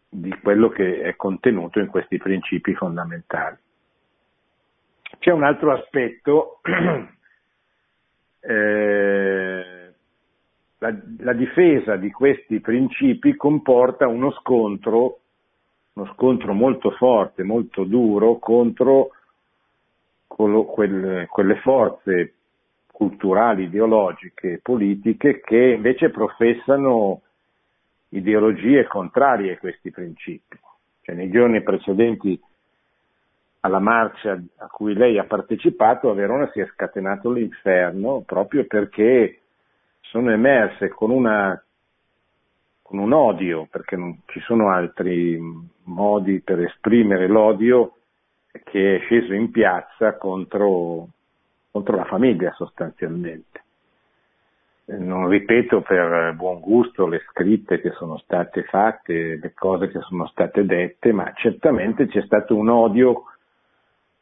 di 0.09 0.35
quello 0.43 0.71
che 0.71 1.03
è 1.03 1.17
contenuto 1.17 1.81
in 1.81 1.89
questi 1.89 2.17
principi 2.17 2.75
fondamentali. 2.75 3.57
C'è 5.19 5.31
un 5.33 5.43
altro 5.45 5.73
aspetto, 5.73 6.61
eh, 8.41 9.93
la, 10.79 10.95
la, 11.19 11.33
difesa 11.35 11.97
di 11.97 12.11
questi 12.11 12.61
principi 12.61 13.37
comporta 13.37 14.07
uno 14.07 14.31
scontro, 14.33 15.19
uno 15.93 16.13
scontro 16.15 16.55
molto 16.55 16.93
forte, 16.93 17.43
molto 17.43 17.85
duro 17.85 18.39
contro 18.39 19.11
quelle, 20.65 21.27
quelle 21.27 21.57
forze 21.57 22.35
culturali, 22.93 23.65
ideologiche, 23.65 24.61
politiche 24.63 25.41
che 25.41 25.75
invece 25.77 26.11
professano 26.11 27.23
ideologie 28.11 28.87
contrarie 28.87 29.55
a 29.55 29.59
questi 29.59 29.91
principi. 29.91 30.59
Cioè, 31.03 31.15
nei 31.15 31.31
giorni 31.31 31.63
precedenti 31.63 32.41
alla 33.61 33.81
marcia 33.81 34.41
a 34.59 34.67
cui 34.67 34.95
lei 34.95 35.19
ha 35.19 35.25
partecipato 35.25 36.11
a 36.11 36.15
Verona 36.15 36.51
si 36.53 36.61
è 36.61 36.67
scatenato 36.67 37.31
l'inferno 37.31 38.23
proprio 38.25 38.65
perché 38.67 39.41
sono 40.01 40.31
emerse 40.31 40.89
con, 40.89 41.11
una, 41.11 41.61
con 42.83 42.99
un 42.99 43.13
odio, 43.13 43.67
perché 43.71 43.97
non 43.97 44.21
ci 44.27 44.41
sono 44.41 44.71
altri 44.71 45.39
modi 45.85 46.41
per 46.41 46.61
esprimere 46.61 47.27
l'odio, 47.27 47.98
che 48.51 48.97
è 48.97 49.01
sceso 49.01 49.35
in 49.35 49.51
piazza 49.51 50.17
contro, 50.17 51.09
contro 51.71 51.97
la 51.97 52.05
famiglia 52.05 52.53
sostanzialmente 52.53 53.63
non 54.97 55.29
ripeto 55.29 55.83
per 55.83 56.33
buon 56.35 56.61
gusto 56.61 57.07
le 57.07 57.23
scritte 57.31 57.81
che 57.81 57.91
sono 57.93 58.17
state 58.19 58.63
fatte, 58.65 59.37
le 59.37 59.53
cose 59.53 59.89
che 59.89 60.01
sono 60.01 60.27
state 60.29 60.65
dette, 60.65 61.13
ma 61.13 61.31
certamente 61.35 62.07
c'è 62.07 62.23
stato 62.23 62.57
un 62.57 62.71
odio 62.71 63.25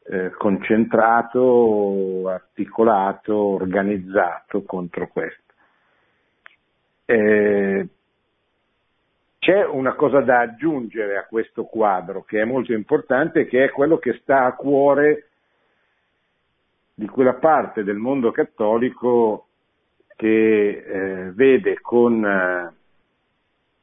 eh, 0.08 0.30
concentrato, 0.30 2.28
articolato, 2.28 3.36
organizzato 3.36 4.64
contro 4.64 5.06
questo. 5.08 5.52
Eh, 7.04 7.88
c'è 9.46 9.64
una 9.64 9.94
cosa 9.94 10.22
da 10.22 10.40
aggiungere 10.40 11.16
a 11.18 11.24
questo 11.24 11.66
quadro 11.66 12.24
che 12.24 12.40
è 12.40 12.44
molto 12.44 12.72
importante, 12.72 13.46
che 13.46 13.62
è 13.62 13.70
quello 13.70 13.96
che 13.96 14.14
sta 14.14 14.44
a 14.44 14.56
cuore 14.56 15.28
di 16.92 17.06
quella 17.06 17.34
parte 17.34 17.84
del 17.84 17.94
mondo 17.94 18.32
cattolico 18.32 19.46
che 20.16 20.82
eh, 20.84 21.30
vede 21.30 21.78
con 21.80 22.24
eh, 22.24 22.72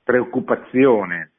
preoccupazione 0.03 1.31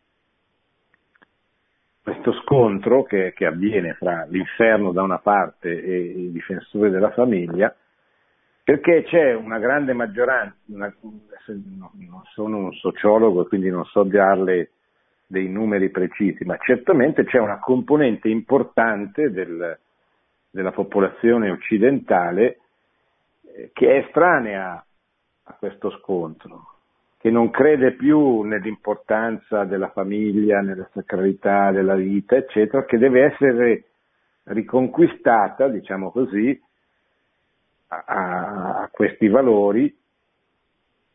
questo 2.03 2.33
scontro 2.41 3.03
che, 3.03 3.35
che, 3.37 3.45
avviene 3.45 3.93
fra 3.93 4.25
l'inferno 4.31 4.93
da 4.93 5.03
una 5.03 5.18
parte 5.18 5.68
e 5.68 5.99
i 5.99 6.33
difensori 6.33 6.89
della 6.89 7.11
famiglia, 7.11 7.75
perché 8.65 9.05
c'è 9.05 9.35
una 9.35 9.59
grande 9.59 9.93
maggioranza, 9.93 10.57
una, 10.69 10.93
non 11.47 12.23
sono 12.33 12.57
un 12.57 12.73
sociologo 12.73 13.45
quindi 13.45 13.69
non 13.69 13.85
so 13.85 14.05
darle 14.05 14.71
dei 15.27 15.49
numeri 15.49 15.91
precisi, 15.91 16.45
ma 16.45 16.57
certamente 16.57 17.25
c'è 17.25 17.39
una 17.39 17.59
componente 17.59 18.29
importante 18.29 19.31
del, 19.31 19.79
della 20.51 20.73
popolazione 20.73 21.51
occidentale 21.51 22.59
che 23.73 23.87
è 23.87 24.05
estranea 24.05 24.83
a 25.45 25.53
questo 25.59 25.91
scontro, 25.99 26.77
che 27.19 27.31
non 27.31 27.51
crede 27.51 27.93
più 27.93 28.43
nell'importanza 28.43 29.65
della 29.65 29.91
famiglia, 29.91 30.61
nella 30.61 30.89
sacralità 30.93 31.71
della 31.71 31.95
vita, 31.95 32.37
eccetera, 32.37 32.85
che 32.85 32.97
deve 32.97 33.25
essere 33.25 33.85
riconquistata, 34.45 35.69
diciamo 35.69 36.11
così, 36.11 36.59
a, 38.05 38.82
a 38.82 38.88
questi 38.90 39.28
valori 39.28 39.95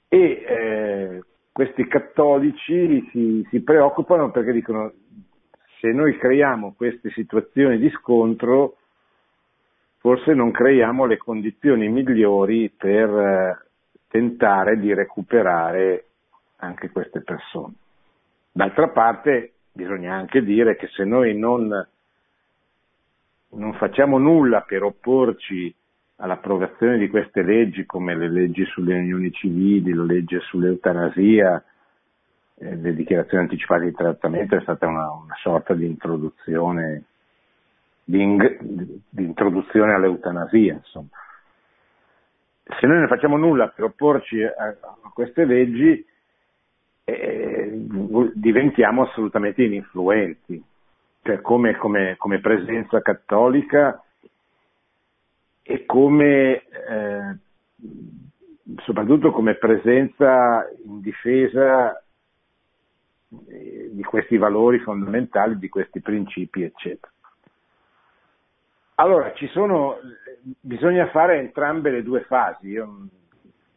e 0.08 0.18
eh, 0.20 1.24
questi 1.52 1.88
cattolici 1.88 3.10
si, 3.12 3.48
si 3.50 3.62
preoccupano 3.62 4.32
perché 4.32 4.52
dicono 4.52 4.92
se 5.80 5.92
noi 5.92 6.18
creiamo 6.18 6.74
queste 6.76 7.10
situazioni 7.12 7.78
di 7.78 7.90
scontro 7.92 8.78
forse 9.98 10.34
non 10.34 10.52
creiamo 10.52 11.06
le 11.06 11.18
condizioni 11.18 11.90
migliori 11.90 12.70
per 12.70 13.10
eh, 13.10 13.58
tentare 14.08 14.80
di 14.80 14.94
recuperare 14.94 16.06
anche 16.58 16.90
queste 16.90 17.22
persone. 17.22 17.74
D'altra 18.52 18.90
parte 18.90 19.54
bisogna 19.72 20.16
anche 20.16 20.42
dire 20.44 20.76
che 20.76 20.88
se 20.88 21.04
noi 21.04 21.38
non, 21.38 21.88
non 23.50 23.74
facciamo 23.76 24.18
nulla 24.18 24.62
per 24.62 24.84
opporci 24.84 25.74
all'approvazione 26.22 26.98
di 26.98 27.08
queste 27.10 27.42
leggi 27.42 27.86
come 27.86 28.16
le 28.16 28.30
leggi 28.30 28.66
sulle 28.66 28.98
unioni 28.98 29.32
civili, 29.32 29.94
la 29.94 30.04
legge 30.04 30.40
sull'eutanasia, 30.42 31.64
eh, 32.56 32.76
le 32.76 32.94
dichiarazioni 32.94 33.44
anticipate 33.44 33.86
di 33.86 33.94
trattamento 33.94 34.56
è 34.56 34.62
stata 34.62 34.88
una, 34.88 35.10
una 35.12 35.36
sorta 35.42 35.74
di 35.74 35.86
introduzione 35.86 37.04
di, 38.04 38.22
ing- 38.22 38.58
di 39.10 39.24
introduzione 39.24 39.94
all'eutanasia. 39.94 40.74
Insomma. 40.74 41.08
Se 42.64 42.86
noi 42.86 42.98
non 43.00 43.08
facciamo 43.08 43.38
nulla 43.38 43.70
per 43.70 43.86
opporci 43.86 44.44
a, 44.44 44.52
a 44.58 45.12
queste 45.14 45.46
leggi, 45.46 46.06
eh, 47.06 47.72
diventiamo 48.34 49.04
assolutamente 49.04 49.64
ininfluenti, 49.64 50.62
cioè 51.24 51.40
come, 51.42 51.78
come, 51.78 52.16
come 52.18 52.40
presenza 52.40 53.02
cattolica 53.02 54.04
e 55.70 55.86
come, 55.86 56.64
eh, 56.64 57.38
soprattutto 58.78 59.30
come 59.30 59.54
presenza 59.54 60.68
in 60.84 61.00
difesa 61.00 61.96
eh, 63.48 63.90
di 63.92 64.02
questi 64.02 64.38
valori 64.38 64.80
fondamentali, 64.80 65.60
di 65.60 65.70
questi 65.70 66.02
principi, 66.02 66.64
eccetera. 66.64 67.12
Allora, 68.96 69.32
sono, 69.52 70.00
bisogna 70.60 71.08
fare 71.10 71.38
entrambe 71.38 71.92
le 71.92 72.02
due 72.02 72.22
fasi, 72.22 72.70
Io, 72.70 72.86
in 72.86 73.08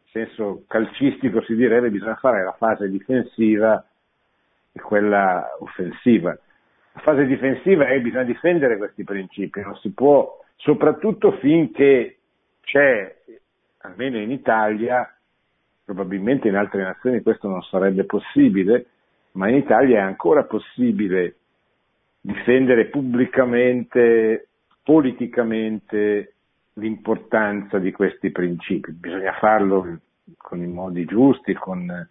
senso 0.09 0.63
calcistico 0.67 1.43
si 1.43 1.53
direbbe 1.53 1.91
bisogna 1.91 2.15
fare 2.15 2.43
la 2.43 2.53
fase 2.53 2.89
difensiva 2.89 3.85
e 4.71 4.81
quella 4.81 5.47
offensiva. 5.59 6.35
La 6.93 7.01
fase 7.01 7.25
difensiva 7.25 7.87
è 7.87 7.99
bisogna 7.99 8.23
difendere 8.23 8.77
questi 8.77 9.03
principi, 9.03 9.61
non 9.61 9.75
si 9.77 9.91
può, 9.91 10.39
soprattutto 10.55 11.31
finché 11.33 12.17
c'è, 12.61 13.15
almeno 13.79 14.17
in 14.17 14.31
Italia, 14.31 15.11
probabilmente 15.83 16.47
in 16.47 16.55
altre 16.55 16.83
nazioni 16.83 17.21
questo 17.21 17.47
non 17.47 17.61
sarebbe 17.63 18.05
possibile, 18.05 18.85
ma 19.31 19.49
in 19.49 19.55
Italia 19.55 19.97
è 19.97 20.01
ancora 20.01 20.43
possibile 20.43 21.35
difendere 22.21 22.85
pubblicamente 22.85 24.47
politicamente 24.83 26.33
l'importanza 26.73 27.79
di 27.79 27.91
questi 27.91 28.31
principi. 28.31 28.91
Bisogna 28.91 29.33
farlo 29.33 29.99
con 30.37 30.61
i 30.61 30.67
modi 30.67 31.05
giusti, 31.05 31.53
con 31.53 32.07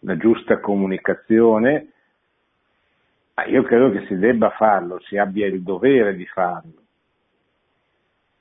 la 0.00 0.16
giusta 0.16 0.58
comunicazione, 0.58 1.92
ma 3.38 3.44
io 3.44 3.62
credo 3.62 3.92
che 3.92 4.04
si 4.06 4.18
debba 4.18 4.50
farlo, 4.50 4.98
si 5.02 5.16
abbia 5.16 5.46
il 5.46 5.62
dovere 5.62 6.16
di 6.16 6.26
farlo. 6.26 6.72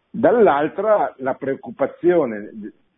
Dall'altra 0.09 1.13
la 1.17 1.35
preoccupazione 1.35 2.49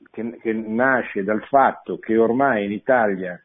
che, 0.09 0.37
che 0.41 0.53
nasce 0.53 1.25
dal 1.25 1.43
fatto 1.43 1.99
che 1.99 2.15
ormai 2.15 2.63
in 2.63 2.71
Italia 2.71 3.41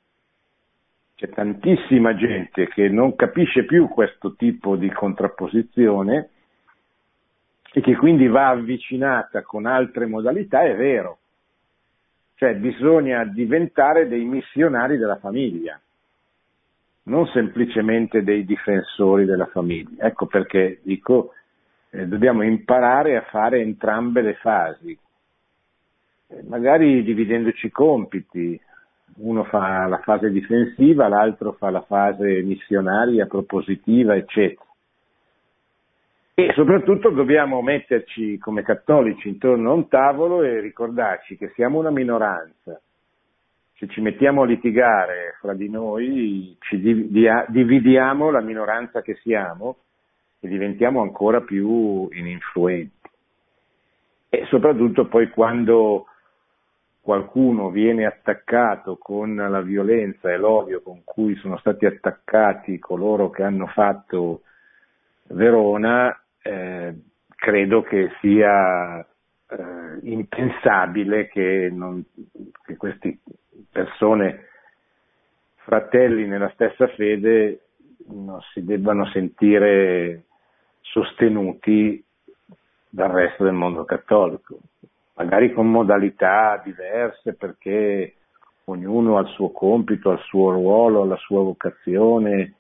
c'è 1.16 1.28
tantissima 1.30 2.14
gente 2.14 2.68
che 2.68 2.88
non 2.88 3.16
capisce 3.16 3.64
più 3.64 3.88
questo 3.88 4.36
tipo 4.36 4.76
di 4.76 4.88
contrapposizione 4.88 6.30
e 7.72 7.80
che 7.80 7.96
quindi 7.96 8.28
va 8.28 8.50
avvicinata 8.50 9.42
con 9.42 9.66
altre 9.66 10.06
modalità, 10.06 10.62
è 10.62 10.76
vero. 10.76 11.18
Cioè 12.36 12.54
bisogna 12.54 13.24
diventare 13.24 14.06
dei 14.06 14.24
missionari 14.24 14.96
della 14.96 15.18
famiglia, 15.18 15.80
non 17.04 17.26
semplicemente 17.28 18.22
dei 18.22 18.44
difensori 18.44 19.24
della 19.24 19.46
famiglia. 19.46 20.06
Ecco 20.06 20.26
perché 20.26 20.80
dico, 20.82 21.32
eh, 21.90 22.06
dobbiamo 22.06 22.42
imparare 22.42 23.16
a 23.16 23.22
fare 23.22 23.60
entrambe 23.60 24.22
le 24.22 24.34
fasi, 24.34 24.98
eh, 26.28 26.42
magari 26.44 27.02
dividendoci 27.02 27.66
i 27.66 27.70
compiti, 27.70 28.60
uno 29.16 29.44
fa 29.44 29.86
la 29.86 29.98
fase 29.98 30.30
difensiva, 30.30 31.08
l'altro 31.08 31.52
fa 31.52 31.70
la 31.70 31.82
fase 31.82 32.42
missionaria, 32.42 33.26
propositiva, 33.26 34.16
eccetera. 34.16 34.62
E 36.36 36.52
soprattutto 36.54 37.10
dobbiamo 37.10 37.62
metterci 37.62 38.38
come 38.38 38.62
cattolici 38.62 39.28
intorno 39.28 39.70
a 39.70 39.74
un 39.74 39.86
tavolo 39.86 40.42
e 40.42 40.58
ricordarci 40.58 41.36
che 41.36 41.52
siamo 41.54 41.78
una 41.78 41.90
minoranza. 41.90 42.80
Se 43.84 43.90
ci 43.90 44.00
mettiamo 44.00 44.42
a 44.42 44.46
litigare 44.46 45.36
fra 45.40 45.52
di 45.52 45.68
noi, 45.68 46.56
ci 46.60 46.80
dividiamo 46.80 48.30
la 48.30 48.40
minoranza 48.40 49.02
che 49.02 49.16
siamo 49.16 49.76
e 50.40 50.48
diventiamo 50.48 51.02
ancora 51.02 51.42
più 51.42 52.08
ininfluenti. 52.10 53.10
E 54.30 54.46
soprattutto 54.46 55.06
poi 55.06 55.28
quando 55.28 56.06
qualcuno 57.02 57.68
viene 57.68 58.06
attaccato 58.06 58.96
con 58.96 59.34
la 59.34 59.60
violenza 59.60 60.32
e 60.32 60.38
l'odio 60.38 60.80
con 60.80 61.02
cui 61.04 61.34
sono 61.36 61.58
stati 61.58 61.84
attaccati 61.84 62.78
coloro 62.78 63.28
che 63.28 63.42
hanno 63.42 63.66
fatto 63.66 64.44
Verona, 65.24 66.18
eh, 66.40 66.94
credo 67.36 67.82
che 67.82 68.12
sia 68.22 68.98
eh, 69.00 69.98
impensabile 70.04 71.28
che, 71.28 71.68
non, 71.70 72.02
che 72.64 72.76
queste 72.78 73.18
persone, 73.74 74.46
fratelli 75.64 76.28
nella 76.28 76.50
stessa 76.50 76.86
fede, 76.86 77.58
non 78.06 78.40
si 78.52 78.64
debbano 78.64 79.04
sentire 79.06 80.22
sostenuti 80.80 82.02
dal 82.88 83.10
resto 83.10 83.42
del 83.42 83.54
mondo 83.54 83.84
cattolico, 83.84 84.58
magari 85.14 85.52
con 85.52 85.68
modalità 85.68 86.62
diverse 86.64 87.34
perché 87.34 88.14
ognuno 88.66 89.18
ha 89.18 89.22
il 89.22 89.28
suo 89.28 89.50
compito, 89.50 90.10
ha 90.10 90.14
il 90.14 90.20
suo 90.20 90.52
ruolo, 90.52 91.04
la 91.04 91.16
sua 91.16 91.42
vocazione, 91.42 92.54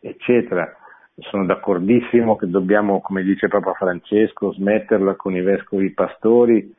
eccetera. 0.00 0.74
Sono 1.16 1.44
d'accordissimo 1.44 2.36
che 2.36 2.48
dobbiamo, 2.48 3.02
come 3.02 3.22
dice 3.22 3.48
Papa 3.48 3.74
Francesco, 3.74 4.52
smetterla 4.52 5.14
con 5.14 5.36
i 5.36 5.42
vescovi 5.42 5.90
pastori, 5.90 6.74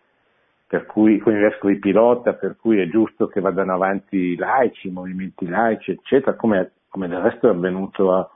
per 0.68 0.86
cui, 0.86 1.20
con 1.20 1.36
i 1.36 1.40
vescovi 1.40 1.78
pilota, 1.78 2.34
per 2.34 2.56
cui 2.60 2.80
è 2.80 2.88
giusto 2.88 3.28
che 3.28 3.40
vadano 3.40 3.74
avanti 3.74 4.18
i 4.18 4.36
laici, 4.36 4.88
i 4.88 4.92
movimenti 4.92 5.48
laici, 5.48 5.92
eccetera, 5.92 6.36
come, 6.36 6.72
come 6.90 7.08
del 7.08 7.22
resto 7.22 7.48
è 7.48 7.52
avvenuto 7.52 8.14
a, 8.14 8.30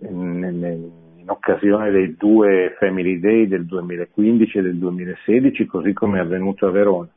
in, 0.00 0.42
in, 0.42 0.90
in, 1.18 1.30
occasione 1.30 1.90
dei 1.90 2.16
due 2.16 2.74
Family 2.78 3.20
Day 3.20 3.46
del 3.48 3.66
2015 3.66 4.58
e 4.58 4.62
del 4.62 4.78
2016, 4.78 5.66
così 5.66 5.92
come 5.92 6.18
è 6.18 6.22
avvenuto 6.22 6.66
a 6.66 6.70
Verona. 6.70 7.08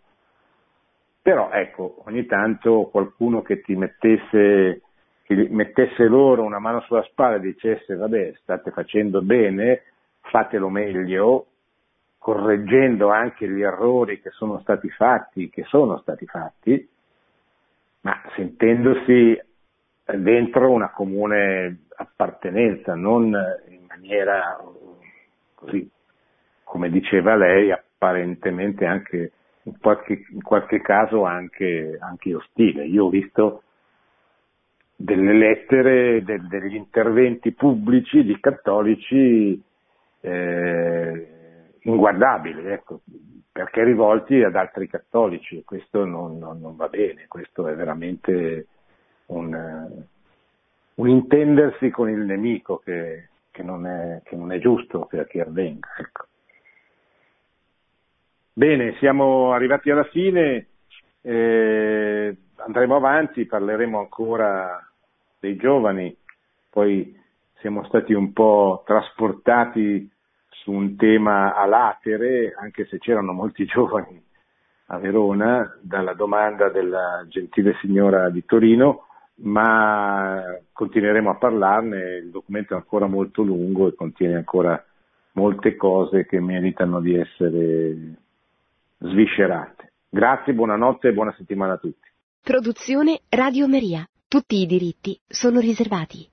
Però 1.21 1.49
ecco, 1.51 2.01
ogni 2.05 2.25
tanto 2.25 2.89
qualcuno 2.91 3.41
che 3.41 3.61
ti 3.61 3.75
mettesse 3.75 4.81
che 5.23 5.47
mettesse 5.51 6.07
loro 6.07 6.41
una 6.43 6.57
mano 6.57 6.81
sulla 6.81 7.03
spalla 7.03 7.35
e 7.35 7.39
dicesse 7.39 7.95
vabbè 7.95 8.33
state 8.41 8.71
facendo 8.71 9.21
bene, 9.21 9.83
fatelo 10.21 10.69
meglio, 10.69 11.48
correggendo 12.19 13.09
anche 13.09 13.49
gli 13.49 13.61
errori 13.61 14.21
che 14.21 14.29
sono 14.31 14.59
stati 14.59 14.89
fatti, 14.89 15.49
che 15.49 15.63
sono 15.63 15.97
stati 15.99 16.25
fatti, 16.27 16.87
ma 18.01 18.21
sentendosi 18.35 19.41
dentro 20.17 20.69
una 20.69 20.89
comune 20.91 21.85
appartenenza, 21.95 22.93
non 22.93 23.35
in 23.69 23.85
maniera 23.87 24.61
così, 25.55 25.89
come 26.63 26.89
diceva 26.89 27.35
lei, 27.35 27.71
apparentemente 27.71 28.85
anche 28.85 29.31
in 29.63 29.77
qualche, 29.79 30.25
in 30.29 30.41
qualche 30.41 30.81
caso 30.81 31.23
anche, 31.23 31.97
anche 31.99 32.35
ostile. 32.35 32.85
Io 32.85 33.05
ho 33.05 33.09
visto 33.09 33.63
delle 34.95 35.33
lettere, 35.33 36.23
de, 36.23 36.41
degli 36.47 36.75
interventi 36.75 37.53
pubblici 37.53 38.23
di 38.23 38.37
cattolici 38.39 39.61
eh, 40.21 41.38
inguardabili, 41.81 42.65
ecco, 42.67 43.01
perché 43.51 43.83
rivolti 43.83 44.41
ad 44.41 44.55
altri 44.55 44.87
cattolici 44.87 45.57
e 45.57 45.63
questo 45.63 46.05
non, 46.05 46.37
non, 46.37 46.59
non 46.59 46.75
va 46.75 46.87
bene, 46.87 47.25
questo 47.27 47.67
è 47.67 47.75
veramente 47.75 48.67
un, 49.27 50.05
un 50.95 51.07
intendersi 51.07 51.89
con 51.89 52.09
il 52.09 52.19
nemico 52.19 52.77
che, 52.77 53.29
che, 53.51 53.63
non, 53.63 53.85
è, 53.85 54.21
che 54.23 54.35
non, 54.35 54.51
è, 54.51 54.59
giusto 54.59 55.05
che, 55.05 55.25
che 55.27 55.41
avvenga. 55.41 55.87
Ecco. 55.97 56.25
Bene, 58.53 58.95
siamo 58.97 59.51
arrivati 59.53 59.89
alla 59.89 60.03
fine, 60.05 60.67
eh, 61.21 62.37
andremo 62.55 62.95
avanti, 62.95 63.45
parleremo 63.45 63.99
ancora 63.99 64.85
dei 65.39 65.55
giovani, 65.55 66.15
poi 66.69 67.17
siamo 67.59 67.83
stati 67.85 68.13
un 68.13 68.33
po' 68.33 68.83
trasportati 68.85 70.09
su 70.61 70.71
un 70.71 70.95
tema 70.95 71.55
a 71.55 71.65
latere, 71.65 72.53
anche 72.57 72.85
se 72.85 72.97
c'erano 72.99 73.33
molti 73.33 73.65
giovani 73.67 74.21
a 74.91 74.97
Verona, 74.97 75.77
dalla 75.81 76.13
domanda 76.13 76.69
della 76.69 77.25
gentile 77.27 77.75
signora 77.79 78.29
di 78.29 78.43
Torino, 78.45 79.05
ma 79.41 80.41
continueremo 80.73 81.29
a 81.29 81.35
parlarne, 81.35 82.17
il 82.17 82.31
documento 82.31 82.73
è 82.73 82.77
ancora 82.77 83.05
molto 83.05 83.43
lungo 83.43 83.87
e 83.87 83.95
contiene 83.95 84.35
ancora 84.35 84.83
molte 85.33 85.75
cose 85.75 86.25
che 86.25 86.39
meritano 86.39 86.99
di 86.99 87.15
essere 87.15 88.15
sviscerate. 88.97 89.91
Grazie, 90.09 90.53
buonanotte 90.53 91.09
e 91.09 91.13
buona 91.13 91.33
settimana 91.37 91.73
a 91.73 91.77
tutti. 91.77 92.07
Produzione 92.41 93.19
Radio 93.29 93.67
Maria. 93.67 94.07
Tutti 94.27 94.55
i 94.57 94.65
diritti 94.65 95.19
sono 95.27 95.59
riservati. 95.59 96.29